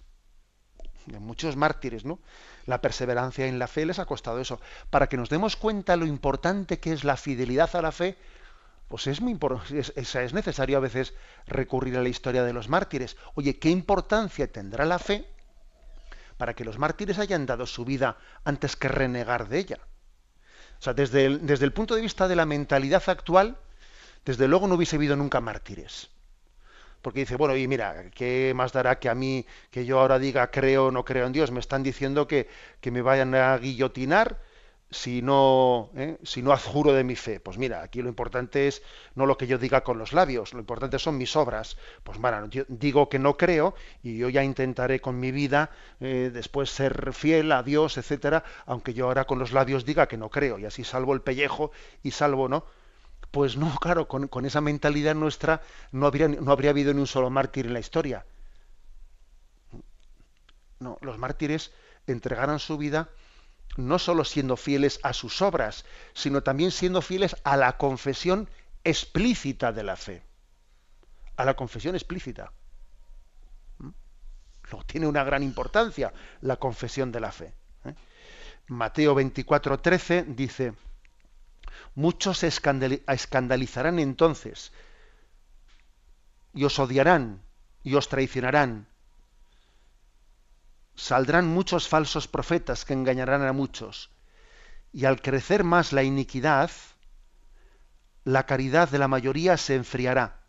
Muchos 1.19 1.57
mártires, 1.57 2.05
¿no? 2.05 2.19
La 2.65 2.79
perseverancia 2.79 3.45
en 3.45 3.59
la 3.59 3.67
fe 3.67 3.85
les 3.85 3.99
ha 3.99 4.05
costado 4.05 4.39
eso. 4.39 4.61
Para 4.89 5.09
que 5.09 5.17
nos 5.17 5.29
demos 5.29 5.57
cuenta 5.57 5.97
lo 5.97 6.05
importante 6.05 6.79
que 6.79 6.93
es 6.93 7.03
la 7.03 7.17
fidelidad 7.17 7.75
a 7.75 7.81
la 7.81 7.91
fe, 7.91 8.15
pues 8.87 9.07
es 9.07 9.19
muy 9.19 9.37
es, 9.71 10.15
es 10.15 10.33
necesario 10.33 10.77
a 10.77 10.81
veces 10.81 11.13
recurrir 11.45 11.97
a 11.97 12.01
la 12.01 12.09
historia 12.09 12.43
de 12.43 12.53
los 12.53 12.69
mártires. 12.69 13.17
Oye, 13.33 13.59
¿qué 13.59 13.69
importancia 13.69 14.49
tendrá 14.49 14.85
la 14.85 14.99
fe 14.99 15.27
para 16.37 16.53
que 16.53 16.63
los 16.63 16.77
mártires 16.77 17.19
hayan 17.19 17.45
dado 17.45 17.65
su 17.65 17.83
vida 17.83 18.17
antes 18.45 18.77
que 18.77 18.87
renegar 18.87 19.49
de 19.49 19.59
ella? 19.59 19.79
O 20.79 20.83
sea, 20.83 20.93
desde 20.93 21.25
el, 21.25 21.45
desde 21.45 21.65
el 21.65 21.73
punto 21.73 21.95
de 21.95 22.01
vista 22.01 22.27
de 22.27 22.35
la 22.35 22.45
mentalidad 22.45 23.03
actual, 23.07 23.57
desde 24.25 24.47
luego 24.47 24.67
no 24.67 24.75
hubiese 24.75 24.95
habido 24.95 25.15
nunca 25.15 25.41
mártires. 25.41 26.09
Porque 27.01 27.21
dice, 27.21 27.35
bueno, 27.35 27.55
y 27.55 27.67
mira, 27.67 28.09
¿qué 28.13 28.53
más 28.55 28.73
dará 28.73 28.99
que 28.99 29.09
a 29.09 29.15
mí, 29.15 29.45
que 29.71 29.85
yo 29.85 29.99
ahora 29.99 30.19
diga 30.19 30.51
creo 30.51 30.87
o 30.87 30.91
no 30.91 31.05
creo 31.05 31.27
en 31.27 31.33
Dios? 31.33 31.51
Me 31.51 31.59
están 31.59 31.83
diciendo 31.83 32.27
que, 32.27 32.49
que 32.81 32.91
me 32.91 33.01
vayan 33.01 33.33
a 33.35 33.57
guillotinar 33.57 34.37
si 34.91 35.21
no, 35.21 35.91
¿eh? 35.95 36.17
si 36.23 36.41
no 36.41 36.51
adjuro 36.51 36.93
de 36.93 37.03
mi 37.03 37.15
fe. 37.15 37.39
Pues 37.39 37.57
mira, 37.57 37.83
aquí 37.83 38.01
lo 38.01 38.09
importante 38.09 38.67
es 38.67 38.81
no 39.15 39.25
lo 39.25 39.37
que 39.37 39.47
yo 39.47 39.57
diga 39.57 39.83
con 39.83 39.97
los 39.99 40.13
labios, 40.13 40.53
lo 40.53 40.59
importante 40.59 40.97
son 40.97 41.17
mis 41.17 41.35
obras. 41.35 41.77
Pues 42.03 42.17
bueno, 42.17 42.47
yo 42.47 42.63
digo 42.67 43.07
que 43.09 43.19
no 43.19 43.37
creo 43.37 43.75
y 44.01 44.17
yo 44.17 44.29
ya 44.29 44.43
intentaré 44.43 44.99
con 44.99 45.19
mi 45.19 45.31
vida 45.31 45.69
eh, 45.99 46.31
después 46.33 46.71
ser 46.71 47.13
fiel 47.13 47.51
a 47.51 47.63
Dios, 47.63 47.97
etcétera, 47.97 48.43
aunque 48.65 48.93
yo 48.93 49.05
ahora 49.05 49.25
con 49.25 49.39
los 49.39 49.51
labios 49.51 49.85
diga 49.85 50.07
que 50.07 50.17
no 50.17 50.29
creo 50.29 50.57
y 50.57 50.65
así 50.65 50.83
salvo 50.83 51.13
el 51.13 51.21
pellejo 51.21 51.71
y 52.01 52.11
salvo, 52.11 52.49
¿no? 52.49 52.65
Pues 53.31 53.57
no, 53.57 53.75
claro, 53.79 54.07
con, 54.07 54.27
con 54.27 54.45
esa 54.45 54.61
mentalidad 54.61 55.13
nuestra 55.13 55.61
no 55.91 56.07
habría, 56.07 56.27
no 56.27 56.51
habría 56.51 56.71
habido 56.71 56.93
ni 56.93 57.01
un 57.01 57.07
solo 57.07 57.29
mártir 57.29 57.67
en 57.67 57.73
la 57.73 57.79
historia. 57.79 58.25
No, 60.79 60.97
los 61.01 61.17
mártires 61.17 61.71
entregaron 62.07 62.57
su 62.59 62.77
vida 62.77 63.09
no 63.77 63.99
solo 63.99 64.25
siendo 64.25 64.57
fieles 64.57 64.99
a 65.03 65.13
sus 65.13 65.41
obras, 65.41 65.85
sino 66.13 66.43
también 66.43 66.71
siendo 66.71 67.01
fieles 67.01 67.35
a 67.43 67.57
la 67.57 67.77
confesión 67.77 68.49
explícita 68.83 69.71
de 69.71 69.83
la 69.83 69.95
fe. 69.95 70.23
A 71.37 71.45
la 71.45 71.55
confesión 71.55 71.95
explícita. 71.95 72.51
¿Mm? 73.77 73.89
Lo 74.71 74.83
tiene 74.83 75.07
una 75.07 75.23
gran 75.23 75.43
importancia 75.43 76.13
la 76.41 76.57
confesión 76.57 77.11
de 77.11 77.19
la 77.19 77.31
fe. 77.31 77.53
¿eh? 77.85 77.95
Mateo 78.67 79.15
24, 79.15 79.79
13 79.79 80.23
dice, 80.27 80.73
muchos 81.95 82.39
se 82.39 82.47
escandalizarán 82.47 83.99
entonces 83.99 84.71
y 86.53 86.63
os 86.65 86.77
odiarán 86.79 87.41
y 87.83 87.95
os 87.95 88.09
traicionarán 88.09 88.88
saldrán 90.99 91.47
muchos 91.47 91.87
falsos 91.87 92.27
profetas 92.27 92.83
que 92.83 92.93
engañarán 92.93 93.43
a 93.43 93.53
muchos. 93.53 94.11
Y 94.91 95.05
al 95.05 95.21
crecer 95.21 95.63
más 95.63 95.93
la 95.93 96.03
iniquidad, 96.03 96.69
la 98.25 98.45
caridad 98.45 98.89
de 98.89 98.99
la 98.99 99.07
mayoría 99.07 99.55
se 99.55 99.75
enfriará. 99.75 100.41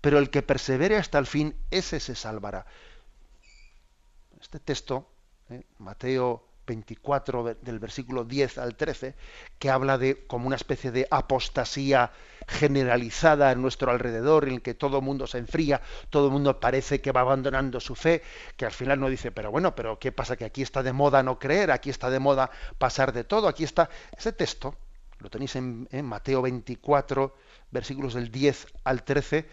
Pero 0.00 0.18
el 0.18 0.30
que 0.30 0.42
persevere 0.42 0.96
hasta 0.96 1.18
el 1.18 1.26
fin, 1.26 1.54
ese 1.70 2.00
se 2.00 2.14
salvará. 2.14 2.64
Este 4.40 4.58
texto, 4.58 5.12
¿eh? 5.50 5.66
Mateo 5.78 6.49
24 6.70 7.56
del 7.60 7.78
versículo 7.80 8.24
10 8.24 8.58
al 8.58 8.76
13, 8.76 9.14
que 9.58 9.70
habla 9.70 9.98
de 9.98 10.26
como 10.26 10.46
una 10.46 10.54
especie 10.54 10.92
de 10.92 11.06
apostasía 11.10 12.12
generalizada 12.46 13.50
en 13.50 13.60
nuestro 13.60 13.90
alrededor, 13.90 14.46
en 14.46 14.54
el 14.54 14.62
que 14.62 14.74
todo 14.74 14.98
el 14.98 15.04
mundo 15.04 15.26
se 15.26 15.38
enfría, 15.38 15.80
todo 16.10 16.26
el 16.26 16.32
mundo 16.32 16.60
parece 16.60 17.00
que 17.00 17.10
va 17.10 17.22
abandonando 17.22 17.80
su 17.80 17.96
fe, 17.96 18.22
que 18.56 18.66
al 18.66 18.72
final 18.72 19.00
no 19.00 19.08
dice, 19.08 19.32
pero 19.32 19.50
bueno, 19.50 19.74
pero 19.74 19.98
¿qué 19.98 20.12
pasa? 20.12 20.36
Que 20.36 20.44
aquí 20.44 20.62
está 20.62 20.82
de 20.82 20.92
moda 20.92 21.22
no 21.24 21.38
creer, 21.38 21.72
aquí 21.72 21.90
está 21.90 22.08
de 22.08 22.20
moda 22.20 22.50
pasar 22.78 23.12
de 23.12 23.24
todo, 23.24 23.48
aquí 23.48 23.64
está 23.64 23.90
ese 24.16 24.32
texto, 24.32 24.76
lo 25.18 25.28
tenéis 25.28 25.56
en, 25.56 25.88
en 25.90 26.04
Mateo 26.06 26.40
24, 26.42 27.34
versículos 27.72 28.14
del 28.14 28.30
10 28.30 28.66
al 28.84 29.02
13, 29.02 29.48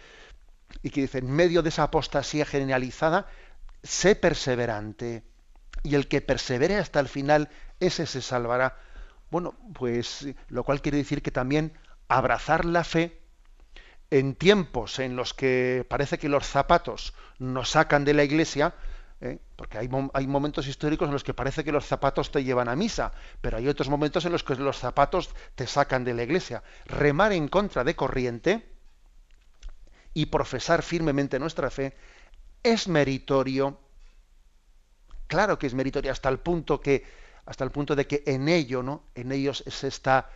y 0.82 0.90
que 0.90 1.00
dice, 1.00 1.18
en 1.18 1.30
medio 1.30 1.62
de 1.62 1.70
esa 1.70 1.82
apostasía 1.82 2.46
generalizada, 2.46 3.26
sé 3.82 4.14
perseverante 4.14 5.24
y 5.82 5.94
el 5.94 6.08
que 6.08 6.20
persevere 6.20 6.76
hasta 6.76 7.00
el 7.00 7.08
final, 7.08 7.48
ese 7.80 8.06
se 8.06 8.22
salvará. 8.22 8.78
Bueno, 9.30 9.54
pues 9.74 10.26
lo 10.48 10.64
cual 10.64 10.80
quiere 10.80 10.98
decir 10.98 11.22
que 11.22 11.30
también 11.30 11.72
abrazar 12.08 12.64
la 12.64 12.84
fe 12.84 13.20
en 14.10 14.34
tiempos 14.34 14.98
en 14.98 15.16
los 15.16 15.34
que 15.34 15.86
parece 15.88 16.18
que 16.18 16.28
los 16.28 16.46
zapatos 16.46 17.14
nos 17.38 17.70
sacan 17.70 18.04
de 18.04 18.14
la 18.14 18.24
iglesia, 18.24 18.74
¿eh? 19.20 19.38
porque 19.56 19.78
hay, 19.78 19.90
hay, 20.14 20.26
momentos 20.26 20.66
históricos 20.66 21.06
en 21.06 21.12
los 21.12 21.24
que 21.24 21.34
parece 21.34 21.62
que 21.62 21.72
los 21.72 21.84
zapatos 21.84 22.32
te 22.32 22.42
llevan 22.42 22.68
a 22.68 22.76
misa, 22.76 23.12
pero 23.42 23.58
hay 23.58 23.68
otros 23.68 23.90
momentos 23.90 24.24
en 24.24 24.32
los 24.32 24.44
que 24.44 24.54
los 24.54 24.78
zapatos 24.78 25.30
te 25.54 25.66
sacan 25.66 26.04
de 26.04 26.14
la 26.14 26.22
iglesia. 26.22 26.62
Remar 26.86 27.32
en 27.32 27.48
contra 27.48 27.84
de 27.84 27.94
corriente 27.94 28.66
y 30.14 30.26
profesar 30.26 30.82
firmemente 30.82 31.38
nuestra 31.38 31.70
fe 31.70 31.94
es 32.62 32.88
meritorio 32.88 33.78
claro 35.28 35.58
que 35.58 35.68
es 35.68 35.74
meritoria 35.74 36.12
hasta 36.12 36.28
el 36.28 36.40
punto 36.40 36.80
que 36.80 37.04
hasta 37.46 37.64
el 37.64 37.70
punto 37.70 37.96
de 37.96 38.06
que 38.06 38.24
en 38.26 38.48
ello, 38.48 38.82
¿no? 38.82 39.04
En 39.14 39.32
ellos 39.32 39.64
se 39.66 39.88
está 39.88 40.28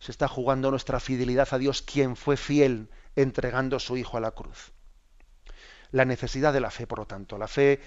se 0.00 0.12
está 0.12 0.28
jugando 0.28 0.70
nuestra 0.70 1.00
fidelidad 1.00 1.48
a 1.50 1.58
Dios, 1.58 1.82
quien 1.82 2.16
fue 2.16 2.36
fiel 2.36 2.88
entregando 3.16 3.78
su 3.78 3.96
hijo 3.96 4.16
a 4.16 4.20
la 4.20 4.30
cruz. 4.30 4.72
La 5.90 6.04
necesidad 6.04 6.52
de 6.52 6.60
la 6.60 6.70
fe, 6.70 6.86
por 6.86 7.00
lo 7.00 7.06
tanto, 7.06 7.36
la 7.36 7.48
fe 7.48 7.80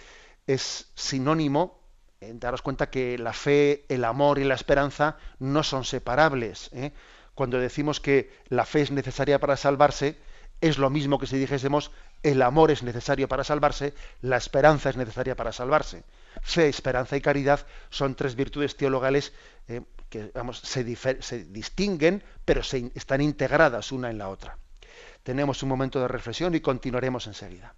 es 0.45 0.91
sinónimo 0.95 1.81
daros 2.21 2.61
cuenta 2.61 2.89
que 2.89 3.17
la 3.17 3.33
fe, 3.33 3.85
el 3.89 4.05
amor 4.05 4.37
y 4.39 4.43
la 4.43 4.53
esperanza 4.53 5.17
no 5.39 5.63
son 5.63 5.83
separables. 5.83 6.69
¿eh? 6.73 6.93
Cuando 7.33 7.59
decimos 7.59 7.99
que 7.99 8.31
la 8.47 8.65
fe 8.65 8.81
es 8.81 8.91
necesaria 8.91 9.39
para 9.39 9.57
salvarse, 9.57 10.17
es 10.61 10.77
lo 10.77 10.89
mismo 10.91 11.17
que 11.17 11.25
si 11.25 11.37
dijésemos 11.37 11.91
el 12.21 12.43
amor 12.43 12.69
es 12.69 12.83
necesario 12.83 13.27
para 13.27 13.43
salvarse, 13.43 13.95
la 14.21 14.37
esperanza 14.37 14.91
es 14.91 14.97
necesaria 14.97 15.35
para 15.35 15.51
salvarse. 15.51 16.03
Fe, 16.41 16.70
esperanza 16.70 17.17
y 17.17 17.21
caridad 17.21 17.65
son 17.90 18.15
tres 18.15 18.36
virtudes 18.36 18.75
teologales 18.77 19.34
eh, 19.67 19.82
que 20.10 20.32
se, 20.63 21.21
se, 21.21 21.44
distinguen, 21.46 22.23
pero 22.46 22.63
se, 22.63 22.92
están 22.96 23.21
integradas 23.21 23.92
una 23.92 24.10
en 24.10 24.17
la 24.17 24.29
otra. 24.29 24.58
Tenemos 25.23 25.62
un 25.63 25.69
momento 25.69 26.00
de 26.00 26.08
reflexión 26.08 26.56
y 26.56 26.62
continuaremos 26.62 27.27
enseguida. 27.27 27.75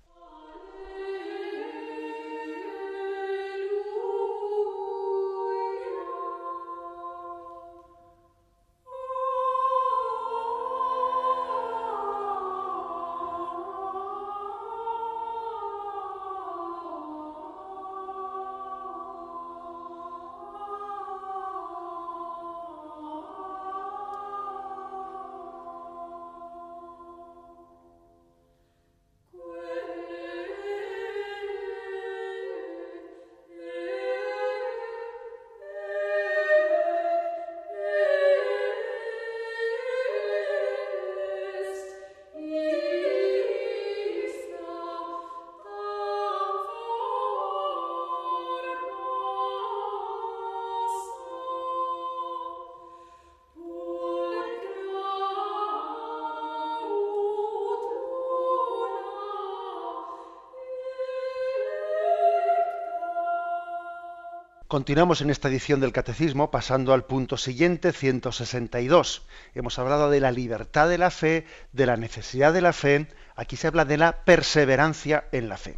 Continuamos 64.73 65.21
en 65.21 65.29
esta 65.29 65.49
edición 65.49 65.81
del 65.81 65.91
Catecismo 65.91 66.49
pasando 66.49 66.95
al 66.95 67.05
punto 67.05 67.37
siguiente, 67.37 67.91
162. 67.91 69.21
Hemos 69.53 69.77
hablado 69.77 70.09
de 70.09 70.19
la 70.19 70.31
libertad 70.31 70.89
de 70.89 70.97
la 70.97 71.11
fe, 71.11 71.45
de 71.73 71.85
la 71.85 71.95
necesidad 71.95 72.51
de 72.53 72.61
la 72.61 72.73
fe. 72.73 73.07
Aquí 73.35 73.55
se 73.55 73.67
habla 73.67 73.85
de 73.85 73.97
la 73.97 74.25
perseverancia 74.25 75.25
en 75.31 75.47
la 75.47 75.57
fe. 75.57 75.77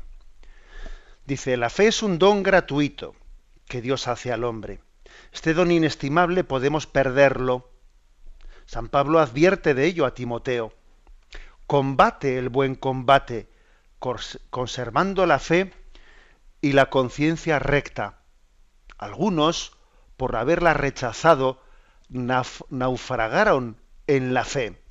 Dice, 1.26 1.58
la 1.58 1.70
fe 1.70 1.88
es 1.88 2.04
un 2.04 2.20
don 2.20 2.42
gratuito 2.42 3.16
que 3.68 3.82
Dios 3.82 4.08
hace 4.08 4.32
al 4.32 4.46
hombre. 4.46 4.80
Este 5.34 5.54
don 5.54 5.72
inestimable 5.72 6.46
podemos 6.46 6.88
perderlo 6.88 7.70
San 8.66 8.88
Pablo 8.88 9.20
advierte 9.20 9.74
de 9.74 9.88
ello 9.88 10.06
a 10.06 10.14
Timoteo. 10.14 10.72
Combate 11.68 12.38
el 12.38 12.48
buen 12.48 12.76
combate, 12.76 13.50
conservando 14.00 15.26
la 15.26 15.40
fe 15.40 15.74
y 16.62 16.72
la 16.72 16.90
conciencia 16.90 17.60
recta. 17.60 18.22
Algunos, 18.98 19.78
por 20.18 20.36
haberla 20.36 20.74
rechazado, 20.74 21.62
naufragaron 22.10 23.78
en 24.08 24.34
la 24.34 24.46
fe. 24.46 24.82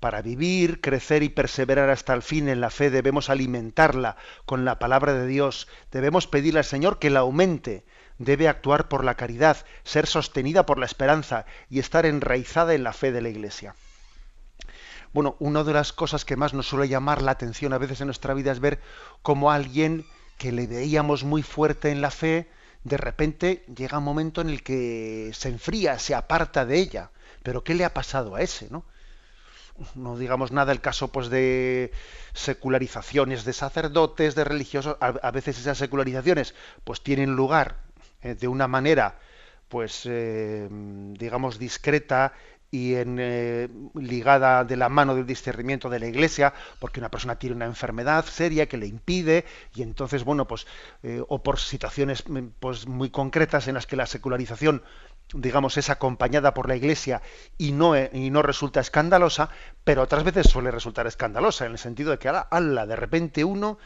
Para 0.00 0.22
vivir, 0.22 0.80
crecer 0.80 1.22
y 1.22 1.28
perseverar 1.28 1.90
hasta 1.90 2.14
el 2.14 2.22
fin 2.22 2.48
en 2.48 2.62
la 2.62 2.70
fe 2.70 2.90
debemos 2.90 3.28
alimentarla 3.28 4.16
con 4.46 4.64
la 4.64 4.78
palabra 4.78 5.12
de 5.12 5.26
Dios, 5.26 5.68
debemos 5.90 6.26
pedirle 6.26 6.60
al 6.60 6.64
Señor 6.64 6.98
que 6.98 7.10
la 7.10 7.20
aumente, 7.20 7.84
debe 8.16 8.48
actuar 8.48 8.88
por 8.88 9.04
la 9.04 9.16
caridad, 9.16 9.58
ser 9.84 10.06
sostenida 10.06 10.64
por 10.64 10.78
la 10.78 10.86
esperanza 10.86 11.44
y 11.68 11.80
estar 11.80 12.06
enraizada 12.06 12.74
en 12.74 12.82
la 12.82 12.94
fe 12.94 13.12
de 13.12 13.20
la 13.20 13.28
Iglesia. 13.28 13.74
Bueno, 15.12 15.36
una 15.38 15.64
de 15.64 15.72
las 15.72 15.92
cosas 15.92 16.24
que 16.24 16.36
más 16.36 16.54
nos 16.54 16.68
suele 16.68 16.88
llamar 16.88 17.20
la 17.20 17.32
atención 17.32 17.72
a 17.72 17.78
veces 17.78 18.00
en 18.00 18.06
nuestra 18.06 18.32
vida 18.32 18.52
es 18.52 18.60
ver 18.60 18.80
cómo 19.22 19.50
alguien 19.50 20.06
que 20.40 20.52
le 20.52 20.66
veíamos 20.66 21.22
muy 21.22 21.42
fuerte 21.42 21.90
en 21.90 22.00
la 22.00 22.10
fe, 22.10 22.48
de 22.82 22.96
repente 22.96 23.62
llega 23.76 23.98
un 23.98 24.04
momento 24.04 24.40
en 24.40 24.48
el 24.48 24.62
que 24.62 25.32
se 25.34 25.50
enfría, 25.50 25.98
se 25.98 26.14
aparta 26.14 26.64
de 26.64 26.78
ella. 26.78 27.10
Pero 27.42 27.62
¿qué 27.62 27.74
le 27.74 27.84
ha 27.84 27.92
pasado 27.92 28.36
a 28.36 28.40
ese, 28.40 28.68
no? 28.70 28.86
no 29.94 30.16
digamos 30.16 30.50
nada 30.50 30.72
el 30.72 30.80
caso 30.80 31.08
pues 31.08 31.28
de 31.28 31.92
secularizaciones 32.32 33.44
de 33.44 33.52
sacerdotes, 33.52 34.34
de 34.34 34.44
religiosos, 34.44 34.96
a, 35.00 35.30
veces 35.30 35.58
esas 35.58 35.76
secularizaciones 35.76 36.54
pues 36.84 37.02
tienen 37.02 37.36
lugar 37.36 37.76
eh, 38.22 38.34
de 38.34 38.48
una 38.48 38.66
manera 38.66 39.18
pues 39.68 40.06
eh, 40.06 40.68
digamos 40.70 41.58
discreta 41.58 42.32
y 42.70 42.94
en, 42.94 43.18
eh, 43.20 43.68
ligada 43.94 44.64
de 44.64 44.76
la 44.76 44.88
mano 44.88 45.14
del 45.14 45.26
discernimiento 45.26 45.88
de 45.88 45.98
la 45.98 46.06
iglesia, 46.06 46.54
porque 46.78 47.00
una 47.00 47.10
persona 47.10 47.38
tiene 47.38 47.56
una 47.56 47.66
enfermedad 47.66 48.24
seria 48.24 48.68
que 48.68 48.76
le 48.76 48.86
impide, 48.86 49.44
y 49.74 49.82
entonces, 49.82 50.24
bueno, 50.24 50.46
pues, 50.46 50.66
o 51.28 51.42
por 51.42 51.58
situaciones 51.58 52.24
pues, 52.60 52.86
muy 52.86 53.10
concretas 53.10 53.66
en 53.68 53.74
las 53.74 53.86
que 53.86 53.96
la 53.96 54.06
secularización 54.06 54.82
digamos, 55.34 55.76
es 55.76 55.90
acompañada 55.90 56.54
por 56.54 56.68
la 56.68 56.76
Iglesia 56.76 57.22
y 57.58 57.72
no, 57.72 57.94
eh, 57.94 58.10
y 58.12 58.30
no 58.30 58.42
resulta 58.42 58.80
escandalosa, 58.80 59.50
pero 59.84 60.02
otras 60.02 60.24
veces 60.24 60.48
suele 60.48 60.70
resultar 60.70 61.06
escandalosa, 61.06 61.66
en 61.66 61.72
el 61.72 61.78
sentido 61.78 62.10
de 62.10 62.18
que, 62.18 62.28
ala, 62.28 62.86
de 62.86 62.96
repente 62.96 63.44
uno, 63.44 63.78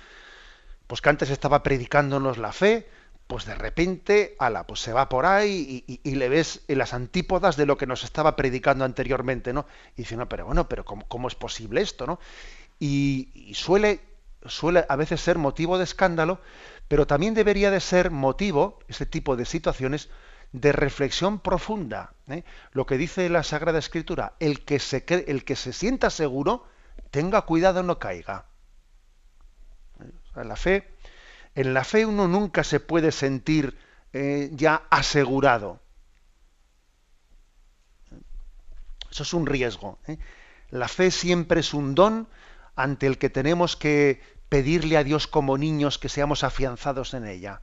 pues 0.87 1.01
que 1.01 1.09
antes 1.09 1.31
estaba 1.31 1.63
predicándonos 1.63 2.39
la 2.39 2.53
fe, 2.53 2.89
pues 3.27 3.47
de 3.47 3.55
repente, 3.55 4.37
ala, 4.39 4.67
pues 4.67 4.81
se 4.81 4.93
va 4.93 5.09
por 5.09 5.27
ahí 5.27 5.85
y, 5.87 6.15
le 6.15 6.29
ves 6.29 6.63
en 6.69 6.79
las 6.79 6.93
antípodas 6.95 7.57
de 7.57 7.67
lo 7.67 7.79
que 7.79 7.87
nos 7.87 8.05
estaba 8.05 8.37
predicando 8.37 8.85
anteriormente, 8.85 9.53
¿no? 9.53 9.67
Y 9.97 10.03
dice, 10.03 10.17
no, 10.17 10.29
pero 10.29 10.47
bueno, 10.47 10.69
pero 10.69 10.85
¿cómo, 10.85 11.29
es 11.29 11.35
posible 11.35 11.81
esto, 11.81 12.07
no? 12.07 12.21
Y, 12.79 13.31
y 13.35 13.55
suele, 13.55 14.01
suele 14.45 14.85
a 14.89 14.97
veces 14.97 15.21
ser 15.21 15.39
motivo 15.39 15.79
de 15.79 15.85
escándalo, 15.85 16.41
pero 16.89 17.07
también 17.07 17.35
debería 17.35 17.71
de 17.71 17.81
ser 17.81 18.11
motivo, 18.11 18.79
este 18.89 19.07
tipo 19.07 19.37
de 19.37 19.47
situaciones, 19.47 20.11
de 20.55 20.71
reflexión 20.71 21.41
profunda. 21.41 22.15
¿eh? 22.29 22.45
Lo 22.73 22.87
que 22.87 22.97
dice 22.97 23.29
la 23.29 23.43
Sagrada 23.43 23.81
Escritura, 23.81 24.35
el 24.39 24.65
que, 24.65 24.79
se 24.79 25.05
el 25.09 25.45
que 25.45 25.57
se 25.57 25.73
sienta 25.73 26.11
seguro, 26.11 26.65
tenga 27.11 27.43
cuidado 27.43 27.83
no 27.83 27.99
caiga. 27.99 28.47
En 30.37 30.49
la 30.49 30.57
fe, 30.57 30.94
en 31.55 31.75
la 31.75 31.85
fe 31.85 32.07
uno 32.07 32.29
nunca 32.29 32.65
se 32.65 32.81
puede 32.81 33.13
sentir 33.13 33.79
eh, 34.13 34.51
ya 34.53 34.85
asegurado. 34.91 35.81
Eso 39.11 39.23
es 39.23 39.33
un 39.33 39.47
riesgo. 39.47 39.99
¿eh? 40.07 40.19
La 40.71 40.89
fe 40.89 41.11
siempre 41.11 41.61
es 41.61 41.73
un 41.73 41.95
don 41.95 42.29
ante 42.75 43.07
el 43.07 43.19
que 43.19 43.31
tenemos 43.31 43.77
que 43.77 44.21
pedirle 44.49 44.97
a 44.97 45.05
Dios 45.05 45.29
como 45.29 45.57
niños 45.57 45.99
que 45.99 46.09
seamos 46.09 46.43
afianzados 46.43 47.15
en 47.15 47.27
ella. 47.27 47.63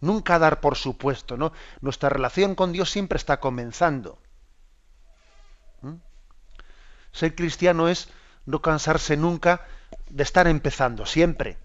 Nunca 0.00 0.38
dar 0.38 0.60
por 0.60 0.76
supuesto, 0.76 1.36
¿no? 1.36 1.52
Nuestra 1.80 2.08
relación 2.08 2.54
con 2.54 2.72
Dios 2.72 2.90
siempre 2.90 3.16
está 3.16 3.40
comenzando. 3.40 4.18
¿Mm? 5.82 5.96
Ser 7.12 7.34
cristiano 7.34 7.88
es 7.88 8.08
no 8.46 8.62
cansarse 8.62 9.16
nunca 9.16 9.66
de 10.08 10.22
estar 10.22 10.46
empezando, 10.46 11.06
siempre. 11.06 11.58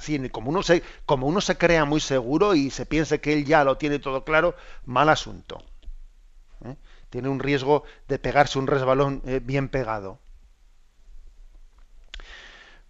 Así, 0.00 0.30
como 0.30 0.48
uno, 0.48 0.62
se, 0.62 0.82
como 1.04 1.26
uno 1.26 1.42
se 1.42 1.58
crea 1.58 1.84
muy 1.84 2.00
seguro 2.00 2.54
y 2.54 2.70
se 2.70 2.86
piense 2.86 3.20
que 3.20 3.34
él 3.34 3.44
ya 3.44 3.64
lo 3.64 3.76
tiene 3.76 3.98
todo 3.98 4.24
claro, 4.24 4.56
mal 4.86 5.10
asunto. 5.10 5.62
¿eh? 6.64 6.74
Tiene 7.10 7.28
un 7.28 7.38
riesgo 7.38 7.84
de 8.08 8.18
pegarse 8.18 8.58
un 8.58 8.66
resbalón 8.66 9.20
eh, 9.26 9.40
bien 9.44 9.68
pegado. 9.68 10.18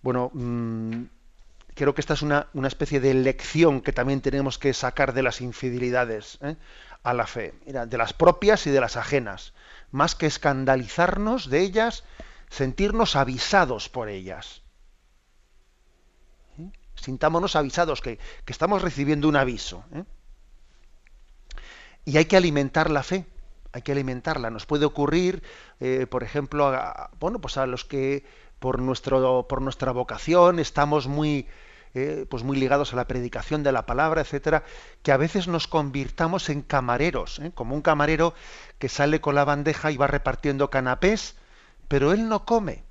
Bueno, 0.02 0.30
mm, 0.32 1.02
creo 1.74 1.96
que 1.96 2.00
esta 2.00 2.14
es 2.14 2.22
una, 2.22 2.46
especie 2.64 3.00
de 3.00 3.12
lección 3.12 3.80
que 3.80 3.92
también 3.92 4.20
tenemos 4.20 4.56
que 4.56 4.72
sacar 4.72 5.12
de 5.12 5.24
las 5.24 5.40
infidelidades 5.40 6.38
¿eh? 6.42 6.54
a 7.02 7.12
la 7.12 7.26
fe, 7.26 7.54
de 7.66 7.98
las 7.98 8.12
propias 8.12 8.68
y 8.68 8.70
de 8.70 8.80
las 8.80 8.96
ajenas. 8.96 9.52
Más 9.90 10.14
que 10.14 10.26
escandalizarnos 10.26 11.50
de 11.50 11.58
ellas, 11.58 12.04
sentirnos 12.50 13.16
avisados 13.16 13.88
por 13.88 14.08
ellas. 14.08 14.62
¿Eh? 17.00 17.04
Sintámonos 17.04 17.56
avisados 17.56 18.00
que, 18.00 18.18
estamos 18.46 18.82
recibiendo 18.82 19.28
un 19.28 19.36
aviso. 19.36 19.84
¿eh? 19.94 20.04
Y 22.04 22.16
hay 22.16 22.24
que 22.26 22.36
alimentar 22.36 22.90
la 22.90 23.02
fe, 23.02 23.26
hay 23.72 23.82
que 23.82 23.92
alimentarla. 23.92 24.50
Nos 24.50 24.66
puede 24.66 24.84
ocurrir, 24.84 25.42
por 26.10 26.22
ejemplo, 26.22 26.68
a, 26.68 27.10
bueno, 27.20 27.40
pues 27.40 27.56
a 27.56 27.66
los 27.66 27.84
que 27.84 28.24
por, 28.58 28.80
nuestro, 28.80 29.46
por 29.48 29.62
nuestra 29.62 29.92
vocación 29.92 30.58
estamos 30.58 31.06
muy 31.06 31.46
eh, 31.92 32.24
pues 32.30 32.44
muy 32.44 32.56
ligados 32.56 32.92
a 32.92 32.96
la 32.96 33.08
predicación 33.08 33.64
de 33.64 33.72
la 33.72 33.84
palabra, 33.84 34.20
etcétera, 34.20 34.62
que 35.02 35.10
a 35.10 35.16
veces 35.16 35.48
nos 35.48 35.66
convirtamos 35.66 36.48
en 36.48 36.62
camareros, 36.62 37.40
¿eh? 37.40 37.50
como 37.52 37.74
un 37.74 37.82
camarero 37.82 38.32
que 38.78 38.88
sale 38.88 39.20
con 39.20 39.34
la 39.34 39.44
bandeja 39.44 39.90
y 39.90 39.96
va 39.96 40.06
repartiendo 40.06 40.70
canapés, 40.70 41.34
pero 41.88 42.12
él 42.12 42.28
no 42.28 42.44
come. 42.44 42.84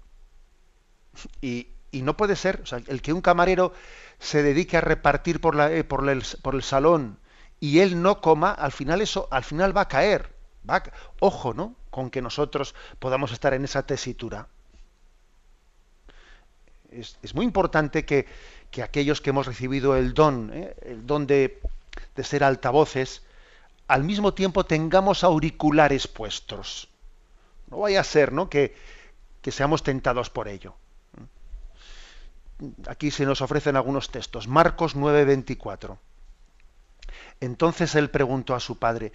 Y, 1.42 1.68
no 1.92 2.16
puede 2.16 2.36
ser, 2.36 2.64
el 2.88 3.02
que 3.02 3.14
un 3.14 3.22
camarero 3.22 3.74
se 4.20 4.44
dedique 4.44 4.78
a 4.78 4.82
repartir 4.82 5.42
por, 5.42 5.56
la, 5.56 5.72
eh, 5.72 5.84
por, 5.84 6.08
el, 6.08 6.64
salón 6.64 7.18
y 7.60 7.80
él 7.80 8.02
no 8.02 8.22
coma, 8.22 8.52
al 8.52 8.72
final 8.72 9.02
eso, 9.02 9.28
al 9.32 9.44
final 9.44 9.76
va 9.76 9.82
a 9.82 9.88
caer. 9.88 10.30
Va 10.70 10.84
ojo, 11.20 11.54
¿no? 11.54 11.76
Con 11.90 12.10
que 12.10 12.22
nosotros 12.22 12.76
podamos 13.00 13.32
estar 13.32 13.54
en 13.54 13.64
esa 13.64 13.84
tesitura. 13.84 14.48
es 16.92 17.34
muy 17.34 17.46
importante 17.46 18.06
que, 18.06 18.28
que 18.72 18.84
aquellos 18.84 19.22
que 19.22 19.32
hemos 19.32 19.48
recibido 19.48 19.96
el 19.96 20.14
don, 20.14 20.52
¿eh? 20.54 20.76
el 20.82 21.06
don 21.06 21.28
de, 21.28 21.60
ser 22.22 22.44
altavoces, 22.44 23.24
al 23.88 24.04
mismo 24.04 24.34
tiempo 24.34 24.66
tengamos 24.66 25.24
auriculares 25.24 26.08
puestos. 26.08 26.90
No 27.68 27.80
vaya 27.80 28.02
a 28.02 28.04
ser 28.04 28.34
¿no? 28.34 28.50
Que, 28.50 28.76
que 29.42 29.52
seamos 29.52 29.84
tentados 29.84 30.30
por 30.30 30.48
ello. 30.48 30.76
Aquí 32.88 33.12
se 33.12 33.26
nos 33.26 33.42
ofrecen 33.42 33.76
algunos 33.76 34.10
textos. 34.10 34.48
Marcos 34.48 34.96
9:24. 34.96 35.98
Entonces 37.40 37.96
él 37.96 38.10
preguntó 38.10 38.56
a 38.56 38.60
su 38.60 38.78
padre, 38.78 39.12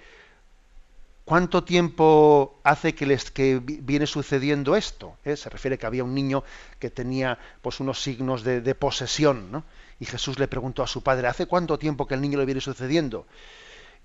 ¿Cuánto 1.25 1.65
tiempo 1.65 2.61
hace 2.65 2.95
que 2.95 3.07
les 3.07 3.31
que 3.31 3.59
viene 3.59 4.07
sucediendo 4.07 4.77
esto? 4.77 5.17
¿Eh? 5.25 5.37
Se 5.37 5.49
refiere 5.49 5.79
que 5.79 5.87
había 5.87 6.05
un 6.05 6.15
niño 6.15 6.45
que 6.79 6.91
tenía 6.91 7.39
pues 7.63 7.81
unos 7.81 8.03
signos 8.03 8.45
de, 8.45 8.75
posesión, 8.75 9.51
¿no? 9.51 9.65
Y 9.99 10.05
Jesús 10.05 10.39
le 10.39 10.49
preguntó 10.49 10.83
a 10.83 10.87
su 10.87 11.03
padre, 11.03 11.29
¿hace 11.29 11.47
cuánto 11.47 11.79
tiempo 11.79 12.07
que 12.07 12.13
el 12.13 12.21
niño 12.21 12.39
le 12.39 12.45
viene 12.45 12.61
sucediendo? 12.61 13.27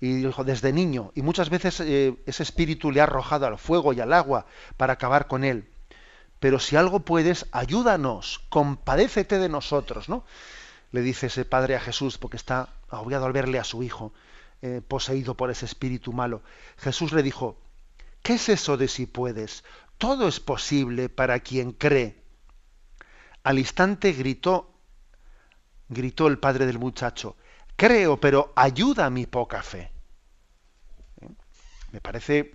Y 0.00 0.14
dijo, 0.14 0.44
desde 0.44 0.72
niño. 0.72 1.12
Y 1.14 1.20
muchas 1.20 1.50
veces 1.50 1.80
eh, 1.80 2.16
ese 2.24 2.42
espíritu 2.42 2.90
le 2.90 3.00
ha 3.00 3.04
arrojado 3.04 3.46
al 3.46 3.58
fuego 3.58 3.92
y 3.92 4.00
al 4.00 4.14
agua 4.14 4.46
para 4.78 4.94
acabar 4.94 5.26
con 5.26 5.44
él. 5.44 5.68
Pero 6.40 6.58
si 6.58 6.74
algo 6.76 7.00
puedes, 7.00 7.46
ayúdanos, 7.52 8.40
compadécete 8.48 9.38
de 9.38 9.48
nosotros, 9.48 10.08
¿no? 10.08 10.24
Le 10.90 11.02
dice 11.02 11.26
ese 11.26 11.44
padre 11.44 11.76
a 11.76 11.80
Jesús, 11.80 12.18
porque 12.18 12.36
está 12.36 12.70
agobiado 12.88 13.26
al 13.26 13.32
verle 13.32 13.58
a 13.58 13.64
su 13.64 13.82
hijo. 13.82 14.12
Eh, 14.62 14.82
poseído 14.86 15.38
por 15.38 15.50
ese 15.50 15.64
espíritu 15.64 16.12
malo. 16.12 16.42
Jesús 16.76 17.12
le 17.12 17.22
dijo, 17.22 17.56
¿qué 18.22 18.34
es 18.34 18.50
eso 18.50 18.76
de 18.76 18.88
si 18.88 19.06
puedes? 19.06 19.64
Todo 19.96 20.28
es 20.28 20.38
posible 20.38 21.08
para 21.08 21.40
quien 21.40 21.72
cree. 21.72 22.22
Al 23.42 23.58
instante 23.58 24.12
gritó, 24.12 24.74
gritó 25.88 26.26
el 26.26 26.38
padre 26.38 26.66
del 26.66 26.78
muchacho, 26.78 27.36
creo, 27.74 28.20
pero 28.20 28.52
ayuda 28.54 29.06
a 29.06 29.10
mi 29.10 29.24
poca 29.24 29.62
fe. 29.62 29.90
¿Eh? 31.22 31.28
Me 31.92 32.02
parece 32.02 32.52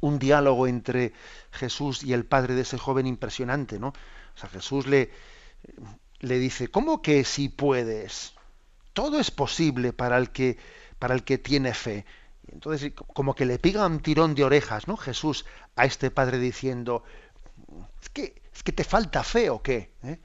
un 0.00 0.18
diálogo 0.18 0.66
entre 0.66 1.12
Jesús 1.52 2.02
y 2.02 2.12
el 2.12 2.24
padre 2.24 2.54
de 2.54 2.62
ese 2.62 2.78
joven 2.78 3.06
impresionante, 3.06 3.78
¿no? 3.78 3.88
O 3.88 4.38
sea, 4.38 4.48
Jesús 4.48 4.86
le, 4.86 5.10
le 6.20 6.38
dice, 6.38 6.68
¿cómo 6.68 7.02
que 7.02 7.24
si 7.24 7.48
puedes? 7.48 8.34
Todo 8.92 9.18
es 9.18 9.30
posible 9.30 9.92
para 9.92 10.18
el 10.18 10.30
que 10.30 10.58
para 10.98 11.14
el 11.14 11.24
que 11.24 11.38
tiene 11.38 11.74
fe. 11.74 12.04
Entonces, 12.48 12.92
como 12.94 13.34
que 13.34 13.44
le 13.44 13.58
pega 13.58 13.86
un 13.86 14.00
tirón 14.00 14.34
de 14.34 14.44
orejas, 14.44 14.88
¿no? 14.88 14.96
Jesús 14.96 15.44
a 15.74 15.84
este 15.84 16.10
padre 16.10 16.38
diciendo, 16.38 17.02
es 18.00 18.08
que, 18.10 18.42
es 18.54 18.62
que 18.62 18.72
te 18.72 18.84
falta 18.84 19.22
fe 19.24 19.50
o 19.50 19.62
qué. 19.62 19.90
¿eh? 20.02 20.18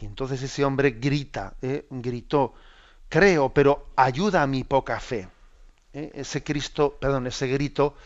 Y 0.00 0.04
entonces 0.04 0.42
ese 0.42 0.64
hombre 0.64 0.90
grita, 0.90 1.54
¿eh? 1.62 1.86
gritó, 1.90 2.54
creo, 3.08 3.52
pero 3.52 3.88
ayuda 3.96 4.42
a 4.42 4.46
mi 4.46 4.64
poca 4.64 5.00
fe. 5.00 5.28
¿eh? 5.92 6.10
Ese 6.14 6.44
Cristo, 6.44 6.98
perdón, 7.00 7.26
ese 7.26 7.46
grito, 7.46 7.96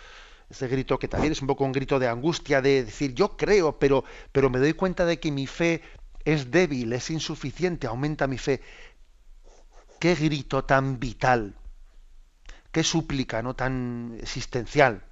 ese 0.51 0.67
grito 0.67 0.99
que 0.99 1.07
también 1.07 1.33
es 1.33 1.41
un 1.41 1.47
poco 1.47 1.65
un 1.65 1.73
grito 1.73 1.99
de 1.99 2.09
angustia, 2.09 2.61
de 2.61 2.85
decir, 2.85 3.15
yo 3.15 3.37
creo, 3.37 3.79
pero, 3.79 4.05
pero 4.33 4.51
me 4.51 4.59
doy 4.59 4.73
cuenta 4.73 5.07
de 5.07 5.21
que 5.21 5.31
mi 5.31 5.47
fe 5.47 5.81
es 6.25 6.51
débil, 6.51 6.93
es 6.93 7.09
insuficiente, 7.11 7.87
aumenta 7.87 8.27
mi 8.27 8.37
fe. 8.37 8.61
Qué 10.01 10.17
grito 10.17 10.65
tan 10.65 10.99
vital, 10.99 11.55
qué 12.73 12.83
súplica 12.83 13.43
no 13.43 13.55
tan 13.55 14.19
existencial 14.21 15.05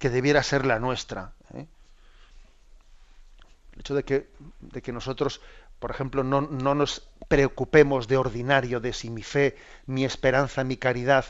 que 0.00 0.10
debiera 0.10 0.42
ser 0.42 0.66
la 0.66 0.80
nuestra. 0.80 1.34
¿eh? 1.54 1.66
El 3.74 3.80
hecho 3.80 3.94
de 3.94 4.02
que, 4.02 4.30
de 4.60 4.82
que 4.82 4.92
nosotros, 4.92 5.40
por 5.78 5.92
ejemplo, 5.92 6.24
no, 6.24 6.40
no, 6.40 6.74
nos 6.74 7.08
preocupemos 7.28 8.08
de 8.08 8.16
ordinario 8.16 8.80
de 8.80 8.92
si 8.94 9.10
mi 9.10 9.22
fe, 9.22 9.56
mi 9.86 10.04
esperanza, 10.04 10.64
mi 10.64 10.76
caridad 10.76 11.26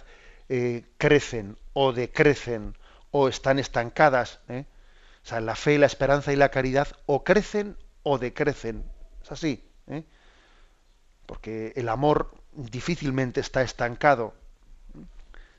eh, 0.49 0.85
crecen 0.97 1.59
o 1.75 1.93
decrecen 1.93 2.77
o 3.11 3.29
están 3.29 3.59
estancadas. 3.59 4.41
¿eh? 4.49 4.65
O 5.25 5.29
sea, 5.29 5.41
la 5.41 5.55
fe, 5.55 5.79
la 5.79 5.87
esperanza 5.87 6.33
y 6.33 6.37
la 6.37 6.51
caridad 6.51 6.89
o 7.07 7.25
crecen 7.25 7.77
o 8.03 8.19
decrecen. 8.19 8.85
Es 9.23 9.33
así. 9.33 9.65
¿eh? 9.87 10.05
Porque 11.27 11.73
el 11.77 11.89
amor 11.89 12.35
difícilmente 12.53 13.41
está 13.41 13.63
estancado. 13.63 14.35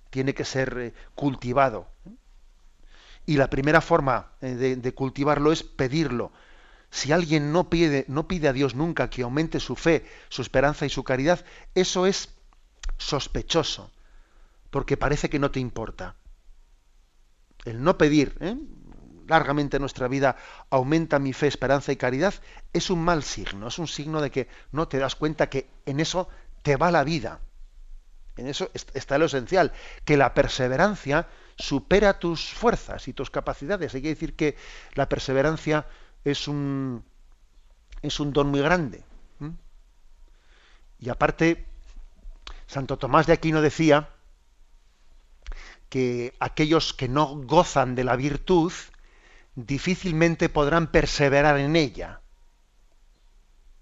Tiene 0.10 0.34
que 0.34 0.46
ser 0.46 0.78
eh, 0.78 0.94
cultivado. 1.16 1.88
Y 3.26 3.38
la 3.38 3.50
primera 3.50 3.82
forma 3.82 4.32
eh, 4.42 4.56
de, 4.56 4.94
cultivarlo 4.94 5.52
es 5.52 5.64
pedirlo. 5.64 6.32
Si 6.90 7.12
alguien 7.12 7.54
no 7.54 7.70
pide, 7.70 8.04
no 8.08 8.28
pide 8.28 8.50
a 8.50 8.54
Dios 8.54 8.76
nunca 8.76 9.10
que 9.10 9.22
aumente 9.22 9.60
su 9.60 9.76
fe, 9.76 10.06
su 10.28 10.42
esperanza 10.42 10.86
y 10.86 10.90
su 10.90 11.04
caridad, 11.04 11.46
eso 11.74 12.06
es 12.06 12.30
sospechoso, 12.98 13.92
porque 14.70 14.98
parece 14.98 15.30
que 15.30 15.40
no 15.40 15.52
te 15.52 15.62
importa. 15.62 16.16
El 17.66 17.84
no 17.84 17.98
pedir, 17.98 18.36
¿eh? 18.40 18.58
largamente 19.28 19.80
nuestra 19.80 20.08
vida 20.08 20.36
aumenta 20.70 21.20
mi 21.20 21.34
fe, 21.34 21.48
esperanza 21.48 21.92
y 21.92 21.96
caridad, 21.96 22.34
es 22.74 22.90
un 22.90 23.04
mal 23.04 23.24
signo, 23.24 23.68
es 23.68 23.80
un 23.80 23.88
signo 23.88 24.22
de 24.22 24.32
que 24.32 24.48
no 24.72 24.88
te 24.88 24.98
das 24.98 25.16
cuenta 25.16 25.50
que 25.50 25.70
en 25.86 26.00
eso 26.00 26.28
te 26.64 26.76
va 26.76 26.92
la 26.92 27.04
vida. 27.04 27.40
En 28.38 28.48
eso 28.48 28.72
está 28.74 29.18
lo 29.18 29.26
esencial, 29.26 29.72
que 30.06 30.18
la 30.18 30.34
perseverancia 30.34 31.28
supera 31.58 32.20
tus 32.20 32.54
fuerzas 32.54 33.08
y 33.08 33.14
tus 33.14 33.30
capacidades. 33.30 33.94
Hay 33.94 34.02
que 34.02 34.10
decir 34.10 34.36
que 34.36 34.58
la 34.96 35.08
perseverancia 35.08 35.86
es 36.24 36.48
un, 36.48 37.04
es 38.02 38.20
un 38.20 38.34
don 38.34 38.48
muy 38.48 38.62
grande. 38.62 39.04
Y 41.00 41.10
aparte, 41.10 41.66
Santo 42.68 42.98
Tomás 42.98 43.26
de 43.26 43.34
Aquino 43.34 43.62
decía 43.62 44.10
que 45.92 46.34
aquellos 46.40 46.94
que 46.94 47.10
no 47.10 47.36
gozan 47.44 47.96
de 47.96 48.06
la 48.06 48.16
virtud 48.16 48.72
difícilmente 49.56 50.48
podrán 50.48 50.88
perseverar 50.88 51.60
en 51.60 51.76
ella. 51.76 52.22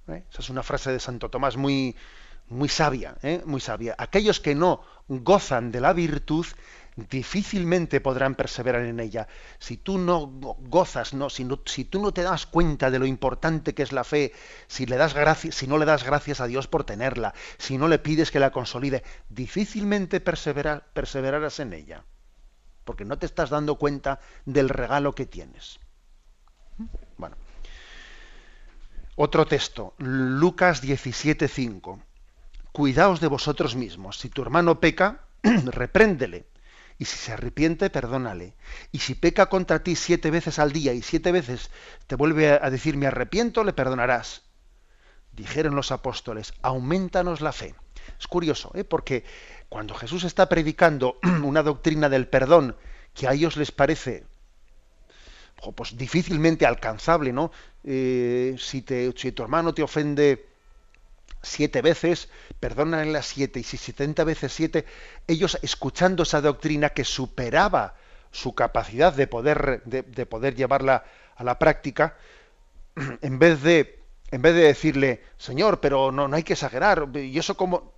¿Eh? 0.08 0.24
Esa 0.32 0.42
es 0.42 0.50
una 0.50 0.64
frase 0.64 0.92
de 0.92 1.00
Santo 1.00 1.30
Tomás 1.30 1.56
muy, 1.56 1.96
muy 2.48 2.68
sabia, 2.68 3.16
¿eh? 3.22 3.44
muy 3.46 3.62
sabia. 3.62 3.94
Aquellos 4.00 4.40
que 4.40 4.56
no 4.56 4.82
gozan 5.08 5.72
de 5.72 5.82
la 5.82 5.94
virtud 5.94 6.48
difícilmente 7.08 8.02
podrán 8.02 8.36
perseverar 8.36 8.84
en 8.84 9.00
ella. 9.00 9.28
Si 9.60 9.78
tú 9.78 9.98
no 9.98 10.28
gozas, 10.28 11.14
no, 11.14 11.30
si, 11.30 11.48
si 11.66 11.86
tú 11.86 12.02
no 12.02 12.12
te 12.12 12.24
das 12.24 12.46
cuenta 12.46 12.90
de 12.92 13.00
lo 13.00 13.06
importante 13.06 13.74
que 13.74 13.84
es 13.84 13.92
la 13.92 14.04
fe, 14.04 14.34
si, 14.68 14.86
le 14.86 14.98
das 14.98 15.16
no 15.68 15.78
le 15.78 15.86
das 15.86 16.04
gracias 16.04 16.42
a 16.42 16.48
Dios 16.48 16.68
por 16.68 16.84
tenerla, 16.84 17.34
si 17.58 17.78
no 17.78 17.88
le 17.88 18.00
pides 18.00 18.32
que 18.32 18.40
la 18.40 18.52
consolide, 18.52 19.04
difícilmente 19.30 20.20
perseverarás 20.20 21.60
en 21.60 21.74
ella 21.74 22.04
porque 22.90 23.06
no 23.06 23.20
te 23.20 23.28
estás 23.28 23.52
dando 23.52 23.76
cuenta 23.76 24.20
del 24.46 24.68
regalo 24.68 25.14
que 25.14 25.28
tienes. 25.28 25.80
Bueno. 27.18 27.36
Otro 29.16 29.46
texto, 29.46 29.94
Lucas 30.00 30.82
17:5. 30.82 32.02
Cuidaos 32.72 33.20
de 33.20 33.28
vosotros 33.28 33.76
mismos. 33.76 34.18
Si 34.18 34.30
tu 34.30 34.42
hermano 34.42 34.80
peca, 34.80 35.26
repréndele. 35.44 36.48
Y 37.00 37.06
si 37.06 37.18
se 37.18 37.32
arrepiente, 37.32 37.90
perdónale. 37.90 38.54
Y 38.92 39.00
si 39.00 39.16
peca 39.16 39.48
contra 39.48 39.82
ti 39.82 39.96
siete 39.96 40.30
veces 40.32 40.60
al 40.60 40.74
día 40.74 40.94
y 40.94 41.02
siete 41.02 41.32
veces 41.32 41.72
te 42.08 42.16
vuelve 42.16 42.52
a 42.52 42.70
decir 42.70 42.98
me 42.98 43.08
arrepiento, 43.08 43.64
le 43.64 43.74
perdonarás. 43.74 44.44
Dijeron 45.32 45.76
los 45.76 45.94
apóstoles, 45.94 46.54
aumentanos 46.62 47.40
la 47.40 47.54
fe. 47.54 47.74
Es 48.20 48.28
curioso, 48.28 48.72
¿eh? 48.76 48.84
porque 48.84 49.24
cuando 49.70 49.96
Jesús 49.96 50.26
está 50.26 50.50
predicando 50.50 51.18
una 51.44 51.64
doctrina 51.64 52.10
del 52.10 52.28
perdón 52.28 52.76
que 53.14 53.28
a 53.28 53.34
ellos 53.34 53.56
les 53.56 53.72
parece 53.72 54.26
pues 55.76 55.98
difícilmente 55.98 56.66
alcanzable, 56.66 57.34
¿no? 57.34 57.52
Eh, 57.84 58.56
si, 58.58 58.82
te, 58.82 59.12
si 59.16 59.32
tu 59.32 59.44
hermano 59.44 59.74
te 59.74 59.84
ofende 59.84 60.49
siete 61.42 61.82
veces, 61.82 62.30
perdónale 62.60 63.12
las 63.12 63.28
siete, 63.28 63.60
y 63.60 63.64
si 63.64 63.78
setenta 63.78 64.24
veces 64.24 64.54
siete, 64.54 64.86
ellos 65.28 65.58
escuchando 65.62 66.24
esa 66.24 66.42
doctrina 66.42 66.90
que 66.90 67.06
superaba 67.06 67.96
su 68.32 68.54
capacidad 68.54 69.14
de 69.14 69.28
poder, 69.28 69.82
de, 69.86 70.04
de 70.04 70.26
poder 70.26 70.56
llevarla 70.56 71.04
a 71.36 71.44
la 71.44 71.58
práctica, 71.58 72.18
en 73.22 73.40
vez 73.40 73.62
de, 73.64 74.04
en 74.32 74.42
vez 74.42 74.56
de 74.56 74.62
decirle, 74.62 75.24
Señor, 75.38 75.80
pero 75.80 76.12
no, 76.12 76.28
no 76.28 76.36
hay 76.36 76.44
que 76.44 76.54
exagerar, 76.54 77.10
y 77.16 77.38
eso 77.38 77.56
como, 77.56 77.94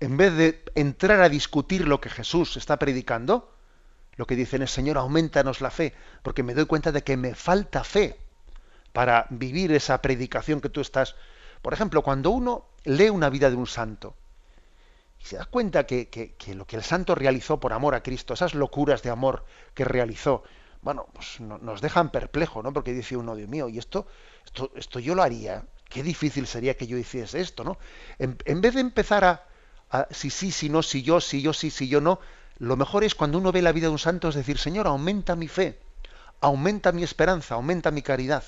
en 0.00 0.16
vez 0.16 0.34
de 0.36 0.64
entrar 0.74 1.20
a 1.20 1.28
discutir 1.28 1.88
lo 1.88 2.00
que 2.00 2.10
Jesús 2.10 2.56
está 2.56 2.78
predicando, 2.78 3.54
lo 4.16 4.26
que 4.26 4.36
dicen 4.36 4.62
es, 4.62 4.70
Señor, 4.70 4.98
aumentanos 4.98 5.60
la 5.60 5.70
fe, 5.70 5.94
porque 6.22 6.42
me 6.42 6.54
doy 6.54 6.66
cuenta 6.66 6.92
de 6.92 7.02
que 7.02 7.16
me 7.16 7.34
falta 7.34 7.82
fe 7.82 8.18
para 8.92 9.26
vivir 9.30 9.72
esa 9.72 10.00
predicación 10.00 10.60
que 10.60 10.68
tú 10.68 10.80
estás. 10.80 11.16
Por 11.64 11.72
ejemplo, 11.72 12.02
cuando 12.02 12.28
uno 12.28 12.66
lee 12.84 13.08
una 13.08 13.30
vida 13.30 13.48
de 13.48 13.56
un 13.56 13.66
santo 13.66 14.14
y 15.18 15.24
se 15.24 15.38
da 15.38 15.46
cuenta 15.46 15.86
que, 15.86 16.36
lo 16.54 16.66
que 16.66 16.76
el 16.76 16.82
santo 16.82 17.14
realizó 17.14 17.58
por 17.58 17.72
amor 17.72 17.94
a 17.94 18.02
Cristo, 18.02 18.34
esas 18.34 18.52
locuras 18.52 19.02
de 19.02 19.08
amor 19.08 19.46
que 19.72 19.86
realizó, 19.86 20.42
bueno, 20.82 21.06
pues 21.14 21.40
nos 21.40 21.80
dejan 21.80 22.10
perplejos, 22.10 22.62
¿no? 22.62 22.74
Porque 22.74 22.92
dice 22.92 23.16
uno, 23.16 23.34
Dios 23.34 23.48
mío, 23.48 23.70
y 23.70 23.78
esto, 23.78 24.06
esto, 24.44 24.72
esto 24.76 24.98
yo 24.98 25.14
lo 25.14 25.22
haría. 25.22 25.64
Qué 25.88 26.02
difícil 26.02 26.46
sería 26.46 26.76
que 26.76 26.86
yo 26.86 26.98
hiciese 26.98 27.40
esto, 27.40 27.64
¿no? 27.64 27.78
en 28.18 28.60
vez 28.60 28.74
de 28.74 28.80
empezar 28.80 29.24
a, 29.24 29.46
si 30.10 30.28
sí, 30.28 30.52
si 30.52 30.68
no, 30.68 30.82
si 30.82 31.02
yo, 31.02 31.18
si 31.22 31.40
yo 31.40 31.54
sí, 31.54 31.70
si 31.70 31.88
yo 31.88 32.02
no. 32.02 32.20
Lo 32.58 32.76
mejor 32.76 33.04
es 33.04 33.14
cuando 33.14 33.38
uno 33.38 33.52
ve 33.52 33.62
la 33.62 33.72
vida 33.72 33.86
de 33.86 33.92
un 33.92 33.98
santo, 33.98 34.28
es 34.28 34.34
decir, 34.34 34.58
Señor, 34.58 34.86
aumenta 34.86 35.34
mi 35.34 35.48
fe, 35.48 35.80
aumenta 36.42 36.92
mi 36.92 37.04
esperanza, 37.04 37.54
aumenta 37.54 37.90
mi 37.90 38.02
caridad. 38.02 38.44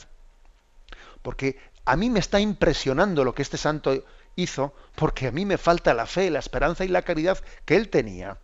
Porque 1.23 1.57
a 1.87 1.97
mí 1.97 2.11
me 2.11 2.18
está 2.18 2.41
impresionando 2.41 3.24
lo 3.24 3.34
que 3.34 3.43
este 3.43 3.57
santo 3.57 4.05
hizo, 4.34 4.74
porque 4.95 5.28
a 5.28 5.32
mí 5.32 5.47
me 5.47 5.57
falta 5.57 5.95
la 5.95 6.07
fe, 6.07 6.30
la 6.30 6.41
esperanza 6.41 6.84
y 6.84 6.89
la 6.89 7.03
caridad 7.03 7.39
que 7.64 7.76
él 7.76 7.89
tenía. 7.89 8.39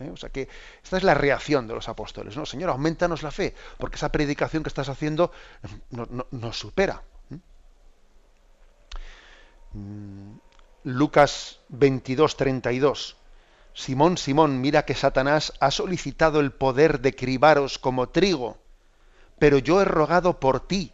¿Eh? 0.00 0.10
O 0.10 0.16
sea 0.16 0.30
que 0.30 0.48
esta 0.82 0.96
es 0.96 1.04
la 1.04 1.14
reacción 1.14 1.68
de 1.68 1.74
los 1.74 1.88
apóstoles, 1.88 2.36
¿no? 2.36 2.44
Señor, 2.44 2.70
aumentanos 2.70 3.22
la 3.22 3.30
fe, 3.30 3.54
porque 3.78 3.96
esa 3.96 4.10
predicación 4.10 4.64
que 4.64 4.68
estás 4.68 4.88
haciendo 4.88 5.30
nos 6.30 6.58
supera. 6.58 7.02
¿eh? 7.30 7.38
Mm, 9.74 10.34
Lucas 10.84 11.60
22, 11.68 12.36
32. 12.36 13.16
Simón, 13.74 14.18
Simón, 14.18 14.60
mira 14.60 14.84
que 14.84 14.94
Satanás 14.94 15.52
ha 15.60 15.70
solicitado 15.70 16.40
el 16.40 16.50
poder 16.50 17.00
de 17.00 17.14
cribaros 17.14 17.78
como 17.78 18.08
trigo, 18.08 18.58
pero 19.38 19.58
yo 19.58 19.80
he 19.80 19.84
rogado 19.84 20.40
por 20.40 20.66
ti, 20.66 20.92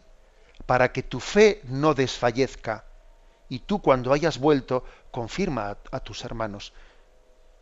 para 0.65 0.91
que 0.91 1.03
tu 1.03 1.19
fe 1.19 1.61
no 1.65 1.93
desfallezca, 1.93 2.85
y 3.49 3.59
tú 3.59 3.81
cuando 3.81 4.13
hayas 4.13 4.37
vuelto, 4.37 4.83
confirma 5.11 5.77
a, 5.91 5.99
tus 5.99 6.23
hermanos. 6.23 6.73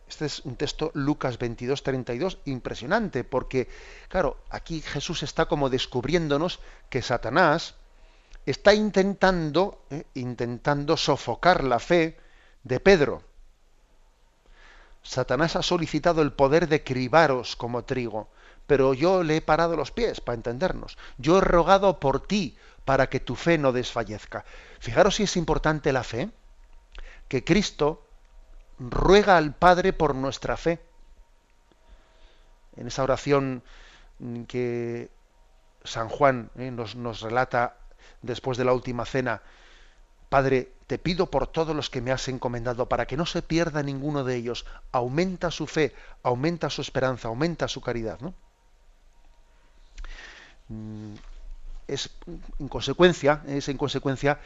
Este 0.07 0.25
es 0.25 0.41
un 0.41 0.55
texto 0.55 0.91
Lucas 0.93 1.37
22, 1.37 1.81
32, 1.81 2.39
impresionante, 2.45 3.23
porque, 3.23 3.67
claro, 4.09 4.37
aquí 4.49 4.81
Jesús 4.81 5.23
está 5.23 5.45
como 5.45 5.69
descubriéndonos 5.69 6.59
que 6.89 7.01
Satanás, 7.01 7.75
está 8.45 8.73
intentando, 8.73 9.83
eh, 9.89 10.05
intentando 10.13 10.95
sofocar 10.95 11.63
la 11.63 11.79
fe 11.79 12.17
de 12.63 12.79
Pedro. 12.79 13.23
Satanás 15.03 15.55
ha 15.55 15.61
solicitado 15.61 16.21
el 16.21 16.33
poder 16.33 16.67
de 16.67 16.83
cribaros 16.83 17.55
como 17.55 17.85
trigo, 17.85 18.29
pero 18.65 18.93
yo 18.93 19.23
le 19.23 19.37
he 19.37 19.41
parado 19.41 19.77
los 19.77 19.91
pies 19.91 20.19
para 20.19 20.35
entendernos. 20.35 20.97
Yo 21.17 21.37
he 21.37 21.41
rogado 21.41 21.99
por 21.99 22.25
ti 22.25 22.57
para 22.87 23.09
que 23.09 23.19
tu 23.19 23.35
fe 23.35 23.57
no 23.57 23.73
desfallezca. 23.73 24.45
Fijaros 24.79 25.15
si 25.15 25.23
es 25.23 25.35
importante 25.35 25.91
la 25.91 26.05
fe, 26.05 26.29
que 27.27 27.43
Cristo 27.43 28.07
ruega 28.79 29.35
al 29.35 29.53
Padre 29.53 29.91
por 29.91 30.15
nuestra 30.15 30.55
fe. 30.55 30.79
En 32.77 32.87
esa 32.87 33.03
oración 33.03 33.61
que 34.47 35.09
San 35.83 36.07
Juan 36.07 36.49
eh, 36.55 36.71
nos, 36.71 37.19
relata 37.19 37.75
después 38.21 38.57
de 38.57 38.63
la 38.63 38.71
última 38.71 39.03
cena, 39.03 39.41
Padre, 40.29 40.71
te 40.87 40.97
pido 40.97 41.29
por 41.29 41.47
todos 41.47 41.75
los 41.75 41.89
que 41.89 41.99
me 41.99 42.13
has 42.13 42.29
encomendado, 42.29 42.87
para 42.87 43.05
que 43.05 43.17
no 43.17 43.25
se 43.25 43.41
pierda 43.41 43.83
ninguno 43.83 44.23
de 44.23 44.37
ellos. 44.37 44.65
Aumenta 44.93 45.51
su 45.51 45.67
fe, 45.67 45.93
aumenta 46.23 46.69
su 46.69 46.79
esperanza, 46.79 47.27
aumenta 47.27 47.67
su 47.67 47.81
caridad. 47.81 48.17
¿no? 48.21 48.33
Mm, 50.69 51.15
es 51.87 52.09
en 52.59 52.67
consecuencia, 52.67 53.43
es 53.47 53.69
en 53.69 53.77
consecuencia 53.77 54.39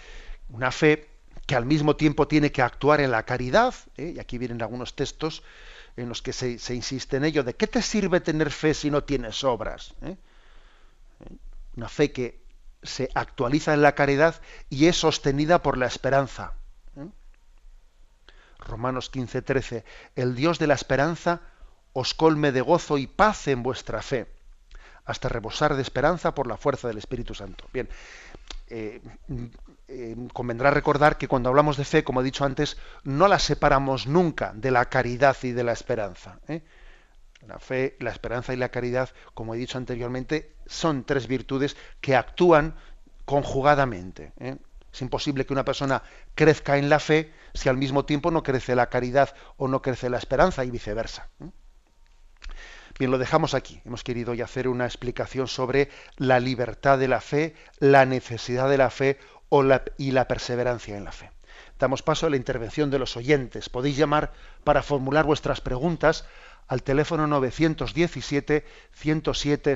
una 0.49 0.71
fe 0.71 1.09
que 1.45 1.55
al 1.55 1.65
mismo 1.65 1.95
tiempo 1.95 2.27
tiene 2.27 2.51
que 2.51 2.61
actuar 2.61 3.01
en 3.01 3.11
la 3.11 3.23
caridad, 3.23 3.73
¿eh? 3.97 4.13
y 4.15 4.19
aquí 4.19 4.37
vienen 4.37 4.61
algunos 4.61 4.95
textos 4.95 5.43
en 5.97 6.07
los 6.07 6.21
que 6.21 6.33
se, 6.33 6.73
insiste 6.73 7.17
en 7.17 7.25
ello, 7.25 7.43
de 7.43 7.55
qué 7.55 7.67
te 7.67 7.81
sirve 7.81 8.21
tener 8.21 8.51
fe 8.51 8.73
si 8.73 8.89
no 8.89 9.03
tienes 9.03 9.43
obras. 9.43 9.93
¿Eh? 10.01 10.15
Una 11.75 11.89
fe 11.89 12.11
que 12.11 12.41
se 12.83 13.09
actualiza 13.13 13.73
en 13.73 13.81
la 13.81 13.93
caridad 13.95 14.41
y 14.69 14.87
es 14.87 14.97
sostenida 14.97 15.61
por 15.61 15.77
la 15.77 15.87
esperanza. 15.87 16.53
¿eh? 16.95 17.07
Romanos 18.59 19.09
15, 19.09 19.41
13. 19.41 19.85
El 20.15 20.35
Dios 20.35 20.59
de 20.59 20.67
la 20.67 20.73
esperanza 20.73 21.41
os 21.93 22.13
colme 22.13 22.51
de 22.51 22.61
gozo 22.61 22.97
y 22.97 23.07
paz 23.07 23.47
en 23.47 23.63
vuestra 23.63 24.01
fe, 24.01 24.27
hasta 25.05 25.29
rebosar 25.29 25.75
de 25.75 25.81
esperanza 25.81 26.33
por 26.33 26.47
la 26.47 26.57
fuerza 26.57 26.87
del 26.87 26.97
Espíritu 26.97 27.33
Santo. 27.33 27.65
Bien, 27.73 27.89
eh, 28.67 29.01
eh, 29.87 30.15
convendrá 30.33 30.71
recordar 30.71 31.17
que 31.17 31.27
cuando 31.27 31.49
hablamos 31.49 31.77
de 31.77 31.85
fe, 31.85 32.03
como 32.03 32.21
he 32.21 32.23
dicho 32.23 32.45
antes, 32.45 32.77
no 33.03 33.27
la 33.27 33.39
separamos 33.39 34.07
nunca 34.07 34.53
de 34.55 34.71
la 34.71 34.85
caridad 34.85 35.35
y 35.43 35.51
de 35.51 35.63
la 35.63 35.73
esperanza. 35.73 36.39
La 37.45 37.59
fe, 37.59 37.97
la 37.99 38.11
esperanza 38.11 38.53
y 38.53 38.57
la 38.57 38.69
caridad, 38.69 39.09
como 39.33 39.55
he 39.55 39.57
dicho 39.57 39.77
anteriormente, 39.77 40.53
son 40.67 41.03
tres 41.03 41.27
virtudes 41.27 41.75
que 41.99 42.15
actúan 42.15 42.75
conjugadamente. 43.25 44.31
¿eh? 44.39 44.57
Es 44.93 45.01
imposible 45.01 45.45
que 45.45 45.53
una 45.53 45.65
persona 45.65 46.03
crezca 46.35 46.77
en 46.77 46.89
la 46.89 46.99
fe 46.99 47.33
si 47.53 47.69
al 47.69 47.77
mismo 47.77 48.05
tiempo 48.05 48.31
no 48.31 48.43
crece 48.43 48.75
la 48.75 48.89
caridad 48.89 49.33
o 49.57 49.67
no 49.67 49.81
crece 49.81 50.09
la 50.09 50.17
esperanza 50.17 50.63
y 50.65 50.71
viceversa. 50.71 51.29
Bien, 52.99 53.11
lo 53.11 53.17
dejamos 53.17 53.53
aquí. 53.53 53.81
Hemos 53.85 54.03
querido 54.03 54.33
ya 54.33 54.45
hacer 54.45 54.67
una 54.67 54.85
explicación 54.85 55.47
sobre 55.47 55.89
la 56.17 56.39
libertad 56.39 56.97
de 56.97 57.07
la 57.07 57.21
fe, 57.21 57.55
la 57.79 58.05
necesidad 58.05 58.69
de 58.69 58.77
la 58.77 58.89
fe 58.89 59.17
y 59.97 60.11
la 60.11 60.27
perseverancia 60.27 60.97
en 60.97 61.03
la 61.03 61.11
fe. 61.11 61.31
Damos 61.77 62.03
paso 62.03 62.27
a 62.27 62.29
la 62.29 62.37
intervención 62.37 62.91
de 62.91 62.99
los 62.99 63.17
oyentes. 63.17 63.69
Podéis 63.69 63.97
llamar 63.97 64.33
para 64.63 64.83
formular 64.83 65.25
vuestras 65.25 65.61
preguntas 65.61 66.25
al 66.67 66.83
teléfono 66.83 67.27
917 67.27 68.65
107 68.93 69.75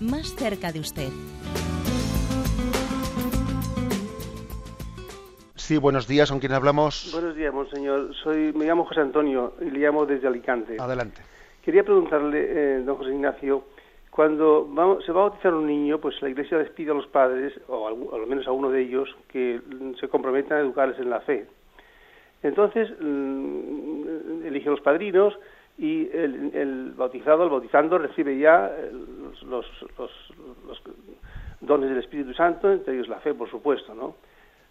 más 0.00 0.34
cerca 0.34 0.72
de 0.72 0.80
usted. 0.80 1.08
Sí, 5.54 5.78
buenos 5.78 6.06
días, 6.06 6.30
¿con 6.30 6.40
quién 6.40 6.52
hablamos? 6.52 7.10
Buenos 7.12 7.34
días, 7.34 7.54
monseñor. 7.54 8.14
Soy, 8.22 8.52
me 8.52 8.66
llamo 8.66 8.84
José 8.84 9.00
Antonio 9.00 9.54
y 9.60 9.70
le 9.70 9.78
llamo 9.78 10.04
desde 10.04 10.28
Alicante. 10.28 10.76
Adelante. 10.78 11.22
Quería 11.64 11.82
preguntarle, 11.82 12.44
eh, 12.48 12.82
don 12.84 12.96
José 12.96 13.10
Ignacio, 13.10 13.64
cuando 14.10 14.68
se 15.04 15.12
va 15.12 15.22
a 15.22 15.28
bautizar 15.28 15.54
un 15.54 15.66
niño, 15.66 15.98
pues 15.98 16.20
la 16.20 16.28
Iglesia 16.28 16.58
les 16.58 16.70
pide 16.70 16.90
a 16.90 16.94
los 16.94 17.06
padres, 17.06 17.52
o 17.68 17.88
al 17.88 18.26
menos 18.26 18.46
a 18.46 18.52
uno 18.52 18.70
de 18.70 18.82
ellos, 18.82 19.08
que 19.28 19.60
se 19.98 20.08
comprometan 20.08 20.58
a 20.58 20.60
educarles 20.60 20.98
en 20.98 21.08
la 21.08 21.20
fe. 21.20 21.46
Entonces, 22.42 22.90
mm, 23.00 24.44
elige 24.44 24.68
los 24.68 24.82
padrinos 24.82 25.34
y 25.76 26.08
el, 26.12 26.92
bautizado, 26.96 27.44
el 27.44 27.50
bautizando, 27.50 27.98
recibe 27.98 28.38
ya 28.38 28.66
eh, 28.66 28.92
los, 29.46 29.66
los, 29.98 30.82
dones 31.60 31.88
del 31.88 31.98
Espíritu 31.98 32.32
Santo, 32.34 32.70
entre 32.70 32.94
ellos 32.94 33.08
la 33.08 33.20
fe, 33.20 33.34
por 33.34 33.50
supuesto, 33.50 33.94
¿no? 33.94 34.14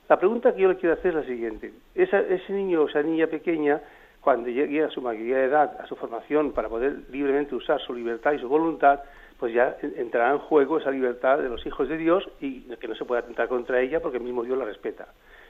La 0.07 0.17
pregunta 0.17 0.53
que 0.53 0.61
yo 0.61 0.69
le 0.69 0.77
quiero 0.77 0.93
hacer 0.93 1.09
es 1.09 1.15
la 1.15 1.23
siguiente. 1.23 1.73
ese 1.95 2.53
niño 2.53 2.83
o 2.83 2.87
esa 2.87 3.01
niña 3.01 3.27
pequeña, 3.27 3.81
cuando 4.21 4.49
llegue 4.49 4.83
a 4.83 4.89
su 4.89 5.01
mayoría 5.01 5.37
de 5.37 5.45
edad, 5.45 5.77
a 5.81 5.87
su 5.87 5.95
formación, 5.95 6.51
para 6.51 6.69
poder 6.69 7.09
libremente 7.09 7.55
usar 7.55 7.81
su 7.81 7.93
libertad 7.93 8.33
y 8.33 8.39
su 8.39 8.47
voluntad, 8.47 9.01
pues 9.39 9.53
ya 9.53 9.75
entrará 9.81 10.31
en 10.31 10.39
juego 10.39 10.77
esa 10.77 10.91
libertad 10.91 11.39
de 11.39 11.49
los 11.49 11.65
hijos 11.65 11.89
de 11.89 11.97
Dios 11.97 12.29
y 12.39 12.61
que 12.77 12.87
no 12.87 12.95
se 12.95 13.03
pueda 13.03 13.21
atentar 13.21 13.47
contra 13.47 13.81
ella 13.81 14.01
porque 14.01 14.17
el 14.17 14.23
mismo 14.23 14.43
Dios 14.43 14.57
la 14.57 14.65
respeta. 14.65 15.07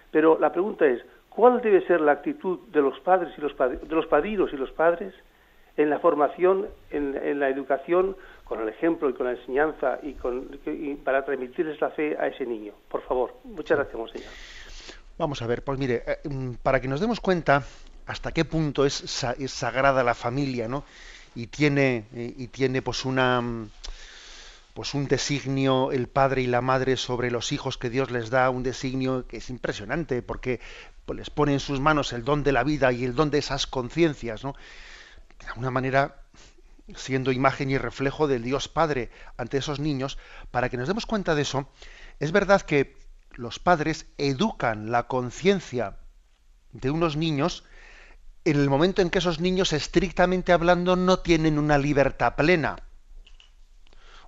Pero 0.09 0.39
la 0.39 0.51
pregunta 0.51 0.85
es, 0.85 1.03
¿cuál 1.29 1.61
debe 1.61 1.85
ser 1.85 2.01
la 2.01 2.13
actitud 2.13 2.59
de 2.71 2.81
los 2.81 2.99
padres 3.01 3.33
y 3.37 3.41
los 3.41 3.55
de 3.57 3.95
los 3.95 4.07
padrinos 4.07 4.51
y 4.53 4.57
los 4.57 4.71
padres 4.71 5.13
en 5.77 5.89
la 5.89 5.99
formación, 5.99 6.67
en, 6.91 7.39
la 7.39 7.49
educación, 7.49 8.15
con 8.43 8.61
el 8.61 8.69
ejemplo 8.69 9.09
y 9.09 9.13
con 9.13 9.25
la 9.25 9.33
enseñanza 9.33 9.99
y, 10.03 10.13
con, 10.13 10.59
para 11.03 11.25
transmitirles 11.25 11.81
la 11.81 11.89
fe 11.89 12.15
a 12.19 12.27
ese 12.27 12.45
niño. 12.45 12.73
Por 12.89 13.01
favor, 13.03 13.35
muchas 13.43 13.77
gracias, 13.77 13.97
monseñor. 13.97 14.29
Vamos 15.17 15.41
a 15.41 15.47
ver, 15.47 15.63
pues 15.63 15.79
mire, 15.79 16.03
eh, 16.05 16.27
mm, 16.27 16.53
para 16.61 16.79
que 16.79 16.87
nos 16.87 16.99
demos 16.99 17.19
cuenta 17.19 17.63
hasta 18.05 18.31
qué 18.31 18.45
punto 18.45 18.85
es, 18.85 18.93
sagrada 19.47 20.03
la 20.03 20.13
familia, 20.13 20.67
¿no? 20.67 20.83
Y 21.35 21.47
tiene, 21.47 22.05
eh, 22.13 22.33
y 22.37 22.47
tiene 22.47 22.81
pues 22.81 23.05
una 23.05 23.41
mm, 23.41 23.69
pues 24.73 24.93
un 24.95 25.07
designio 25.07 25.91
el 25.91 26.07
padre 26.07 26.41
y 26.41 26.47
la 26.47 26.61
madre 26.61 26.97
sobre 26.97 27.29
los 27.29 27.51
hijos 27.51 27.77
que 27.77 27.89
Dios 27.89 28.09
les 28.11 28.29
da, 28.29 28.49
un 28.49 28.63
designio 28.63 29.27
que 29.27 29.37
es 29.37 29.49
impresionante 29.49 30.21
porque 30.21 30.59
pues, 31.05 31.17
les 31.17 31.29
pone 31.29 31.53
en 31.53 31.59
sus 31.59 31.79
manos 31.79 32.11
el 32.11 32.23
don 32.23 32.43
de 32.43 32.51
la 32.51 32.63
vida 32.63 32.91
y 32.91 33.05
el 33.05 33.13
don 33.13 33.29
de 33.29 33.37
esas 33.37 33.67
conciencias, 33.67 34.43
¿no? 34.43 34.55
De 35.39 35.47
alguna 35.47 35.71
manera 35.71 36.23
siendo 36.95 37.31
imagen 37.31 37.69
y 37.69 37.77
reflejo 37.77 38.27
del 38.27 38.43
Dios 38.43 38.67
Padre 38.67 39.09
ante 39.37 39.57
esos 39.57 39.79
niños, 39.79 40.17
para 40.51 40.69
que 40.69 40.77
nos 40.77 40.87
demos 40.87 41.05
cuenta 41.05 41.35
de 41.35 41.43
eso, 41.43 41.69
es 42.19 42.31
verdad 42.31 42.61
que 42.61 42.97
los 43.31 43.59
padres 43.59 44.05
educan 44.17 44.91
la 44.91 45.07
conciencia 45.07 45.97
de 46.71 46.91
unos 46.91 47.15
niños 47.15 47.63
en 48.45 48.59
el 48.59 48.69
momento 48.69 49.01
en 49.01 49.09
que 49.09 49.19
esos 49.19 49.39
niños, 49.39 49.71
estrictamente 49.71 50.51
hablando, 50.51 50.95
no 50.95 51.19
tienen 51.19 51.57
una 51.57 51.77
libertad 51.77 52.35
plena. 52.35 52.75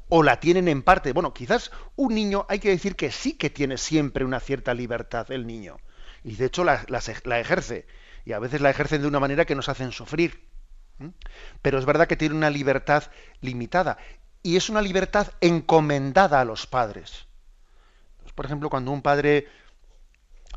O 0.08 0.24
la 0.24 0.40
tienen 0.40 0.70
en 0.70 0.84
parte. 0.84 1.12
Bueno, 1.12 1.34
quizás 1.34 1.72
un 1.96 2.16
niño, 2.16 2.46
hay 2.48 2.60
que 2.60 2.70
decir 2.70 2.96
que 2.96 3.12
sí 3.12 3.34
que 3.34 3.50
tiene 3.50 3.78
siempre 3.78 4.24
una 4.24 4.40
cierta 4.40 4.74
libertad 4.74 5.30
el 5.32 5.46
niño. 5.46 5.78
Y 6.24 6.36
de 6.36 6.46
hecho 6.46 6.64
la, 6.64 6.86
la 6.88 7.40
ejerce. 7.40 7.88
Y 8.24 8.32
a 8.32 8.40
veces 8.40 8.62
la 8.62 8.70
ejercen 8.70 9.02
de 9.02 9.08
una 9.08 9.20
manera 9.20 9.46
que 9.46 9.56
nos 9.56 9.68
hacen 9.68 9.92
sufrir. 9.92 10.48
Pero 11.62 11.80
es 11.80 11.86
verdad 11.86 12.08
que 12.08 12.16
tiene 12.16 12.36
una 12.36 12.50
libertad 12.50 13.04
limitada 13.42 13.98
y 14.42 14.58
es 14.58 14.70
una 14.70 14.82
libertad 14.82 15.32
encomendada 15.42 16.42
a 16.42 16.46
los 16.46 16.68
padres. 16.68 17.26
por 18.36 18.46
ejemplo, 18.46 18.70
cuando 18.70 18.92
un 18.92 19.02
padre 19.02 19.48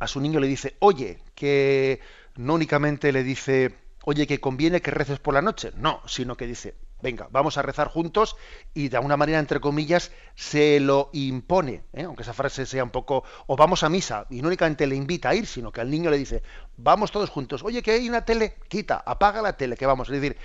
a 0.00 0.06
su 0.06 0.20
niño 0.20 0.40
le 0.40 0.46
dice, 0.46 0.76
oye, 0.80 1.18
que 1.34 2.00
no 2.36 2.54
únicamente 2.54 3.12
le 3.12 3.22
dice, 3.22 3.74
oye, 4.04 4.26
que 4.26 4.40
conviene 4.40 4.82
que 4.82 4.90
reces 4.90 5.18
por 5.18 5.34
la 5.34 5.42
noche, 5.42 5.72
no, 5.76 6.02
sino 6.06 6.36
que 6.36 6.46
dice, 6.46 6.74
venga, 7.02 7.28
vamos 7.30 7.58
a 7.58 7.62
rezar 7.62 7.88
juntos 7.88 8.36
y 8.74 8.88
de 8.88 8.96
alguna 8.96 9.16
manera, 9.16 9.38
entre 9.38 9.60
comillas, 9.60 10.12
se 10.34 10.80
lo 10.80 11.10
impone, 11.12 11.84
¿eh? 11.92 12.02
aunque 12.02 12.22
esa 12.22 12.32
frase 12.32 12.66
sea 12.66 12.84
un 12.84 12.90
poco, 12.90 13.24
o 13.46 13.56
vamos 13.56 13.82
a 13.82 13.88
misa, 13.88 14.26
y 14.30 14.42
no 14.42 14.48
únicamente 14.48 14.86
le 14.86 14.96
invita 14.96 15.30
a 15.30 15.34
ir, 15.34 15.46
sino 15.46 15.72
que 15.72 15.80
al 15.80 15.90
niño 15.90 16.10
le 16.10 16.18
dice, 16.18 16.42
vamos 16.76 17.12
todos 17.12 17.30
juntos, 17.30 17.62
oye, 17.62 17.82
que 17.82 17.92
hay 17.92 18.08
una 18.08 18.24
tele, 18.24 18.56
quita, 18.68 19.02
apaga 19.04 19.42
la 19.42 19.56
tele, 19.56 19.76
que 19.76 19.86
vamos. 19.86 20.08
Es 20.08 20.20
decir, 20.20 20.36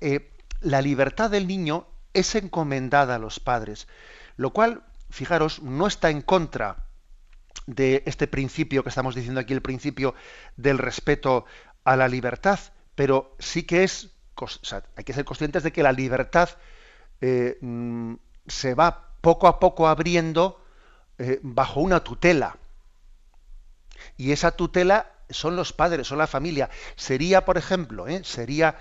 eh, 0.00 0.30
la 0.60 0.82
libertad 0.82 1.30
del 1.30 1.46
niño 1.46 1.86
es 2.12 2.34
encomendada 2.34 3.16
a 3.16 3.18
los 3.18 3.40
padres, 3.40 3.86
lo 4.36 4.52
cual, 4.52 4.84
fijaros, 5.10 5.62
no 5.62 5.86
está 5.86 6.10
en 6.10 6.22
contra 6.22 6.86
de 7.66 8.02
este 8.06 8.26
principio 8.26 8.82
que 8.82 8.88
estamos 8.88 9.14
diciendo 9.14 9.40
aquí, 9.40 9.52
el 9.52 9.62
principio 9.62 10.14
del 10.56 10.78
respeto 10.78 11.44
a 11.84 11.96
la 11.96 12.08
libertad, 12.08 12.58
pero 12.94 13.36
sí 13.38 13.64
que 13.64 13.84
es, 13.84 14.15
hay 14.96 15.04
que 15.04 15.12
ser 15.12 15.24
conscientes 15.24 15.62
de 15.62 15.72
que 15.72 15.82
la 15.82 15.92
libertad 15.92 16.50
eh, 17.20 17.58
mm, 17.60 18.14
se 18.46 18.74
va 18.74 19.10
poco 19.20 19.48
a 19.48 19.58
poco 19.58 19.88
abriendo 19.88 20.60
eh, 21.18 21.40
bajo 21.42 21.80
una 21.80 22.00
tutela. 22.00 22.56
Y 24.16 24.32
esa 24.32 24.52
tutela 24.52 25.12
son 25.30 25.56
los 25.56 25.72
padres, 25.72 26.06
son 26.06 26.18
la 26.18 26.26
familia. 26.26 26.70
Sería, 26.96 27.44
por 27.44 27.58
ejemplo, 27.58 28.06
¿eh? 28.06 28.22
sería 28.24 28.76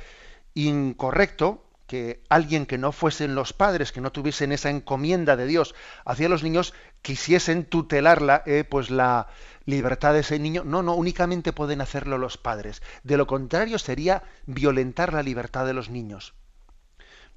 incorrecto 0.53 1.64
que 1.87 2.23
alguien 2.29 2.65
que 2.65 2.77
no 2.77 2.91
fuesen 2.91 3.35
los 3.35 3.53
padres, 3.53 3.91
que 3.91 4.01
no 4.01 4.11
tuviesen 4.11 4.51
esa 4.51 4.69
encomienda 4.69 5.35
de 5.35 5.45
Dios 5.45 5.75
hacia 6.03 6.29
los 6.29 6.43
niños, 6.43 6.73
quisiesen 7.01 7.65
tutelarla, 7.65 8.43
eh, 8.45 8.63
pues 8.63 8.89
la 8.89 9.27
libertad 9.65 10.13
de 10.13 10.21
ese 10.21 10.39
niño. 10.39 10.63
No, 10.63 10.81
no, 10.81 10.95
únicamente 10.95 11.53
pueden 11.53 11.81
hacerlo 11.81 12.17
los 12.17 12.37
padres. 12.37 12.81
De 13.03 13.17
lo 13.17 13.27
contrario 13.27 13.77
sería 13.77 14.23
violentar 14.45 15.13
la 15.13 15.23
libertad 15.23 15.65
de 15.65 15.73
los 15.73 15.89
niños. 15.89 16.33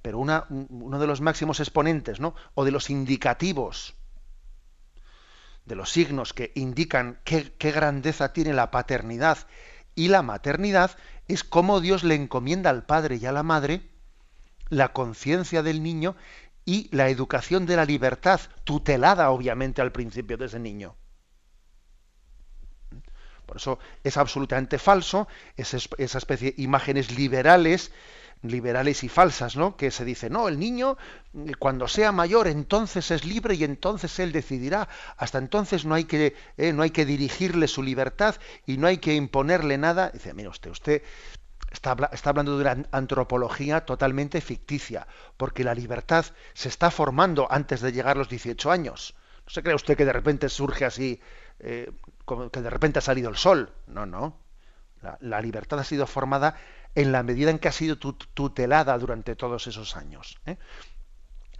Pero 0.00 0.18
una, 0.18 0.46
uno 0.48 0.98
de 0.98 1.06
los 1.06 1.20
máximos 1.20 1.60
exponentes, 1.60 2.20
¿no? 2.20 2.34
O 2.54 2.64
de 2.64 2.70
los 2.70 2.88
indicativos, 2.88 3.96
de 5.66 5.74
los 5.74 5.90
signos 5.90 6.32
que 6.32 6.52
indican 6.54 7.20
qué, 7.24 7.52
qué 7.58 7.72
grandeza 7.72 8.32
tiene 8.32 8.54
la 8.54 8.70
paternidad 8.70 9.38
y 9.94 10.08
la 10.08 10.22
maternidad, 10.22 10.92
es 11.26 11.44
cómo 11.44 11.80
Dios 11.80 12.04
le 12.04 12.14
encomienda 12.14 12.70
al 12.70 12.86
padre 12.86 13.16
y 13.16 13.26
a 13.26 13.32
la 13.32 13.42
madre 13.42 13.90
la 14.68 14.92
conciencia 14.92 15.62
del 15.62 15.82
niño 15.82 16.16
y 16.64 16.94
la 16.94 17.08
educación 17.08 17.64
de 17.64 17.76
la 17.76 17.84
libertad, 17.84 18.40
tutelada 18.64 19.30
obviamente 19.30 19.80
al 19.80 19.92
principio 19.92 20.36
de 20.36 20.46
ese 20.46 20.58
niño. 20.58 20.96
Por 23.48 23.56
eso 23.56 23.78
es 24.04 24.18
absolutamente 24.18 24.78
falso 24.78 25.26
esa, 25.56 25.78
especie 26.18 26.52
de 26.52 26.62
imágenes 26.62 27.16
liberales, 27.16 27.92
liberales 28.42 29.02
y 29.02 29.08
falsas, 29.08 29.56
¿no? 29.56 29.78
Que 29.78 29.90
se 29.90 30.04
dice, 30.04 30.28
no, 30.28 30.48
el 30.48 30.58
niño 30.58 30.98
cuando 31.58 31.88
sea 31.88 32.12
mayor 32.12 32.46
entonces 32.46 33.10
es 33.10 33.24
libre 33.24 33.54
y 33.54 33.64
entonces 33.64 34.18
él 34.18 34.32
decidirá. 34.32 34.90
Hasta 35.16 35.38
entonces 35.38 35.86
no 35.86 35.94
hay 35.94 36.04
que, 36.04 36.36
eh, 36.58 36.74
no 36.74 36.82
hay 36.82 36.90
que 36.90 37.06
dirigirle 37.06 37.68
su 37.68 37.82
libertad 37.82 38.36
y 38.66 38.76
no 38.76 38.86
hay 38.86 38.98
que 38.98 39.14
imponerle 39.14 39.78
nada. 39.78 40.10
Dice, 40.10 40.34
mire 40.34 40.50
usted, 40.50 40.70
usted 40.70 41.02
Está, 41.70 41.90
hablando 42.24 42.56
de 42.56 42.62
una 42.62 42.88
antropología 42.92 43.84
totalmente 43.84 44.40
ficticia, 44.40 45.06
porque 45.36 45.64
la 45.64 45.74
libertad 45.74 46.24
se 46.54 46.68
está 46.68 46.90
formando 46.90 47.46
antes 47.50 47.80
de 47.80 47.92
llegar 47.92 48.16
a 48.16 48.20
los 48.20 48.28
18 48.28 48.70
años. 48.70 49.14
No 49.44 49.50
se 49.50 49.62
cree 49.62 49.74
usted 49.74 49.96
que 49.96 50.04
de 50.04 50.12
repente 50.12 50.48
surge 50.48 50.84
así, 50.84 51.20
eh, 51.58 51.92
como 52.24 52.50
que 52.50 52.62
de 52.62 52.70
repente 52.70 53.00
ha 53.00 53.02
salido 53.02 53.28
el 53.28 53.36
sol. 53.36 53.70
No, 53.86 54.06
no. 54.06 54.38
La, 55.20 55.40
libertad 55.40 55.78
ha 55.78 55.84
sido 55.84 56.06
formada 56.06 56.56
en 56.94 57.12
la 57.12 57.22
medida 57.22 57.50
en 57.50 57.58
que 57.58 57.68
ha 57.68 57.72
sido 57.72 57.96
tutelada 57.98 58.98
durante 58.98 59.36
todos 59.36 59.66
esos 59.66 59.96
años. 59.96 60.38
¿eh? 60.46 60.56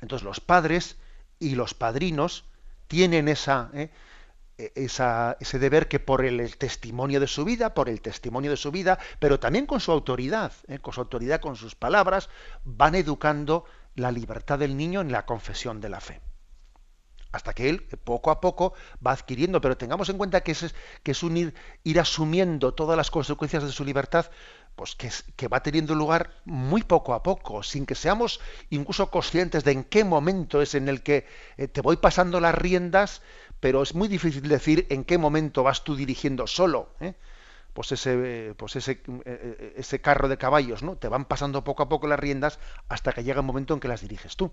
Entonces 0.00 0.24
los 0.24 0.40
padres 0.40 0.96
y 1.38 1.54
los 1.54 1.74
padrinos 1.74 2.44
tienen 2.88 3.28
esa, 3.28 3.70
¿eh? 3.74 3.90
E, 4.58 4.72
ese 4.74 5.58
deber 5.60 5.86
que 5.86 6.00
por 6.00 6.24
el, 6.24 6.56
testimonio 6.58 7.20
de 7.20 7.28
su 7.28 7.44
vida, 7.44 7.74
por 7.74 7.88
el 7.88 8.00
testimonio 8.00 8.50
de 8.50 8.56
su 8.56 8.72
vida, 8.72 8.98
pero 9.20 9.38
también 9.38 9.66
con 9.66 9.78
su 9.78 9.92
autoridad, 9.92 10.52
¿eh? 10.66 10.80
con 10.80 10.92
su 10.92 11.00
autoridad, 11.00 11.40
con 11.40 11.54
sus 11.54 11.76
palabras, 11.76 12.28
van 12.64 12.96
educando 12.96 13.64
la 13.94 14.10
libertad 14.10 14.58
del 14.58 14.76
niño 14.76 15.00
en 15.00 15.12
la 15.12 15.26
confesión 15.26 15.80
de 15.80 15.88
la 15.88 16.00
fe. 16.00 16.20
Hasta 17.30 17.52
que 17.52 17.68
él, 17.68 17.82
poco 17.82 18.30
a 18.30 18.40
poco, 18.40 18.72
va 19.06 19.12
adquiriendo, 19.12 19.60
pero 19.60 19.76
tengamos 19.76 20.08
en 20.08 20.18
cuenta 20.18 20.40
que 20.40 20.52
es, 20.52 20.74
que 21.02 21.12
es 21.12 21.22
un 21.22 21.36
ir, 21.84 22.00
asumiendo 22.00 22.74
todas 22.74 22.96
las 22.96 23.10
consecuencias 23.10 23.62
de 23.62 23.70
su 23.70 23.84
libertad, 23.84 24.26
pues 24.74 24.94
que, 24.94 25.10
que, 25.36 25.46
va 25.46 25.62
teniendo 25.62 25.94
lugar 25.94 26.30
muy 26.44 26.82
poco 26.82 27.12
a 27.12 27.22
poco, 27.22 27.62
sin 27.62 27.84
que 27.84 27.94
seamos 27.94 28.40
incluso 28.70 29.10
conscientes 29.10 29.62
de 29.62 29.72
en 29.72 29.84
qué 29.84 30.04
momento 30.04 30.62
es 30.62 30.74
en 30.74 30.88
el 30.88 31.02
que 31.02 31.26
eh, 31.58 31.68
te 31.68 31.80
voy 31.82 31.98
pasando 31.98 32.40
las 32.40 32.54
riendas 32.54 33.20
pero 33.60 33.82
es 33.82 33.94
muy 33.94 34.08
difícil 34.08 34.48
decir 34.48 34.86
en 34.90 35.04
qué 35.04 35.18
momento 35.18 35.62
vas 35.62 35.84
tú 35.84 35.96
dirigiendo 35.96 36.46
solo. 36.46 36.90
¿eh? 37.00 37.14
Pues 37.72 37.92
ese, 37.92 38.54
pues 38.56 38.76
ese, 38.76 38.92
eh, 38.92 38.98
eh, 39.24 39.74
ese 39.76 40.00
carro 40.00 40.28
de 40.28 40.36
caballos, 40.36 40.82
¿no? 40.82 40.96
Te 40.96 41.08
van 41.08 41.24
pasando 41.24 41.64
poco 41.64 41.82
a 41.82 41.88
poco 41.88 42.06
las 42.08 42.18
riendas 42.18 42.58
hasta 42.88 43.12
que 43.12 43.22
llega 43.22 43.40
un 43.40 43.46
momento 43.46 43.74
en 43.74 43.80
que 43.80 43.88
las 43.88 44.00
diriges 44.00 44.36
tú. 44.36 44.50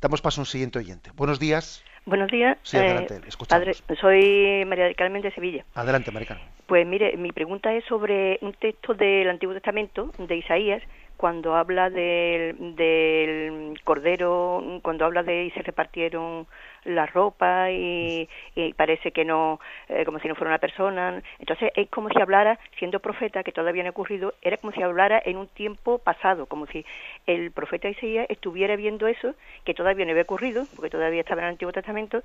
Damos 0.00 0.20
paso 0.20 0.40
a 0.40 0.42
un 0.42 0.46
siguiente 0.46 0.78
oyente. 0.78 1.10
Buenos 1.14 1.38
días. 1.38 1.82
Buenos 2.04 2.30
días. 2.30 2.58
Sí, 2.62 2.76
adelante, 2.76 3.20
padre, 3.48 3.74
soy 4.00 4.64
María 4.66 4.84
del 4.84 4.94
Carmen 4.94 5.22
de 5.22 5.32
Sevilla. 5.32 5.64
Adelante, 5.74 6.12
María 6.12 6.28
Carmen. 6.28 6.46
Pues 6.66 6.86
mire, 6.86 7.16
mi 7.16 7.32
pregunta 7.32 7.72
es 7.72 7.84
sobre 7.86 8.38
un 8.42 8.52
texto 8.52 8.94
del 8.94 9.28
Antiguo 9.28 9.54
Testamento, 9.54 10.12
de 10.18 10.36
Isaías, 10.36 10.82
cuando 11.16 11.56
habla 11.56 11.90
del, 11.90 12.76
del 12.76 13.80
cordero, 13.84 14.80
cuando 14.82 15.04
habla 15.04 15.22
de 15.22 15.44
y 15.44 15.50
se 15.50 15.62
repartieron 15.62 16.46
la 16.84 17.06
ropa 17.06 17.70
y, 17.70 18.28
parece 18.76 19.12
que 19.12 19.24
no, 19.24 19.60
eh, 19.88 20.04
como 20.04 20.18
si 20.20 20.28
no 20.28 20.34
fuera 20.34 20.50
una 20.50 20.58
persona. 20.58 21.22
Entonces 21.38 21.72
es 21.74 21.88
como 21.88 22.08
si 22.08 22.20
hablara, 22.20 22.58
siendo 22.78 23.00
profeta, 23.00 23.42
que 23.42 23.52
todavía 23.52 23.82
no 23.82 23.88
ha 23.88 23.90
ocurrido, 23.90 24.34
era 24.42 24.56
como 24.56 24.72
si 24.72 24.82
hablara 24.82 25.20
en 25.24 25.36
un 25.36 25.48
tiempo 25.48 25.98
pasado, 25.98 26.46
como 26.46 26.66
si 26.66 26.84
el 27.26 27.50
profeta 27.50 27.88
Isaías 27.88 28.26
estuviera 28.28 28.76
viendo 28.76 29.06
eso, 29.06 29.34
que 29.64 29.74
todavía 29.74 30.04
no 30.04 30.12
había 30.12 30.22
ocurrido, 30.22 30.66
porque 30.74 30.90
todavía 30.90 31.20
estaba 31.20 31.42
en 31.42 31.46
el 31.48 31.52
Antiguo 31.52 31.72
Testamento, 31.72 32.22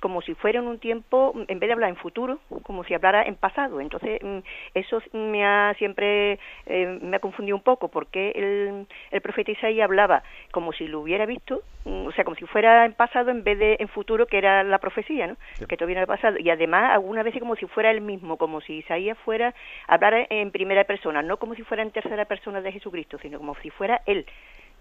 como 0.00 0.22
si 0.22 0.34
fuera 0.34 0.58
en 0.58 0.66
un 0.66 0.78
tiempo, 0.78 1.34
en 1.46 1.58
vez 1.58 1.68
de 1.68 1.72
hablar 1.74 1.90
en 1.90 1.96
futuro, 1.96 2.40
como 2.62 2.84
si 2.84 2.94
hablara 2.94 3.22
en 3.22 3.36
pasado. 3.36 3.80
Entonces, 3.80 4.20
mm, 4.22 4.38
eso 4.74 5.02
me 5.12 5.44
ha 5.44 5.74
siempre, 5.78 6.38
eh, 6.66 6.98
me 7.02 7.16
ha 7.16 7.20
confundido 7.20 7.56
un 7.56 7.62
poco, 7.62 7.88
porque 7.88 8.32
el, 8.34 8.86
el 9.10 9.20
profeta 9.20 9.52
Isaías 9.52 9.84
hablaba 9.84 10.22
como 10.52 10.72
si 10.72 10.88
lo 10.88 11.00
hubiera 11.00 11.26
visto, 11.26 11.62
mm, 11.84 12.06
o 12.06 12.12
sea, 12.12 12.24
como 12.24 12.36
si 12.36 12.46
fuera 12.46 12.86
en 12.86 12.94
pasado 12.94 13.30
en 13.30 13.44
vez 13.44 13.58
de 13.58 13.76
en 13.78 13.88
futuro, 13.88 14.26
que 14.26 14.38
era 14.38 14.64
la 14.64 14.78
profecía, 14.78 15.26
¿no? 15.26 15.36
Que 15.68 15.76
no 15.76 15.84
había 15.84 16.06
pasado. 16.06 16.36
Y 16.38 16.48
además, 16.48 16.92
algunas 16.92 17.24
veces 17.24 17.40
como 17.40 17.56
si 17.56 17.66
fuera 17.66 17.90
él 17.90 18.00
mismo, 18.00 18.38
como 18.38 18.60
si 18.62 18.78
Isaías 18.78 19.18
fuera, 19.18 19.54
hablar 19.86 20.26
en 20.30 20.50
primera 20.50 20.84
persona, 20.84 21.22
no 21.22 21.36
como 21.36 21.54
si 21.54 21.62
fuera 21.62 21.82
en 21.82 21.90
tercera 21.90 22.24
persona 22.24 22.62
de 22.62 22.72
Jesucristo, 22.72 23.18
sino 23.20 23.38
como 23.38 23.54
si 23.56 23.68
fuera 23.70 24.00
él, 24.06 24.24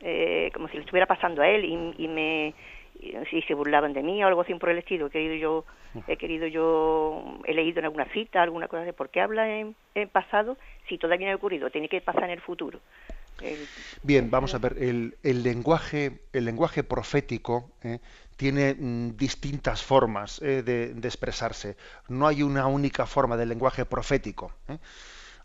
eh, 0.02 0.50
como 0.54 0.70
si 0.70 0.76
le 0.76 0.82
estuviera 0.82 1.06
pasando 1.06 1.42
a 1.42 1.50
él 1.50 1.66
y, 1.66 2.04
y 2.04 2.08
me 2.08 2.54
si 3.30 3.42
se 3.44 3.54
burlaban 3.54 3.94
de 3.94 4.04
mí 4.04 4.24
o 4.24 4.28
algo 4.28 4.42
así 4.42 4.54
por 4.56 4.70
el 4.70 4.80
estilo. 4.80 5.08
He 5.08 5.10
querido 5.10 5.36
yo, 5.36 5.66
he 6.08 6.18
querido 6.18 6.48
yo, 6.48 7.40
he 7.46 7.54
leído 7.54 7.80
en 7.80 7.86
alguna 7.86 8.06
cita, 8.06 8.42
alguna 8.42 8.68
cosa 8.68 8.84
de 8.84 8.94
por 8.94 9.10
qué 9.10 9.22
habla 9.22 9.50
en, 9.50 9.76
pasado 10.12 10.58
si 10.88 10.98
todavía 10.98 11.28
no 11.28 11.34
ha 11.34 11.38
ocurrido, 11.38 11.70
tiene 11.70 11.90
que 11.90 12.02
pasar 12.02 12.26
en 12.26 12.32
el 12.32 12.42
futuro. 12.42 12.80
Bien, 14.04 14.30
vamos 14.30 14.54
a 14.54 14.58
ver, 14.58 14.76
el, 14.80 15.16
el, 15.24 15.44
lenguaje, 15.44 16.20
el 16.34 16.44
lenguaje 16.44 16.84
profético 16.84 17.72
eh, 17.84 18.00
tiene 18.40 18.74
mm, 18.74 19.18
distintas 19.18 19.84
formas 19.84 20.42
eh, 20.42 20.64
de, 20.64 21.08
expresarse. 21.08 21.76
No 22.08 22.26
hay 22.26 22.42
una 22.42 22.68
única 22.68 23.06
forma 23.06 23.36
del 23.36 23.50
lenguaje 23.50 23.86
profético. 23.86 24.54
Eh. 24.70 24.78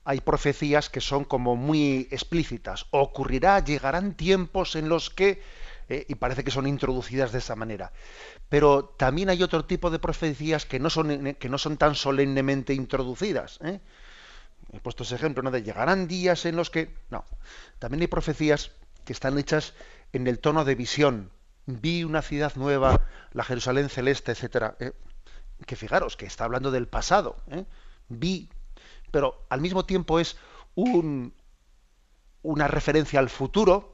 Hay 0.05 0.21
profecías 0.21 0.91
que 0.91 1.01
son 1.01 1.25
como 1.25 1.57
muy 1.57 2.07
explícitas. 2.13 2.87
Ocurrirá, 2.91 3.59
llegarán 3.65 4.15
tiempos 4.15 4.77
en 4.77 4.89
los 4.89 5.11
que 5.11 5.43
eh, 5.89 6.07
y 6.09 6.15
parece 6.15 6.45
que 6.45 6.51
son 6.51 6.67
introducidas 6.67 7.33
de 7.33 7.39
esa 7.39 7.57
manera. 7.57 7.93
Pero 8.49 8.85
también 8.85 9.29
hay 9.29 9.43
otro 9.43 9.65
tipo 9.65 9.91
de 9.91 9.99
profecías 9.99 10.67
que 10.67 10.79
no 10.79 10.91
son, 10.91 11.35
que 11.35 11.49
no 11.49 11.59
son 11.59 11.77
tan 11.77 11.95
solemnemente 11.95 12.75
introducidas. 12.75 13.59
¿eh? 13.63 13.81
He 14.73 14.81
puesto 14.81 15.03
ese 15.03 15.15
ejemplo, 15.15 15.43
¿no? 15.43 15.51
De 15.51 15.63
llegarán 15.63 16.09
días 16.09 16.47
en 16.47 16.57
los 16.57 16.71
que. 16.71 16.95
No. 17.11 17.25
También 17.79 18.01
hay 18.03 18.07
profecías 18.09 18.71
que 19.05 19.13
están 19.13 19.39
hechas 19.39 19.75
en 20.13 20.27
el 20.27 20.39
tono 20.39 20.65
de 20.65 20.75
visión. 20.75 21.31
Vi 21.67 22.05
una 22.05 22.23
ciudad 22.23 22.53
nueva, 22.57 23.07
la 23.33 23.45
Jerusalén 23.45 23.89
celeste, 23.89 24.33
etcétera. 24.33 24.77
¿eh? 24.81 24.93
Que 25.67 25.77
fijaros, 25.77 26.17
que 26.17 26.27
está 26.27 26.45
hablando 26.45 26.71
del 26.71 26.89
pasado. 26.89 27.37
Vi. 28.09 28.51
Pero 29.11 29.47
al 29.49 29.61
mismo 29.61 29.85
tiempo 29.85 30.19
es 30.19 30.37
un, 30.75 31.33
una 32.43 32.69
referencia 32.69 33.21
al 33.21 33.31
futuro, 33.31 33.94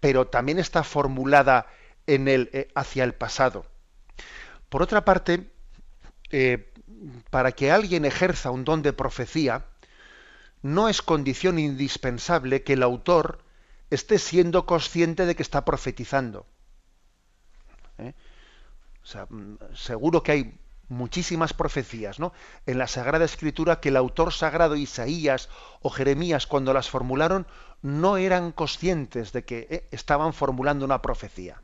pero 0.00 0.26
también 0.26 0.58
está 0.58 0.82
formulada 0.84 1.66
en 2.06 2.28
eh, 2.28 2.68
hacia 2.74 3.04
el 3.04 3.14
pasado. 3.14 3.66
Por 4.68 4.82
otra 4.82 5.04
parte, 5.04 5.50
eh, 6.30 6.72
para 7.30 7.52
que 7.52 7.70
alguien 7.70 8.04
ejerza 8.04 8.50
un 8.50 8.64
don 8.64 8.82
de 8.82 8.92
profecía, 8.92 9.66
no 10.62 10.88
es 10.88 11.02
condición 11.02 11.58
indispensable 11.58 12.62
que 12.62 12.74
el 12.74 12.82
autor 12.82 13.44
esté 13.90 14.18
siendo 14.18 14.66
consciente 14.66 15.26
de 15.26 15.36
que 15.36 15.42
está 15.42 15.64
profetizando. 15.64 16.46
¿Eh? 17.98 18.14
O 19.02 19.06
sea, 19.06 19.26
mm, 19.30 19.58
seguro 19.74 20.22
que 20.22 20.32
hay 20.32 20.58
muchísimas 20.88 21.52
profecías 21.52 22.18
¿no? 22.18 22.32
en 22.66 22.78
la 22.78 22.86
Sagrada 22.86 23.24
Escritura 23.24 23.80
que 23.80 23.88
el 23.88 23.96
autor 23.96 24.32
sagrado 24.32 24.76
Isaías 24.76 25.48
o 25.82 25.90
Jeremías 25.90 26.46
cuando 26.46 26.72
las 26.72 26.88
formularon 26.88 27.46
no 27.82 28.16
eran 28.16 28.52
conscientes 28.52 29.32
de 29.32 29.44
que 29.44 29.66
eh, 29.70 29.88
estaban 29.90 30.32
formulando 30.32 30.84
una 30.84 31.02
profecía, 31.02 31.60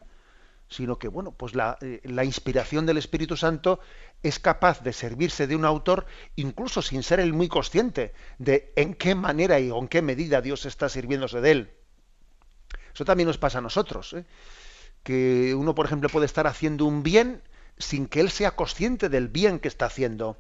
sino 0.69 0.99
que 0.99 1.09
bueno, 1.09 1.33
pues 1.33 1.55
la, 1.55 1.79
eh, 1.81 2.01
la, 2.05 2.25
inspiración 2.25 2.87
del 2.87 2.99
Espíritu 2.99 3.37
Santo 3.37 3.81
es 4.23 4.39
capaz 4.39 4.83
de 4.83 4.93
servirse 4.93 5.47
de 5.47 5.57
un 5.57 5.65
autor 5.65 6.07
incluso 6.37 6.83
sin 6.83 7.03
ser 7.03 7.21
él 7.21 7.33
muy 7.33 7.49
consciente 7.49 8.13
de 8.39 8.73
en 8.77 8.95
qué 8.95 9.15
manera 9.15 9.59
y 9.61 9.71
en 9.71 9.89
qué 9.89 10.03
medida 10.03 10.41
Dios 10.41 10.67
está 10.67 10.89
sirviéndose 10.89 11.41
de 11.41 11.51
él. 11.51 11.71
Eso 12.95 13.05
también 13.05 13.27
nos 13.27 13.39
pasa 13.39 13.59
a 13.59 13.63
nosotros, 13.63 14.13
¿eh? 14.13 14.25
que 15.03 15.55
uno, 15.55 15.75
por 15.75 15.87
ejemplo, 15.87 16.09
puede 16.09 16.27
estar 16.27 16.47
haciendo 16.47 16.85
un 16.85 17.03
bien 17.03 17.43
sin 17.83 18.07
que 18.07 18.21
él 18.21 18.31
sea 18.31 18.53
consciente 18.53 19.09
del 19.09 19.29
bien 19.29 19.59
que 19.59 19.69
está 19.69 19.87
haciendo. 19.87 20.37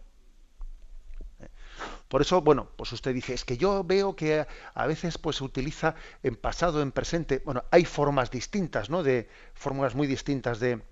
Por 2.13 2.21
eso, 2.21 2.43
bueno, 2.43 2.69
pues 2.77 2.93
usted 2.93 3.15
dice, 3.15 3.33
es 3.33 3.47
que 3.47 3.57
yo 3.57 3.85
veo 3.85 4.15
que 4.15 4.47
a 4.75 4.87
veces 4.87 5.17
pues 5.17 5.37
se 5.37 5.45
utiliza 5.45 5.95
en 6.23 6.37
pasado, 6.37 6.83
en 6.83 6.93
presente. 6.93 7.41
Bueno, 7.43 7.65
hay 7.71 7.87
formas 7.87 8.31
distintas, 8.31 8.91
¿no? 8.91 9.03
De 9.03 9.31
fórmulas 9.55 9.95
muy 9.95 10.07
distintas 10.07 10.61
de, 10.61 10.83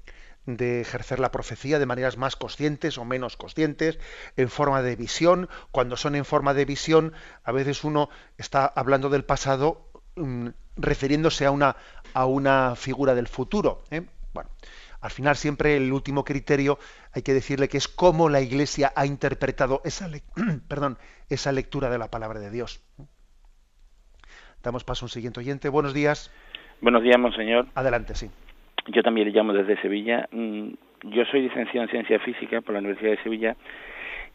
ejercer 0.46 1.20
la 1.20 1.30
profecía 1.30 1.78
de 1.78 1.84
maneras 1.84 2.16
más 2.16 2.36
conscientes 2.36 2.96
o 2.96 3.05
menos 3.05 3.36
conscientes, 3.36 3.98
en 4.38 4.48
forma 4.48 4.80
de 4.80 4.96
visión. 4.96 5.51
Cuando 5.72 5.98
son 5.98 6.14
en 6.14 6.24
forma 6.24 6.55
de 6.55 6.64
visión, 6.64 7.12
a 7.44 7.53
veces 7.53 7.84
uno 7.84 8.09
está 8.38 8.64
hablando 8.64 9.11
del 9.11 9.26
pasado 9.26 9.90
mm, 10.16 10.48
refiriéndose 10.76 11.44
a 11.44 11.51
una, 11.51 11.76
a 12.14 12.24
una 12.24 12.76
figura 12.76 13.14
del 13.14 13.28
futuro. 13.28 13.84
¿eh? 13.90 14.07
Bueno, 14.32 14.48
al 15.01 15.11
final 15.11 15.36
siempre 15.36 15.76
el 15.76 15.92
último 15.92 16.24
criterio 16.24 16.78
hay 17.14 17.22
que 17.22 17.32
decirle 17.32 17.68
que 17.68 17.78
es 17.78 17.88
cómo 17.88 18.28
la 18.28 18.40
Iglesia 18.40 18.92
ha 18.94 19.07
interpretado 19.07 19.80
esa, 19.84 20.09
perdón, 20.68 20.98
esa 21.28 21.53
lectura 21.53 21.90
de 21.90 21.98
la 21.98 22.11
palabra 22.11 22.40
de 22.40 22.51
Dios. 22.51 22.84
Damos 24.62 24.84
paso 24.84 25.05
a 25.05 25.07
un 25.07 25.11
siguiente 25.11 25.40
oyente. 25.40 25.68
Buenos 25.70 25.94
días. 25.94 26.30
Buenos 26.82 27.03
días, 27.03 27.18
monseñor. 27.18 27.66
Adelante, 27.74 28.14
sí. 28.14 28.30
Yo 28.88 29.03
también 29.03 29.28
le 29.28 29.32
llamo 29.32 29.55
desde 29.55 29.80
Sevilla. 29.80 30.28
Mm, 30.32 30.72
yo 31.05 31.24
soy 31.30 31.42
licenciado 31.42 31.82
en 31.82 31.88
Ciencia 31.88 32.18
Física 32.20 32.61
por 32.61 32.74
la 32.74 32.80
Universidad 32.80 33.12
de 33.12 33.22
Sevilla 33.22 33.57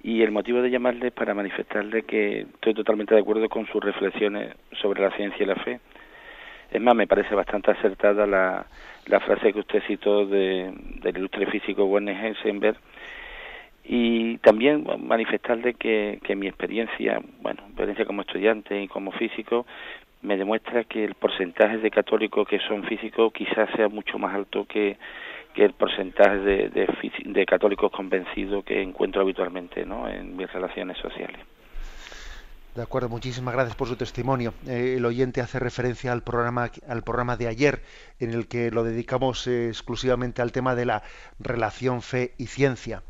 y 0.01 0.23
el 0.23 0.31
motivo 0.31 0.61
de 0.61 0.69
llamarle 0.69 1.07
es 1.07 1.13
para 1.13 1.33
manifestarle 1.33 2.03
que 2.03 2.41
estoy 2.41 2.73
totalmente 2.73 3.13
de 3.13 3.21
acuerdo 3.21 3.49
con 3.49 3.67
sus 3.67 3.83
reflexiones 3.83 4.55
sobre 4.81 5.01
la 5.01 5.11
ciencia 5.15 5.43
y 5.43 5.47
la 5.47 5.55
fe. 5.55 5.79
Es 6.71 6.81
más, 6.81 6.95
me 6.95 7.07
parece 7.07 7.35
bastante 7.35 7.71
acertada 7.71 8.25
la, 8.25 8.65
la 9.07 9.19
frase 9.19 9.53
que 9.53 9.59
usted 9.59 9.83
citó 9.87 10.25
de, 10.25 10.73
del 11.01 11.17
ilustre 11.17 11.45
físico 11.47 11.85
Werner 11.85 12.15
Heisenberg 12.15 12.77
y 13.83 14.37
también 14.39 14.85
manifestarle 14.99 15.75
que, 15.75 16.19
que 16.23 16.35
mi 16.35 16.47
experiencia, 16.47 17.21
bueno, 17.41 17.61
experiencia 17.67 18.05
como 18.05 18.21
estudiante 18.21 18.81
y 18.81 18.87
como 18.87 19.11
físico, 19.11 19.65
me 20.23 20.37
demuestra 20.37 20.85
que 20.85 21.03
el 21.03 21.13
porcentaje 21.13 21.77
de 21.77 21.91
católicos 21.91 22.47
que 22.47 22.59
son 22.59 22.83
físicos 22.83 23.31
quizás 23.31 23.69
sea 23.75 23.87
mucho 23.87 24.17
más 24.17 24.33
alto 24.33 24.65
que, 24.65 24.97
que 25.53 25.63
el 25.65 25.73
porcentaje 25.73 26.37
de, 26.37 26.69
de, 26.69 26.87
de 27.25 27.45
católicos 27.45 27.91
convencidos 27.91 28.65
que 28.65 28.81
encuentro 28.81 29.21
habitualmente 29.21 29.85
¿no? 29.85 30.07
en 30.09 30.35
mis 30.35 30.51
relaciones 30.51 30.97
sociales. 30.97 31.39
De 32.75 32.81
acuerdo, 32.81 33.07
muchísimas 33.07 33.53
gracias 33.53 33.77
por 33.77 33.87
su 33.87 33.95
testimonio. 33.95 34.53
Eh, 34.67 34.95
el 34.97 35.05
oyente 35.05 35.39
hace 35.39 35.59
referencia 35.59 36.11
al 36.11 36.23
programa, 36.23 36.69
al 36.89 37.03
programa 37.05 37.37
de 37.37 37.47
ayer, 37.47 37.81
en 38.19 38.33
el 38.33 38.49
que 38.49 38.69
lo 38.69 38.83
dedicamos 38.83 39.47
eh, 39.47 39.69
exclusivamente 39.69 40.41
al 40.41 40.51
tema 40.51 40.75
de 40.75 40.83
la 40.83 41.01
relación 41.39 42.01
fe 42.01 42.33
y 42.37 42.47
ciencia. 42.47 43.01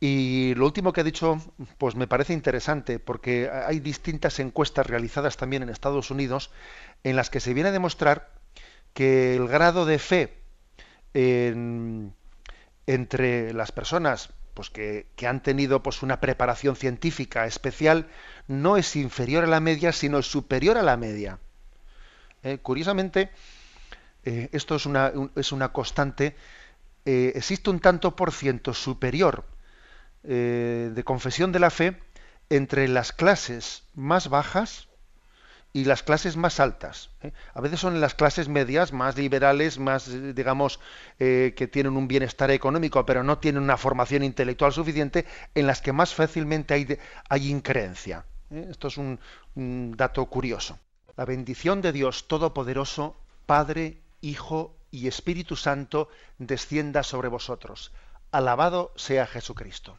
Y 0.00 0.54
lo 0.56 0.66
último 0.66 0.92
que 0.92 1.02
ha 1.02 1.04
dicho, 1.04 1.40
pues 1.78 1.94
me 1.94 2.08
parece 2.08 2.32
interesante, 2.32 2.98
porque 2.98 3.48
hay 3.48 3.78
distintas 3.78 4.40
encuestas 4.40 4.88
realizadas 4.88 5.36
también 5.36 5.62
en 5.62 5.68
Estados 5.68 6.10
Unidos 6.10 6.50
en 7.04 7.14
las 7.14 7.30
que 7.30 7.38
se 7.38 7.54
viene 7.54 7.68
a 7.68 7.72
demostrar 7.72 8.32
que 8.92 9.36
el 9.36 9.46
grado 9.46 9.86
de 9.86 10.00
fe 10.00 10.34
entre 12.86 13.52
las 13.52 13.70
personas 13.70 14.30
pues 14.60 14.68
que, 14.68 15.26
han 15.26 15.42
tenido 15.42 15.82
pues 15.82 16.02
una 16.02 16.20
preparación 16.20 16.76
científica 16.76 17.46
especial 17.46 18.08
no 18.46 18.76
es 18.76 18.94
inferior 18.94 19.44
a 19.44 19.46
la 19.46 19.58
media, 19.58 19.90
sino 19.90 20.20
superior 20.20 20.76
a 20.76 20.82
la 20.82 20.98
media. 20.98 21.38
Eh, 22.42 22.58
curiosamente, 22.58 23.30
eh, 24.26 24.50
esto 24.52 24.76
es 24.76 24.84
una, 24.84 25.14
es 25.34 25.52
una 25.52 25.72
constante, 25.72 26.36
eh, 27.06 27.32
existe 27.36 27.70
un 27.70 27.80
tanto 27.80 28.14
por 28.14 28.32
ciento 28.32 28.74
superior 28.74 29.46
de 30.22 31.02
confesión 31.06 31.52
de 31.52 31.58
la 31.58 31.70
fe 31.70 31.96
entre 32.50 32.86
las 32.86 33.12
clases 33.12 33.84
más 33.94 34.28
bajas 34.28 34.89
y 35.72 35.84
las 35.84 36.02
clases 36.02 36.36
más 36.36 36.60
altas. 36.60 37.10
A 37.54 37.60
veces 37.60 37.80
son 37.80 38.00
las 38.00 38.14
clases 38.14 38.48
medias, 38.48 38.92
más 38.92 39.16
liberales, 39.16 39.78
más, 39.78 40.10
digamos, 40.34 40.80
que 41.18 41.70
tienen 41.70 41.96
un 41.96 42.08
bienestar 42.08 42.50
económico, 42.50 43.06
pero 43.06 43.22
no 43.22 43.38
tienen 43.38 43.62
una 43.62 43.76
formación 43.76 44.22
intelectual 44.24 44.72
suficiente, 44.72 45.26
en 45.54 45.66
las 45.66 45.80
que 45.80 45.92
más 45.92 46.14
fácilmente 46.14 46.74
hay, 46.74 46.98
hay 47.28 47.50
increencia. 47.50 48.24
¿eh? 48.50 48.66
Esto 48.70 48.88
es 48.88 48.96
un, 48.96 49.20
un 49.54 49.94
dato 49.96 50.26
curioso. 50.26 50.78
La 51.16 51.24
bendición 51.24 51.82
de 51.82 51.92
Dios 51.92 52.28
Todopoderoso, 52.28 53.16
Padre, 53.46 53.98
Hijo 54.20 54.76
y 54.90 55.06
Espíritu 55.06 55.56
Santo, 55.56 56.08
descienda 56.38 57.02
sobre 57.02 57.28
vosotros. 57.28 57.92
Alabado 58.32 58.92
sea 58.96 59.26
Jesucristo. 59.26 59.98